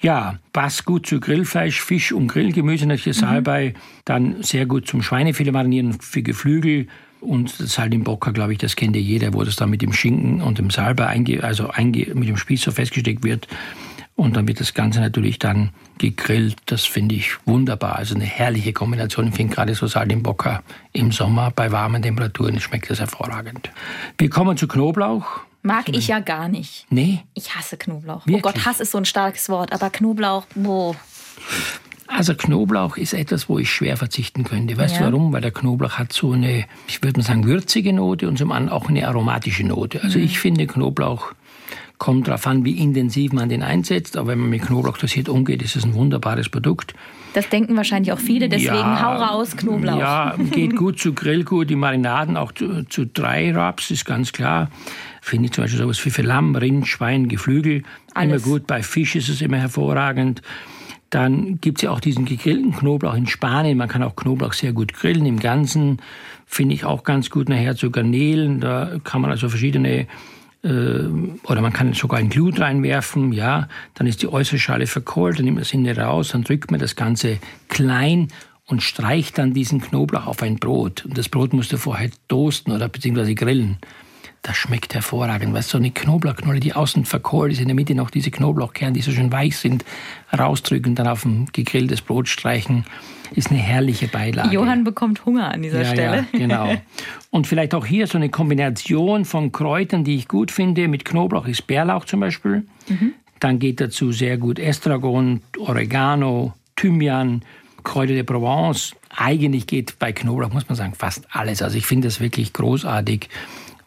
Ja, 0.00 0.38
passt 0.52 0.84
gut 0.84 1.06
zu 1.06 1.18
Grillfleisch, 1.18 1.80
Fisch 1.80 2.12
und 2.12 2.28
Grillgemüse, 2.28 2.86
natürlich 2.86 3.18
Salbei. 3.18 3.70
Mhm. 3.70 3.80
Dann 4.04 4.42
sehr 4.42 4.66
gut 4.66 4.86
zum 4.86 5.02
Schweinefilet 5.02 5.52
marinieren 5.52 5.94
für 6.00 6.22
Geflügel. 6.22 6.86
Und 7.20 7.60
das 7.60 7.72
Saldimbocker, 7.72 8.32
glaube 8.32 8.52
ich, 8.52 8.58
das 8.58 8.74
kennt 8.74 8.96
ja 8.96 9.02
jeder, 9.02 9.32
wo 9.32 9.44
das 9.44 9.56
dann 9.56 9.70
mit 9.70 9.82
dem 9.82 9.92
Schinken 9.92 10.42
und 10.42 10.58
dem 10.58 10.70
Salbei 10.70 11.06
einge, 11.06 11.42
also 11.42 11.68
einge, 11.68 12.12
mit 12.14 12.28
dem 12.28 12.36
Spieß 12.36 12.62
so 12.62 12.72
festgesteckt 12.72 13.22
wird. 13.22 13.46
Und 14.14 14.36
dann 14.36 14.46
wird 14.46 14.60
das 14.60 14.74
Ganze 14.74 15.00
natürlich 15.00 15.38
dann 15.38 15.70
gegrillt. 15.98 16.56
Das 16.66 16.84
finde 16.84 17.14
ich 17.14 17.32
wunderbar. 17.46 17.96
Also 17.96 18.14
eine 18.14 18.24
herrliche 18.24 18.72
Kombination. 18.72 19.28
Ich 19.28 19.34
finde 19.34 19.54
gerade 19.54 19.74
so 19.74 19.86
Saldimbocker 19.86 20.62
im 20.92 21.12
Sommer 21.12 21.50
bei 21.50 21.72
warmen 21.72 22.02
Temperaturen 22.02 22.60
schmeckt 22.60 22.90
das 22.90 23.00
hervorragend. 23.00 23.70
Wir 24.18 24.28
kommen 24.30 24.56
zu 24.56 24.68
Knoblauch. 24.68 25.24
Mag 25.62 25.88
ich 25.88 26.08
ja 26.08 26.18
gar 26.18 26.48
nicht. 26.48 26.86
Nee? 26.90 27.20
Ich 27.34 27.54
hasse 27.54 27.76
Knoblauch. 27.76 28.26
Wirklich? 28.26 28.36
Oh 28.36 28.40
Gott, 28.52 28.66
Hass 28.66 28.80
ist 28.80 28.90
so 28.90 28.98
ein 28.98 29.04
starkes 29.04 29.48
Wort, 29.48 29.72
aber 29.72 29.90
Knoblauch, 29.90 30.44
boah. 30.56 30.96
Also 32.08 32.34
Knoblauch 32.34 32.96
ist 32.96 33.14
etwas, 33.14 33.48
wo 33.48 33.58
ich 33.58 33.70
schwer 33.70 33.96
verzichten 33.96 34.44
könnte. 34.44 34.76
Weißt 34.76 34.96
Ja. 34.96 35.06
du 35.08 35.12
warum? 35.12 35.32
Weil 35.32 35.40
der 35.40 35.52
Knoblauch 35.52 35.92
hat 35.94 36.12
so 36.12 36.32
eine, 36.32 36.66
ich 36.88 37.02
würde 37.02 37.20
mal 37.20 37.24
sagen, 37.24 37.46
würzige 37.46 37.92
Note 37.92 38.28
und 38.28 38.36
zum 38.38 38.52
anderen 38.52 38.76
auch 38.76 38.88
eine 38.88 39.06
aromatische 39.08 39.64
Note. 39.64 40.02
Also 40.02 40.18
ich 40.18 40.38
finde 40.38 40.66
Knoblauch 40.66 41.32
kommt 41.98 42.28
darauf 42.28 42.46
an, 42.46 42.64
wie 42.64 42.78
intensiv 42.78 43.32
man 43.32 43.48
den 43.48 43.62
einsetzt. 43.62 44.16
Aber 44.16 44.28
wenn 44.28 44.38
man 44.38 44.50
mit 44.50 44.62
Knoblauch 44.62 44.98
dosiert 44.98 45.28
umgeht, 45.28 45.62
ist 45.62 45.76
es 45.76 45.84
ein 45.84 45.94
wunderbares 45.94 46.48
Produkt. 46.48 46.94
Das 47.34 47.48
denken 47.48 47.76
wahrscheinlich 47.76 48.12
auch 48.12 48.18
viele, 48.18 48.48
deswegen 48.48 48.74
Ja, 48.74 49.02
hau 49.02 49.22
raus, 49.22 49.56
Knoblauch. 49.56 49.98
Ja, 49.98 50.36
geht 50.50 50.76
gut 50.76 50.98
zu 50.98 51.14
Grillgut, 51.14 51.70
die 51.70 51.76
Marinaden 51.76 52.36
auch 52.36 52.52
zu, 52.52 52.82
zu 52.84 53.06
drei 53.06 53.52
Raps, 53.52 53.90
ist 53.90 54.04
ganz 54.04 54.32
klar. 54.32 54.70
Finde 55.22 55.46
ich 55.46 55.52
zum 55.52 55.64
Beispiel 55.64 55.80
sowas 55.80 56.04
wie 56.04 56.10
für 56.10 56.22
Lamm, 56.22 56.54
Rind, 56.54 56.86
Schwein, 56.86 57.28
Geflügel. 57.28 57.84
Alles. 58.12 58.44
Immer 58.44 58.52
gut. 58.52 58.66
Bei 58.66 58.82
Fisch 58.82 59.16
ist 59.16 59.28
es 59.28 59.40
immer 59.40 59.56
hervorragend. 59.56 60.42
Dann 61.08 61.60
gibt 61.60 61.78
es 61.78 61.82
ja 61.82 61.90
auch 61.90 62.00
diesen 62.00 62.24
gegrillten 62.24 62.72
Knoblauch 62.72 63.14
in 63.14 63.26
Spanien. 63.26 63.78
Man 63.78 63.88
kann 63.88 64.02
auch 64.02 64.16
Knoblauch 64.16 64.54
sehr 64.54 64.72
gut 64.72 64.92
grillen. 64.92 65.26
Im 65.26 65.38
Ganzen 65.38 65.98
finde 66.46 66.74
ich 66.74 66.84
auch 66.84 67.04
ganz 67.04 67.30
gut 67.30 67.48
nachher 67.48 67.76
zu 67.76 67.90
Garnelen. 67.90 68.60
Da 68.60 68.98
kann 69.04 69.20
man 69.20 69.30
also 69.30 69.48
verschiedene 69.48 70.06
oder 70.64 71.60
man 71.60 71.72
kann 71.72 71.92
sogar 71.92 72.20
ein 72.20 72.28
Glut 72.28 72.60
reinwerfen, 72.60 73.32
ja, 73.32 73.68
dann 73.94 74.06
ist 74.06 74.22
die 74.22 74.28
äußere 74.28 74.58
Schale 74.58 74.86
verkohlt, 74.86 75.38
dann 75.38 75.44
nimmt 75.44 75.56
man 75.56 75.64
das 75.64 75.74
Innere 75.74 76.02
raus, 76.02 76.28
dann 76.28 76.44
drückt 76.44 76.70
man 76.70 76.78
das 76.78 76.94
Ganze 76.94 77.38
klein 77.68 78.28
und 78.66 78.82
streicht 78.82 79.38
dann 79.38 79.54
diesen 79.54 79.80
Knoblauch 79.80 80.26
auf 80.26 80.42
ein 80.42 80.56
Brot. 80.56 81.04
Und 81.04 81.18
das 81.18 81.28
Brot 81.28 81.52
musst 81.52 81.72
du 81.72 81.78
vorher 81.78 82.10
toasten 82.28 82.72
oder 82.72 82.88
beziehungsweise 82.88 83.34
grillen. 83.34 83.78
Das 84.44 84.56
schmeckt 84.56 84.92
hervorragend. 84.94 85.54
Weißt 85.54 85.68
du, 85.68 85.72
so 85.72 85.78
eine 85.78 85.92
Knoblauchknolle, 85.92 86.58
die 86.58 86.72
außen 86.74 87.04
verkohlt 87.04 87.52
ist, 87.52 87.60
in 87.60 87.68
der 87.68 87.76
Mitte 87.76 87.94
noch 87.94 88.10
diese 88.10 88.32
Knoblauchkerne, 88.32 88.92
die 88.92 89.00
so 89.00 89.12
schön 89.12 89.30
weich 89.30 89.56
sind, 89.56 89.84
rausdrücken, 90.36 90.96
dann 90.96 91.06
auf 91.06 91.24
ein 91.24 91.46
gegrilltes 91.52 92.00
Brot 92.00 92.28
streichen, 92.28 92.84
ist 93.36 93.50
eine 93.50 93.60
herrliche 93.60 94.08
Beilage. 94.08 94.52
Johann 94.52 94.82
bekommt 94.82 95.24
Hunger 95.26 95.52
an 95.54 95.62
dieser 95.62 95.82
Ja, 95.82 95.88
Stelle. 95.92 96.16
ja, 96.32 96.38
genau. 96.38 96.74
Und 97.30 97.46
vielleicht 97.46 97.72
auch 97.72 97.86
hier 97.86 98.08
so 98.08 98.18
eine 98.18 98.30
Kombination 98.30 99.24
von 99.24 99.52
Kräutern, 99.52 100.02
die 100.02 100.16
ich 100.16 100.26
gut 100.26 100.50
finde. 100.50 100.88
Mit 100.88 101.04
Knoblauch 101.04 101.46
ist 101.46 101.68
Bärlauch 101.68 102.04
zum 102.04 102.18
Beispiel. 102.18 102.66
Dann 103.38 103.60
geht 103.60 103.80
dazu 103.80 104.10
sehr 104.10 104.38
gut 104.38 104.58
Estragon, 104.58 105.40
Oregano, 105.58 106.52
Thymian, 106.74 107.42
Kräuter 107.84 108.14
de 108.14 108.24
Provence. 108.24 108.94
Eigentlich 109.16 109.68
geht 109.68 109.98
bei 110.00 110.12
Knoblauch, 110.12 110.52
muss 110.52 110.68
man 110.68 110.74
sagen, 110.76 110.94
fast 110.94 111.26
alles. 111.30 111.62
Also 111.62 111.78
ich 111.78 111.86
finde 111.86 112.08
das 112.08 112.20
wirklich 112.20 112.52
großartig, 112.52 113.28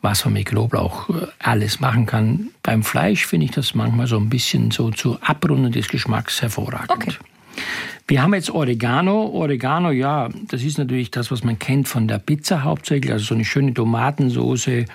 was 0.05 0.23
man 0.23 0.35
mit 0.35 0.45
Knoblauch 0.45 1.09
äh, 1.09 1.27
alles 1.39 1.79
machen 1.79 2.05
kann. 2.05 2.51
Beim 2.61 2.83
Fleisch 2.83 3.25
finde 3.25 3.45
ich 3.45 3.51
das 3.51 3.73
manchmal 3.73 4.05
so 4.05 4.17
ein 4.17 4.29
bisschen 4.29 4.69
so 4.69 4.91
zur 4.91 5.17
Abrundung 5.27 5.71
des 5.71 5.87
Geschmacks 5.87 6.43
hervorragend. 6.43 6.91
Okay. 6.91 7.13
Wir 8.07 8.21
haben 8.21 8.35
jetzt 8.35 8.51
Oregano. 8.51 9.31
Oregano, 9.33 9.89
ja, 9.89 10.29
das 10.47 10.61
ist 10.61 10.77
natürlich 10.77 11.09
das, 11.09 11.31
was 11.31 11.43
man 11.43 11.57
kennt 11.57 11.87
von 11.87 12.07
der 12.07 12.19
Pizza 12.19 12.63
hauptsächlich. 12.63 13.11
Also 13.11 13.25
so 13.25 13.33
eine 13.33 13.45
schöne 13.45 13.73
Tomatensoße 13.73 14.71
äh, 14.71 14.85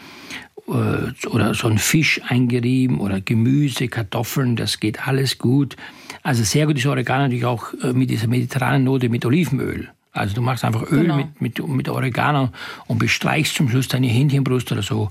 oder 0.69 1.55
so 1.55 1.67
ein 1.67 1.79
Fisch 1.79 2.21
eingerieben 2.29 3.01
oder 3.01 3.21
Gemüse, 3.21 3.89
Kartoffeln, 3.89 4.55
das 4.55 4.79
geht 4.79 5.09
alles 5.09 5.39
gut. 5.39 5.75
Also 6.23 6.45
sehr 6.45 6.67
gut 6.67 6.79
ist 6.79 6.87
Oregano 6.87 7.25
natürlich 7.25 7.47
auch 7.47 7.75
äh, 7.83 7.93
mit 7.93 8.11
dieser 8.11 8.29
mediterranen 8.29 8.85
Note 8.85 9.09
mit 9.09 9.27
Olivenöl. 9.27 9.89
Also 10.13 10.35
du 10.35 10.43
machst 10.43 10.65
einfach 10.65 10.91
Öl 10.91 11.03
Genau. 11.03 11.17
mit, 11.17 11.41
mit, 11.41 11.69
mit 11.69 11.89
Oregano 11.89 12.51
und 12.87 12.99
bestreichst 12.99 13.55
zum 13.55 13.69
Schluss 13.69 13.89
deine 13.89 14.09
Hähnchenbrust 14.09 14.73
oder 14.73 14.83
so. 14.83 15.09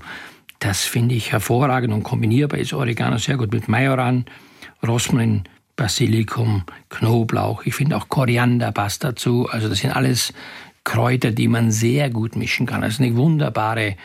Das 0.58 0.82
finde 0.84 1.14
ich 1.14 1.32
hervorragend 1.32 1.92
und 1.94 2.02
kombinierbar 2.02 2.58
ist 2.58 2.72
Oregano 2.74 3.16
sehr 3.16 3.38
gut 3.38 3.52
mit 3.52 3.66
Majoran, 3.68 4.26
Rosmarin, 4.86 5.44
Basilikum, 5.76 6.64
Knoblauch. 6.90 7.62
Ich 7.64 7.74
finde 7.74 7.96
auch 7.96 8.10
Koriander 8.10 8.70
passt 8.72 9.02
dazu. 9.02 9.48
Also 9.50 9.70
das 9.70 9.78
sind 9.78 9.96
alles 9.96 10.34
Kräuter, 10.84 11.30
die 11.30 11.48
man 11.48 11.70
sehr 11.70 12.10
gut 12.10 12.36
mischen 12.36 12.66
kann. 12.66 12.82
Also 12.82 13.02
eine 13.02 13.16
wunderbare 13.16 13.96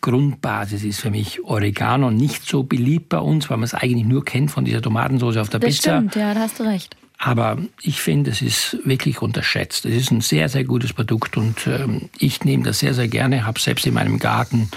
Grundbasis 0.00 0.84
ist 0.84 1.00
für 1.00 1.10
mich 1.10 1.42
Oregano 1.44 2.10
nicht 2.10 2.44
so 2.46 2.62
beliebt 2.62 3.08
bei 3.08 3.18
uns, 3.18 3.50
weil 3.50 3.56
man 3.58 3.64
es 3.64 3.74
eigentlich 3.74 4.06
nur 4.06 4.24
kennt 4.24 4.50
von 4.50 4.64
dieser 4.64 4.80
Tomatensauce 4.80 5.36
auf 5.36 5.48
der 5.48 5.60
das 5.60 5.74
Pizza. 5.76 5.96
Stimmt, 5.98 6.14
ja, 6.16 6.32
da 6.32 6.40
hast 6.40 6.58
du 6.60 6.62
recht. 6.64 6.96
Aber 7.24 7.56
ich 7.80 8.00
finde, 8.02 8.32
es 8.32 8.42
ist 8.42 8.78
wirklich 8.84 9.22
unterschätzt. 9.22 9.86
Es 9.86 9.94
ist 9.94 10.10
ein 10.10 10.22
sehr, 10.22 10.48
sehr 10.48 10.64
gutes 10.64 10.92
Produkt 10.92 11.36
und 11.36 11.68
ähm, 11.68 12.08
ich 12.18 12.42
nehme 12.44 12.64
das 12.64 12.80
sehr, 12.80 12.94
sehr 12.94 13.06
gerne, 13.06 13.46
habe 13.46 13.60
selbst 13.60 13.86
in 13.86 13.94
meinem 13.94 14.18
Garten 14.18 14.68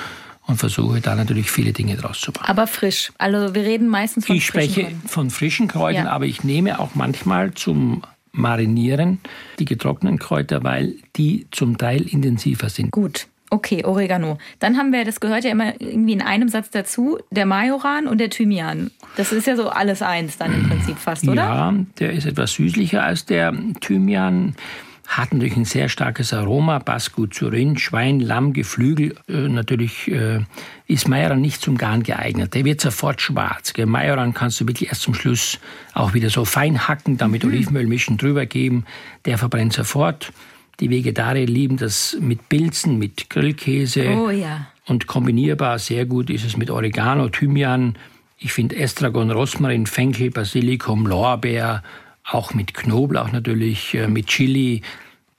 und 0.45 0.57
versuche 0.57 1.01
da 1.01 1.15
natürlich 1.15 1.49
viele 1.49 1.73
Dinge 1.73 1.95
draus 1.95 2.21
zu 2.21 2.31
machen. 2.31 2.45
Aber 2.47 2.67
frisch. 2.67 3.11
Also 3.17 3.55
wir 3.55 3.63
reden 3.63 3.87
meistens 3.87 4.27
von 4.27 4.35
Ich 4.35 4.45
spreche 4.45 4.83
frischen 4.83 5.01
von 5.07 5.29
frischen 5.31 5.67
Kräutern, 5.67 6.05
Ja. 6.05 6.11
aber 6.11 6.25
ich 6.27 6.43
nehme 6.43 6.79
auch 6.79 6.93
manchmal 6.93 7.55
zum 7.55 8.03
Marinieren 8.31 9.21
die 9.57 9.65
getrockneten 9.65 10.19
Kräuter, 10.19 10.63
weil 10.63 10.93
die 11.15 11.47
zum 11.49 11.79
Teil 11.79 12.03
intensiver 12.03 12.69
sind. 12.69 12.91
Gut. 12.91 13.25
Okay, 13.51 13.85
Oregano. 13.85 14.37
Dann 14.59 14.77
haben 14.77 14.91
wir, 14.91 15.05
das 15.05 15.19
gehört 15.19 15.43
ja 15.43 15.51
immer 15.51 15.79
irgendwie 15.79 16.13
in 16.13 16.21
einem 16.21 16.49
Satz 16.49 16.71
dazu, 16.71 17.19
der 17.31 17.45
Majoran 17.45 18.07
und 18.07 18.17
der 18.19 18.29
Thymian. 18.29 18.89
Das 19.17 19.31
ist 19.31 19.45
ja 19.47 19.55
so 19.55 19.69
alles 19.69 20.01
eins 20.01 20.37
dann 20.37 20.53
im 20.53 20.67
Prinzip 20.67 20.97
fast, 20.97 21.27
oder? 21.27 21.43
Ja, 21.43 21.73
der 21.99 22.13
ist 22.13 22.25
etwas 22.25 22.53
süßlicher 22.53 23.03
als 23.03 23.25
der 23.25 23.53
Thymian. 23.81 24.55
Hat 25.07 25.31
natürlich 25.31 25.55
ein 25.55 25.65
sehr 25.65 25.87
starkes 25.87 26.33
Aroma, 26.33 26.79
passt 26.79 27.13
gut 27.13 27.35
zu 27.35 27.47
Rind, 27.47 27.79
Schwein, 27.79 28.19
Lamm, 28.19 28.53
Geflügel. 28.53 29.15
Äh, 29.29 29.49
natürlich 29.49 30.11
äh, 30.11 30.39
ist 30.87 31.07
Majoran 31.07 31.41
nicht 31.41 31.61
zum 31.61 31.77
Garen 31.77 32.01
geeignet. 32.01 32.55
Der 32.55 32.65
wird 32.65 32.81
sofort 32.81 33.21
schwarz. 33.21 33.73
Gell? 33.73 33.85
Majoran 33.85 34.33
kannst 34.33 34.59
du 34.59 34.67
wirklich 34.67 34.89
erst 34.89 35.03
zum 35.03 35.13
Schluss 35.13 35.59
auch 35.93 36.15
wieder 36.15 36.31
so 36.31 36.43
fein 36.43 36.87
hacken, 36.87 37.17
dann 37.17 37.29
mit 37.29 37.43
Mhm. 37.43 37.51
Olivenöl 37.51 37.85
mischen, 37.85 38.17
drüber 38.17 38.47
geben. 38.47 38.85
Der 39.25 39.37
verbrennt 39.37 39.73
sofort. 39.73 40.33
Die 40.79 40.89
Vegetarier 40.89 41.45
lieben 41.45 41.77
das 41.77 42.17
mit 42.19 42.49
Pilzen, 42.49 42.97
mit 42.97 43.29
Grillkäse. 43.29 44.09
Oh 44.09 44.29
ja. 44.29 44.67
Und 44.85 45.07
kombinierbar 45.07 45.79
sehr 45.79 46.05
gut 46.05 46.29
ist 46.29 46.45
es 46.45 46.57
mit 46.57 46.69
Oregano, 46.69 47.29
Thymian. 47.29 47.95
Ich 48.37 48.53
finde 48.53 48.75
Estragon, 48.75 49.31
Rosmarin, 49.31 49.87
Fenchel, 49.87 50.29
Basilikum, 50.29 51.07
Lorbeer, 51.07 51.81
auch 52.29 52.53
mit 52.53 52.73
Knoblauch 52.73 53.31
natürlich, 53.31 53.93
äh, 53.95 54.07
mit 54.07 54.27
Chili. 54.27 54.81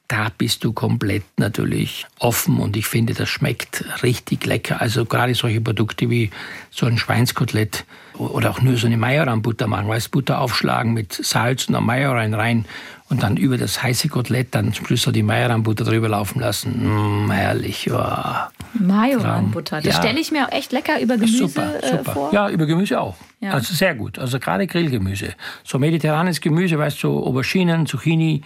Da 0.09 0.29
bist 0.37 0.63
du 0.63 0.73
komplett 0.73 1.25
natürlich 1.37 2.07
offen 2.21 2.59
und 2.59 2.77
ich 2.77 2.87
finde, 2.87 3.13
das 3.13 3.29
schmeckt 3.29 3.85
richtig 4.05 4.47
lecker. 4.47 4.81
Also 4.81 5.05
gerade 5.05 5.35
solche 5.35 5.61
Produkte 5.61 6.09
wie 6.11 6.31
so 6.71 6.87
ein 6.87 6.97
Schweinskotelett 6.97 7.85
oder 8.15 8.51
auch 8.51 8.61
nur 8.63 8.77
so 8.77 8.87
eine 8.87 8.97
Majoran-Butter 8.97 9.67
machen. 9.67 9.89
Weißt, 9.89 10.13
Butter 10.13 10.41
aufschlagen 10.41 10.95
mit 10.95 11.13
Salz 11.13 11.67
und 11.67 11.75
dann 11.75 11.85
Majoran 11.85 12.35
rein 12.35 12.67
und 13.09 13.23
dann 13.23 13.37
über 13.37 13.57
das 13.57 13.83
heiße 13.83 14.09
Kotelett 14.09 14.49
dann 14.55 14.73
zum 14.73 14.87
Schluss 14.87 15.03
so 15.03 15.13
die 15.13 15.23
Majoran-Butter 15.23 15.85
drüber 15.85 16.09
laufen 16.09 16.41
lassen. 16.41 17.25
Mm, 17.27 17.31
herrlich, 17.31 17.87
ja. 17.87 18.51
Majoran-Butter. 18.75 19.81
Das 19.81 19.95
Ja. 19.95 20.03
stelle 20.03 20.19
ich 20.21 20.33
mir 20.33 20.47
auch 20.47 20.53
echt 20.53 20.73
lecker 20.73 21.01
über 21.01 21.15
Gemüse 21.17 21.49
Super, 21.49 21.83
äh, 21.83 21.89
super. 21.99 22.13
vor. 22.13 22.33
Ja, 22.33 22.49
über 22.51 22.67
Gemüse 22.67 23.01
auch. 23.01 23.17
Ja. 23.41 23.53
Also 23.53 23.75
sehr 23.75 23.95
gut. 23.95 24.19
Also 24.19 24.39
gerade 24.39 24.67
Grillgemüse. 24.67 25.35
So 25.65 25.79
mediterranes 25.79 26.41
Gemüse, 26.41 26.79
weißt 26.79 26.97
du, 27.03 27.09
so 27.09 27.27
Auberginen, 27.27 27.87
Zucchini, 27.87 28.43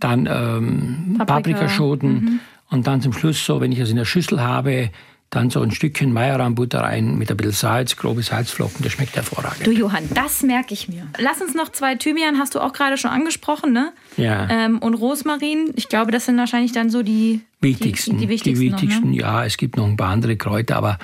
dann 0.00 0.26
ähm, 0.30 1.14
Paprika. 1.18 1.24
Paprikaschoten 1.24 2.40
und 2.70 2.86
dann 2.86 3.00
zum 3.00 3.12
Schluss 3.12 3.44
so, 3.44 3.60
wenn 3.60 3.72
ich 3.72 3.78
das 3.78 3.90
in 3.90 3.96
der 3.96 4.04
Schüssel 4.04 4.40
habe, 4.42 4.90
dann 5.30 5.50
so 5.50 5.60
ein 5.62 5.72
Stückchen 5.72 6.12
Majoran-Butter 6.12 6.80
rein 6.80 7.18
mit 7.18 7.30
ein 7.30 7.36
bisschen 7.36 7.52
Salz, 7.52 7.96
grobe 7.96 8.22
Salzflocken, 8.22 8.82
das 8.82 8.92
schmeckt 8.92 9.16
hervorragend. 9.16 9.66
Du 9.66 9.72
Johann, 9.72 10.08
das 10.14 10.42
merke 10.42 10.74
ich 10.74 10.88
mir. 10.88 11.08
Lass 11.18 11.40
uns 11.40 11.54
noch 11.54 11.70
zwei 11.72 11.96
Thymian, 11.96 12.38
hast 12.38 12.54
du 12.54 12.60
auch 12.60 12.72
gerade 12.72 12.96
schon 12.96 13.10
angesprochen, 13.10 13.72
ne? 13.72 13.92
Ja. 14.16 14.48
Ähm, 14.48 14.78
und 14.78 14.94
Rosmarin, 14.94 15.72
ich 15.74 15.88
glaube, 15.88 16.12
das 16.12 16.26
sind 16.26 16.36
wahrscheinlich 16.38 16.72
dann 16.72 16.88
so 16.88 17.02
die 17.02 17.40
wichtigsten. 17.60 18.12
Die, 18.12 18.26
die 18.26 18.28
wichtigsten, 18.28 18.64
wichtigsten, 18.64 19.10
Noch, 19.10 19.16
ne? 19.16 19.20
ja, 19.20 19.44
es 19.44 19.56
gibt 19.56 19.76
noch 19.76 19.86
ein 19.86 19.96
paar 19.96 20.10
andere 20.10 20.36
Kräuter, 20.36 20.76
aber 20.76 20.98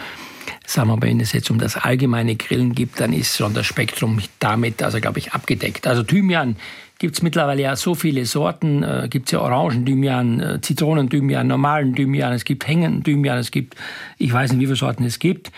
sagen 0.64 0.88
wir 0.88 0.96
mal, 0.96 1.02
wenn 1.02 1.20
es 1.20 1.32
jetzt 1.32 1.50
um 1.50 1.58
das 1.58 1.76
allgemeine 1.76 2.36
Grillen 2.36 2.74
gibt, 2.74 3.00
dann 3.00 3.12
ist 3.12 3.36
schon 3.36 3.54
das 3.54 3.66
Spektrum 3.66 4.20
damit, 4.38 4.82
also 4.82 5.00
glaube 5.00 5.18
ich, 5.18 5.32
abgedeckt. 5.32 5.86
Also 5.86 6.02
Thymian 6.02 6.56
gibt 7.00 7.16
es 7.16 7.22
mittlerweile 7.22 7.62
ja 7.62 7.74
so 7.74 7.96
viele 7.96 8.24
Sorten. 8.26 8.84
Äh, 8.84 9.08
gibt 9.10 9.26
es 9.26 9.32
ja 9.32 9.40
Orangen-Thymian, 9.40 10.40
äh, 10.40 10.60
Zitronen-Thymian, 10.60 11.46
normalen 11.48 11.96
Thymian, 11.96 12.32
es 12.32 12.44
gibt 12.44 12.68
hängenden 12.68 13.02
Thymian, 13.02 13.38
es 13.38 13.50
gibt, 13.50 13.74
ich 14.18 14.32
weiß 14.32 14.52
nicht, 14.52 14.60
wie 14.60 14.66
viele 14.66 14.76
Sorten 14.76 15.04
es 15.04 15.18
gibt. 15.18 15.50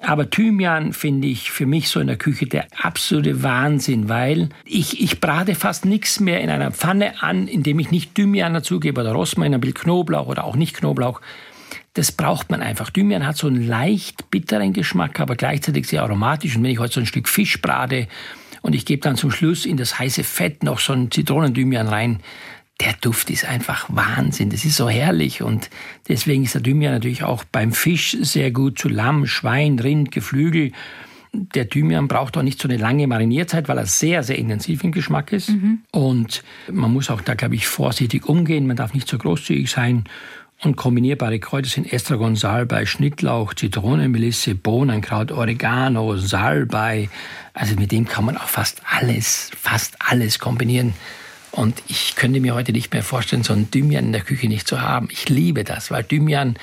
Aber 0.00 0.30
Thymian 0.30 0.92
finde 0.92 1.28
ich 1.28 1.50
für 1.50 1.66
mich 1.66 1.88
so 1.88 1.98
in 1.98 2.06
der 2.06 2.16
Küche 2.16 2.46
der 2.46 2.66
absolute 2.80 3.42
Wahnsinn, 3.42 4.08
weil 4.08 4.50
ich, 4.64 5.00
ich 5.00 5.20
brate 5.20 5.54
fast 5.54 5.84
nichts 5.84 6.20
mehr 6.20 6.40
in 6.40 6.50
einer 6.50 6.70
Pfanne 6.70 7.22
an, 7.22 7.48
indem 7.48 7.78
ich 7.80 7.90
nicht 7.90 8.14
Thymian 8.14 8.54
dazugebe 8.54 9.00
oder 9.00 9.12
Rosmarin, 9.12 9.54
ein 9.54 9.60
bisschen 9.60 9.74
Knoblauch 9.74 10.28
oder 10.28 10.44
auch 10.44 10.56
nicht 10.56 10.76
Knoblauch. 10.76 11.20
Das 11.94 12.12
braucht 12.12 12.50
man 12.50 12.60
einfach. 12.60 12.90
Thymian 12.90 13.26
hat 13.26 13.36
so 13.36 13.46
einen 13.46 13.66
leicht 13.66 14.30
bitteren 14.30 14.72
Geschmack, 14.72 15.18
aber 15.20 15.36
gleichzeitig 15.36 15.86
sehr 15.88 16.02
aromatisch. 16.02 16.56
Und 16.56 16.62
wenn 16.62 16.70
ich 16.70 16.78
heute 16.78 16.94
so 16.94 17.00
ein 17.00 17.06
Stück 17.06 17.28
Fisch 17.28 17.60
brate 17.60 18.06
und 18.64 18.74
ich 18.74 18.86
gebe 18.86 19.02
dann 19.02 19.16
zum 19.16 19.30
Schluss 19.30 19.66
in 19.66 19.76
das 19.76 19.98
heiße 19.98 20.24
Fett 20.24 20.62
noch 20.62 20.78
so 20.78 20.94
einen 20.94 21.10
Zitronenthymian 21.10 21.86
rein, 21.86 22.20
der 22.80 22.94
Duft 22.94 23.28
ist 23.28 23.44
einfach 23.44 23.86
Wahnsinn. 23.90 24.48
Das 24.48 24.64
ist 24.64 24.76
so 24.76 24.88
herrlich 24.88 25.42
und 25.42 25.68
deswegen 26.08 26.44
ist 26.44 26.54
der 26.54 26.62
Thymian 26.62 26.94
natürlich 26.94 27.24
auch 27.24 27.44
beim 27.44 27.72
Fisch 27.72 28.16
sehr 28.22 28.50
gut 28.52 28.78
zu 28.78 28.88
Lamm, 28.88 29.26
Schwein, 29.26 29.78
Rind, 29.78 30.12
Geflügel. 30.12 30.72
Der 31.34 31.68
Thymian 31.68 32.08
braucht 32.08 32.38
auch 32.38 32.42
nicht 32.42 32.58
so 32.58 32.66
eine 32.66 32.78
lange 32.78 33.06
Marinierzeit, 33.06 33.68
weil 33.68 33.76
er 33.76 33.84
sehr, 33.84 34.22
sehr 34.22 34.38
intensiv 34.38 34.82
im 34.82 34.92
Geschmack 34.92 35.32
ist. 35.32 35.50
Und 35.90 36.42
man 36.72 36.90
muss 36.90 37.10
auch 37.10 37.20
da, 37.20 37.34
glaube 37.34 37.56
ich, 37.56 37.66
vorsichtig 37.66 38.26
umgehen. 38.26 38.66
Man 38.66 38.76
darf 38.76 38.94
nicht 38.94 39.08
so 39.08 39.18
großzügig 39.18 39.70
sein. 39.70 40.04
Und 40.64 40.76
kombinierbare 40.76 41.38
Kräuter 41.40 41.68
sind 41.68 41.92
Estragon, 41.92 42.36
Salbei, 42.36 42.86
Schnittlauch, 42.86 43.52
Zitronenmelisse, 43.52 44.54
Bohnenkraut, 44.54 45.30
Oregano, 45.30 46.16
Salbei. 46.16 47.10
Also 47.52 47.74
mit 47.76 47.92
dem 47.92 48.06
kann 48.06 48.24
man 48.24 48.38
auch 48.38 48.48
fast 48.48 48.80
alles, 48.90 49.50
fast 49.60 49.96
alles 49.98 50.38
kombinieren. 50.38 50.94
Und 51.50 51.82
ich 51.86 52.16
könnte 52.16 52.40
mir 52.40 52.54
heute 52.54 52.72
nicht 52.72 52.92
mehr 52.92 53.02
vorstellen, 53.02 53.44
so 53.44 53.52
einen 53.52 53.70
Thymian 53.70 54.06
in 54.06 54.12
der 54.12 54.22
Küche 54.22 54.48
nicht 54.48 54.66
zu 54.66 54.80
haben. 54.80 55.08
Ich 55.10 55.28
liebe 55.28 55.64
das, 55.64 55.90
weil 55.90 56.02
Thymian, 56.02 56.56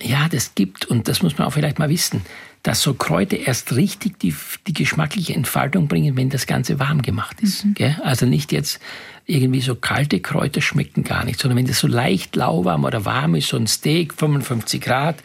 ja, 0.00 0.28
das 0.28 0.54
gibt, 0.54 0.86
und 0.86 1.06
das 1.06 1.22
muss 1.22 1.36
man 1.36 1.46
auch 1.46 1.52
vielleicht 1.52 1.78
mal 1.78 1.90
wissen, 1.90 2.22
dass 2.62 2.80
so 2.80 2.94
Kräuter 2.94 3.36
erst 3.36 3.74
richtig 3.74 4.18
die, 4.20 4.34
die 4.66 4.72
geschmackliche 4.72 5.34
Entfaltung 5.34 5.88
bringen, 5.88 6.16
wenn 6.16 6.30
das 6.30 6.46
Ganze 6.46 6.78
warm 6.78 7.02
gemacht 7.02 7.40
ist. 7.42 7.66
Gell? 7.74 7.96
Also 8.02 8.24
nicht 8.24 8.52
jetzt 8.52 8.80
irgendwie 9.26 9.60
so 9.60 9.74
kalte 9.74 10.20
Kräuter 10.20 10.60
schmecken 10.60 11.04
gar 11.04 11.24
nicht, 11.24 11.40
sondern 11.40 11.58
wenn 11.58 11.66
das 11.66 11.78
so 11.78 11.86
leicht 11.86 12.34
lauwarm 12.36 12.84
oder 12.84 13.04
warm 13.04 13.34
ist, 13.34 13.48
so 13.48 13.56
ein 13.56 13.66
Steak, 13.66 14.14
55 14.14 14.80
Grad, 14.80 15.16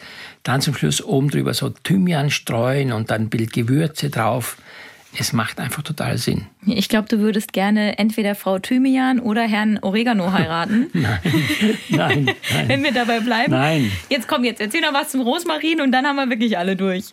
dann 0.42 0.60
zum 0.60 0.74
Schluss 0.74 1.02
oben 1.02 1.30
drüber 1.30 1.54
so 1.54 1.70
Thymian 1.70 2.30
streuen 2.30 2.92
und 2.92 3.10
dann 3.10 3.22
ein 3.22 3.28
Bild 3.28 3.52
Gewürze 3.52 4.10
drauf. 4.10 4.56
Es 5.18 5.32
macht 5.32 5.58
einfach 5.58 5.82
total 5.82 6.18
Sinn. 6.18 6.46
Ich 6.66 6.88
glaube, 6.88 7.08
du 7.08 7.18
würdest 7.18 7.52
gerne 7.54 7.98
entweder 7.98 8.34
Frau 8.34 8.58
Thymian 8.58 9.20
oder 9.20 9.42
Herrn 9.42 9.78
Oregano 9.80 10.32
heiraten. 10.32 10.88
Nein, 10.92 11.18
nein, 11.88 12.26
Wenn 12.50 12.68
nein. 12.68 12.82
wir 12.84 12.92
dabei 12.92 13.20
bleiben. 13.20 13.52
Nein. 13.52 13.90
Jetzt 14.10 14.28
komm, 14.28 14.44
jetzt 14.44 14.60
erzähl 14.60 14.82
noch 14.82 14.92
was 14.92 15.10
zum 15.10 15.22
Rosmarin 15.22 15.80
und 15.80 15.92
dann 15.92 16.06
haben 16.06 16.16
wir 16.16 16.28
wirklich 16.28 16.58
alle 16.58 16.76
durch. 16.76 17.06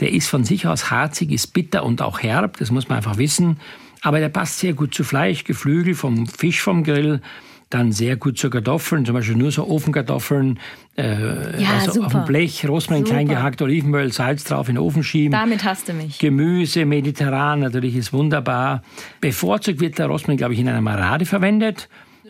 Der 0.00 0.12
ist 0.12 0.28
von 0.28 0.44
sich 0.44 0.66
aus 0.66 0.90
harzig, 0.90 1.30
ist 1.30 1.54
bitter 1.54 1.84
und 1.84 2.02
auch 2.02 2.20
herb, 2.20 2.56
das 2.58 2.70
muss 2.72 2.88
man 2.88 2.98
einfach 2.98 3.16
wissen. 3.16 3.58
Aber 4.02 4.20
der 4.20 4.28
passt 4.28 4.58
sehr 4.58 4.72
gut 4.74 4.94
zu 4.94 5.04
Fleisch, 5.04 5.44
Geflügel, 5.44 5.94
vom 5.94 6.26
Fisch 6.26 6.60
vom 6.60 6.84
Grill. 6.84 7.20
Dann 7.68 7.90
sehr 7.90 8.14
gut 8.14 8.38
zu 8.38 8.48
Kartoffeln, 8.48 9.04
zum 9.04 9.14
Beispiel 9.14 9.34
nur 9.34 9.50
so 9.50 9.66
Ofenkartoffeln, 9.68 10.60
äh, 10.96 11.60
Ja, 11.60 11.70
also 11.80 11.94
super. 11.94 12.06
auf 12.06 12.12
dem 12.12 12.24
Blech, 12.24 12.64
Rosmarin 12.68 13.02
klein 13.02 13.26
gehackt, 13.26 13.60
Olivenöl, 13.60 14.12
Salz 14.12 14.44
drauf, 14.44 14.68
in 14.68 14.76
den 14.76 14.82
Ofen 14.84 15.02
schieben. 15.02 15.32
Damit 15.32 15.64
hast 15.64 15.88
du 15.88 15.92
mich. 15.92 16.20
Gemüse, 16.20 16.84
mediterran 16.86 17.58
natürlich 17.60 17.96
ist 17.96 18.12
wunderbar. 18.12 18.82
Bevorzugt 19.20 19.80
wird 19.80 19.98
der 19.98 20.06
Rosmarin, 20.06 20.36
glaube 20.36 20.54
ich, 20.54 20.60
in 20.60 20.68
einer 20.68 20.80
Marade 20.80 21.26
verwendet, 21.26 21.88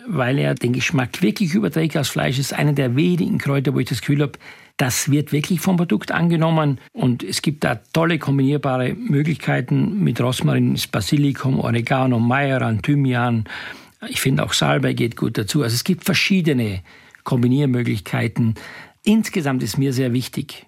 weil 0.09 0.38
er 0.38 0.55
den 0.55 0.72
Geschmack 0.72 1.20
wirklich 1.20 1.52
überträgt 1.52 1.98
als 1.98 2.09
Fleisch. 2.09 2.38
ist 2.38 2.55
einer 2.55 2.72
der 2.72 2.96
wenigen 2.96 3.37
Kräuter, 3.37 3.74
wo 3.74 3.79
ich 3.81 3.88
das 3.90 4.00
Gefühl 4.00 4.22
habe, 4.22 4.38
das 4.76 5.10
wird 5.10 5.32
wirklich 5.32 5.60
vom 5.60 5.76
Produkt 5.76 6.12
angenommen. 6.12 6.78
Und 6.92 7.22
es 7.22 7.42
gibt 7.42 7.64
da 7.64 7.76
tolle 7.76 8.18
kombinierbare 8.18 8.94
Möglichkeiten. 8.94 10.02
Mit 10.02 10.20
Rosmarin 10.20 10.78
Basilikum, 10.90 11.60
Oregano, 11.60 12.18
Majoran, 12.18 12.82
Thymian. 12.82 13.44
Ich 14.08 14.20
finde 14.20 14.44
auch 14.44 14.52
Salbei 14.52 14.92
geht 14.92 15.16
gut 15.16 15.38
dazu. 15.38 15.62
Also 15.62 15.74
es 15.74 15.84
gibt 15.84 16.04
verschiedene 16.04 16.82
Kombiniermöglichkeiten. 17.24 18.54
Insgesamt 19.02 19.62
ist 19.62 19.78
mir 19.78 19.92
sehr 19.92 20.12
wichtig, 20.12 20.66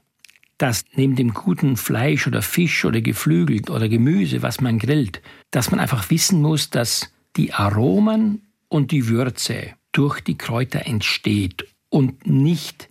dass 0.57 0.85
neben 0.95 1.15
dem 1.15 1.35
guten 1.35 1.77
Fleisch 1.77 2.27
oder 2.27 2.41
Fisch 2.41 2.85
oder 2.85 3.01
Geflügel 3.01 3.69
oder 3.71 3.89
Gemüse, 3.89 4.43
was 4.43 4.61
man 4.61 4.79
grillt, 4.79 5.21
dass 5.51 5.71
man 5.71 5.81
einfach 5.81 6.11
wissen 6.11 6.41
muss, 6.41 6.71
dass 6.71 7.13
die 7.37 7.53
Aromen 7.53 8.43
und 8.69 8.91
die 8.91 9.09
Würze 9.09 9.75
durch 9.93 10.21
die 10.21 10.39
Kräuter 10.39 10.87
entsteht 10.87 11.67
und 11.91 12.27
nicht 12.27 12.89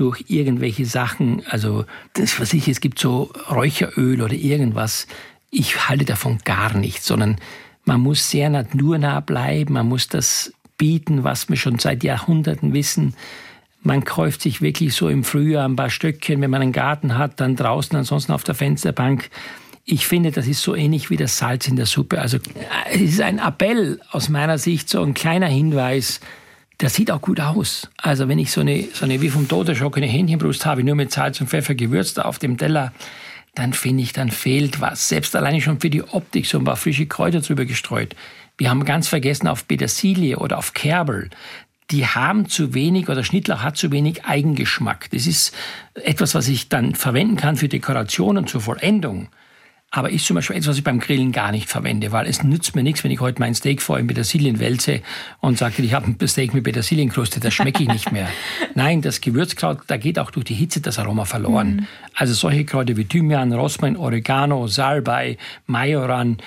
durch 0.00 0.24
irgendwelche 0.28 0.86
Sachen, 0.86 1.42
also 1.46 1.84
das 2.14 2.40
was 2.40 2.54
ich, 2.54 2.68
es 2.68 2.80
gibt 2.80 2.98
so 2.98 3.30
Räucheröl 3.50 4.22
oder 4.22 4.32
irgendwas. 4.32 5.06
Ich 5.50 5.90
halte 5.90 6.06
davon 6.06 6.38
gar 6.42 6.74
nichts, 6.74 7.04
sondern 7.04 7.36
man 7.84 8.00
muss 8.00 8.30
sehr 8.30 8.48
naturnah 8.48 9.20
bleiben, 9.20 9.74
man 9.74 9.86
muss 9.86 10.08
das 10.08 10.54
bieten, 10.78 11.22
was 11.22 11.50
wir 11.50 11.56
schon 11.56 11.78
seit 11.78 12.02
Jahrhunderten 12.02 12.72
wissen. 12.72 13.14
Man 13.82 14.04
kauft 14.04 14.40
sich 14.40 14.62
wirklich 14.62 14.94
so 14.94 15.10
im 15.10 15.22
Frühjahr 15.22 15.68
ein 15.68 15.76
paar 15.76 15.90
Stöckchen, 15.90 16.40
wenn 16.40 16.50
man 16.50 16.62
einen 16.62 16.72
Garten 16.72 17.18
hat, 17.18 17.38
dann 17.38 17.54
draußen, 17.54 17.94
ansonsten 17.94 18.32
auf 18.32 18.42
der 18.42 18.54
Fensterbank. 18.54 19.28
Ich 19.84 20.06
finde, 20.06 20.30
das 20.30 20.46
ist 20.46 20.62
so 20.62 20.74
ähnlich 20.74 21.10
wie 21.10 21.18
das 21.18 21.36
Salz 21.36 21.68
in 21.68 21.76
der 21.76 21.86
Suppe. 21.86 22.22
Also 22.22 22.38
es 22.90 23.00
ist 23.02 23.20
ein 23.20 23.38
Appell 23.38 24.00
aus 24.12 24.30
meiner 24.30 24.56
Sicht, 24.56 24.88
so 24.88 25.02
ein 25.02 25.12
kleiner 25.12 25.48
Hinweis. 25.48 26.20
Das 26.80 26.94
sieht 26.94 27.10
auch 27.10 27.20
gut 27.20 27.40
aus. 27.40 27.90
Also 27.98 28.26
wenn 28.26 28.38
ich 28.38 28.50
so 28.50 28.62
eine, 28.62 28.88
so 28.94 29.04
eine 29.04 29.20
wie 29.20 29.28
vom 29.28 29.46
Todeschock 29.46 29.98
eine 29.98 30.06
Hähnchenbrust 30.06 30.64
habe, 30.64 30.82
nur 30.82 30.94
mit 30.94 31.12
Salz 31.12 31.38
und 31.38 31.48
Pfeffer 31.48 31.74
gewürzt 31.74 32.18
auf 32.18 32.38
dem 32.38 32.56
Teller, 32.56 32.94
dann 33.54 33.74
finde 33.74 34.02
ich, 34.02 34.14
dann 34.14 34.30
fehlt 34.30 34.80
was. 34.80 35.10
Selbst 35.10 35.36
alleine 35.36 35.60
schon 35.60 35.78
für 35.78 35.90
die 35.90 36.02
Optik 36.02 36.46
so 36.46 36.56
ein 36.56 36.64
paar 36.64 36.76
frische 36.76 37.04
Kräuter 37.04 37.42
drüber 37.42 37.66
gestreut. 37.66 38.16
Wir 38.56 38.70
haben 38.70 38.86
ganz 38.86 39.08
vergessen 39.08 39.46
auf 39.46 39.68
Petersilie 39.68 40.38
oder 40.38 40.56
auf 40.56 40.72
Kerbel. 40.72 41.28
Die 41.90 42.06
haben 42.06 42.48
zu 42.48 42.72
wenig 42.72 43.10
oder 43.10 43.24
Schnittlauch 43.24 43.62
hat 43.62 43.76
zu 43.76 43.92
wenig 43.92 44.24
Eigengeschmack. 44.24 45.10
Das 45.10 45.26
ist 45.26 45.54
etwas, 45.92 46.34
was 46.34 46.48
ich 46.48 46.70
dann 46.70 46.94
verwenden 46.94 47.36
kann 47.36 47.56
für 47.56 47.68
Dekoration 47.68 48.38
und 48.38 48.48
zur 48.48 48.62
Vollendung. 48.62 49.28
Aber 49.92 50.10
ist 50.10 50.24
zum 50.24 50.36
Beispiel 50.36 50.54
etwas, 50.54 50.68
was 50.68 50.78
ich 50.78 50.84
beim 50.84 51.00
Grillen 51.00 51.32
gar 51.32 51.50
nicht 51.50 51.68
verwende, 51.68 52.12
weil 52.12 52.26
es 52.26 52.44
nützt 52.44 52.76
mir 52.76 52.84
nichts, 52.84 53.02
wenn 53.02 53.10
ich 53.10 53.18
heute 53.18 53.40
mein 53.40 53.56
Steak 53.56 53.82
vor 53.82 53.98
in 53.98 54.06
Petersilien 54.06 54.60
wälze 54.60 55.02
und 55.40 55.58
sage, 55.58 55.82
ich 55.82 55.92
habe 55.94 56.06
ein 56.06 56.28
Steak 56.28 56.54
mit 56.54 56.62
Petersilienkruste, 56.62 57.40
das 57.40 57.52
schmecke 57.52 57.82
ich 57.82 57.88
nicht 57.88 58.12
mehr. 58.12 58.28
Nein, 58.76 59.02
das 59.02 59.20
Gewürzkraut, 59.20 59.80
da 59.88 59.96
geht 59.96 60.20
auch 60.20 60.30
durch 60.30 60.44
die 60.44 60.54
Hitze 60.54 60.80
das 60.80 61.00
Aroma 61.00 61.24
verloren. 61.24 61.76
Mhm. 61.76 61.86
Also 62.14 62.34
solche 62.34 62.64
Kräuter 62.64 62.96
wie 62.96 63.04
Thymian, 63.04 63.52
Rosmarin, 63.52 63.96
Oregano, 63.96 64.68
Salbei, 64.68 65.38
Majoran, 65.66 66.38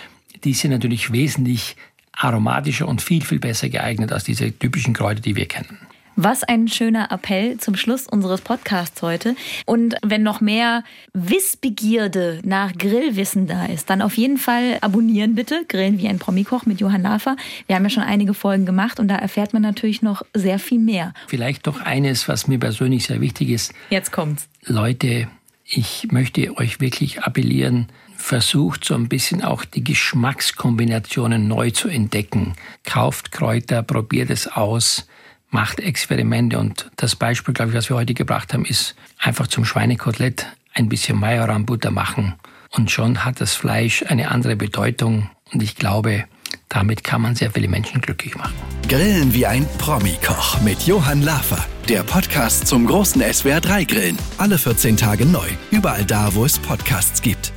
die 0.46 0.54
sind 0.54 0.72
natürlich 0.72 1.12
wesentlich 1.12 1.76
aromatischer 2.14 2.88
und 2.88 3.02
viel, 3.02 3.24
viel 3.24 3.40
besser 3.40 3.68
geeignet 3.68 4.14
als 4.14 4.24
diese 4.24 4.58
typischen 4.58 4.94
Kräuter, 4.94 5.20
die 5.20 5.36
wir 5.36 5.48
kennen. 5.48 5.80
Was 6.16 6.44
ein 6.44 6.68
schöner 6.68 7.12
Appell 7.12 7.58
zum 7.58 7.76
Schluss 7.76 8.06
unseres 8.06 8.42
Podcasts 8.42 9.02
heute. 9.02 9.36
Und 9.66 9.96
wenn 10.04 10.22
noch 10.22 10.42
mehr 10.42 10.84
Wissbegierde 11.14 12.40
nach 12.44 12.74
Grillwissen 12.74 13.48
da 13.48 13.66
ist, 13.66 13.90
dann 13.90 14.04
auf 14.04 14.16
jeden 14.16 14.38
Fall 14.38 14.78
abonnieren 14.82 15.34
bitte. 15.34 15.66
Grillen 15.68 15.98
wie 15.98 16.08
ein 16.08 16.20
Promikoch 16.20 16.68
mit 16.68 16.80
Johann 16.80 17.02
Lafer. 17.02 17.36
Wir 17.66 17.76
haben 17.76 17.84
ja 17.84 17.90
schon 17.90 18.04
einige 18.04 18.36
Folgen 18.36 18.68
gemacht 18.68 19.00
und 19.00 19.08
da 19.08 19.16
erfährt 19.16 19.54
man 19.54 19.64
natürlich 19.64 20.04
noch 20.04 20.22
sehr 20.36 20.60
viel 20.60 20.80
mehr. 20.80 21.14
Vielleicht 21.28 21.66
noch 21.66 21.82
eines, 21.82 22.28
was 22.28 22.48
mir 22.48 22.60
persönlich 22.60 23.06
sehr 23.06 23.20
wichtig 23.20 23.50
ist. 23.50 23.74
Jetzt 23.90 24.12
kommt's. 24.12 24.48
Leute, 24.66 25.28
ich 25.66 26.10
möchte 26.12 26.56
euch 26.58 26.80
wirklich 26.80 27.24
appellieren, 27.24 27.88
versucht 28.16 28.86
so 28.86 28.94
ein 28.94 29.10
bisschen 29.10 29.44
auch 29.44 29.66
die 29.66 29.84
Geschmackskombinationen 29.84 31.48
neu 31.48 31.72
zu 31.72 31.88
entdecken. 31.88 32.54
Kauft 32.84 33.32
Kräuter, 33.32 33.82
probiert 33.82 34.30
es 34.30 34.48
aus 34.48 35.08
macht 35.54 35.80
Experimente. 35.80 36.58
Und 36.58 36.90
das 36.96 37.16
Beispiel, 37.16 37.54
glaube 37.54 37.72
ich, 37.72 37.78
was 37.78 37.90
wir 37.90 37.96
heute 37.96 38.14
gebracht 38.14 38.54
haben, 38.54 38.66
ist 38.66 38.96
einfach 39.20 39.48
zum 39.48 39.66
Schweinekotelett 39.66 40.48
ein 40.74 40.90
bisschen 40.90 41.20
Majoranbutter 41.20 41.92
machen. 41.92 42.34
Und 42.72 42.92
schon 42.92 43.24
hat 43.24 43.40
das 43.40 43.54
Fleisch 43.54 44.04
eine 44.08 44.32
andere 44.32 44.56
Bedeutung. 44.56 45.30
Und 45.54 45.62
ich 45.62 45.76
glaube, 45.76 46.26
damit 46.70 47.04
kann 47.04 47.22
man 47.22 47.36
sehr 47.36 47.52
viele 47.52 47.68
Menschen 47.68 48.02
glücklich 48.02 48.36
machen. 48.36 48.54
Grillen 48.90 49.34
wie 49.34 49.46
ein 49.46 49.68
Promi-Koch 49.78 50.62
mit 50.62 50.82
Johann 50.88 51.22
Lafer. 51.22 51.64
Der 51.88 52.04
Podcast 52.04 52.68
zum 52.68 52.88
großen 52.88 53.22
SWR3-Grillen. 53.22 54.18
Alle 54.38 54.58
14 54.58 54.98
Tage 54.98 55.26
neu. 55.26 55.48
Überall 55.72 56.06
da, 56.06 56.34
wo 56.34 56.46
es 56.46 56.58
Podcasts 56.58 57.22
gibt. 57.22 57.54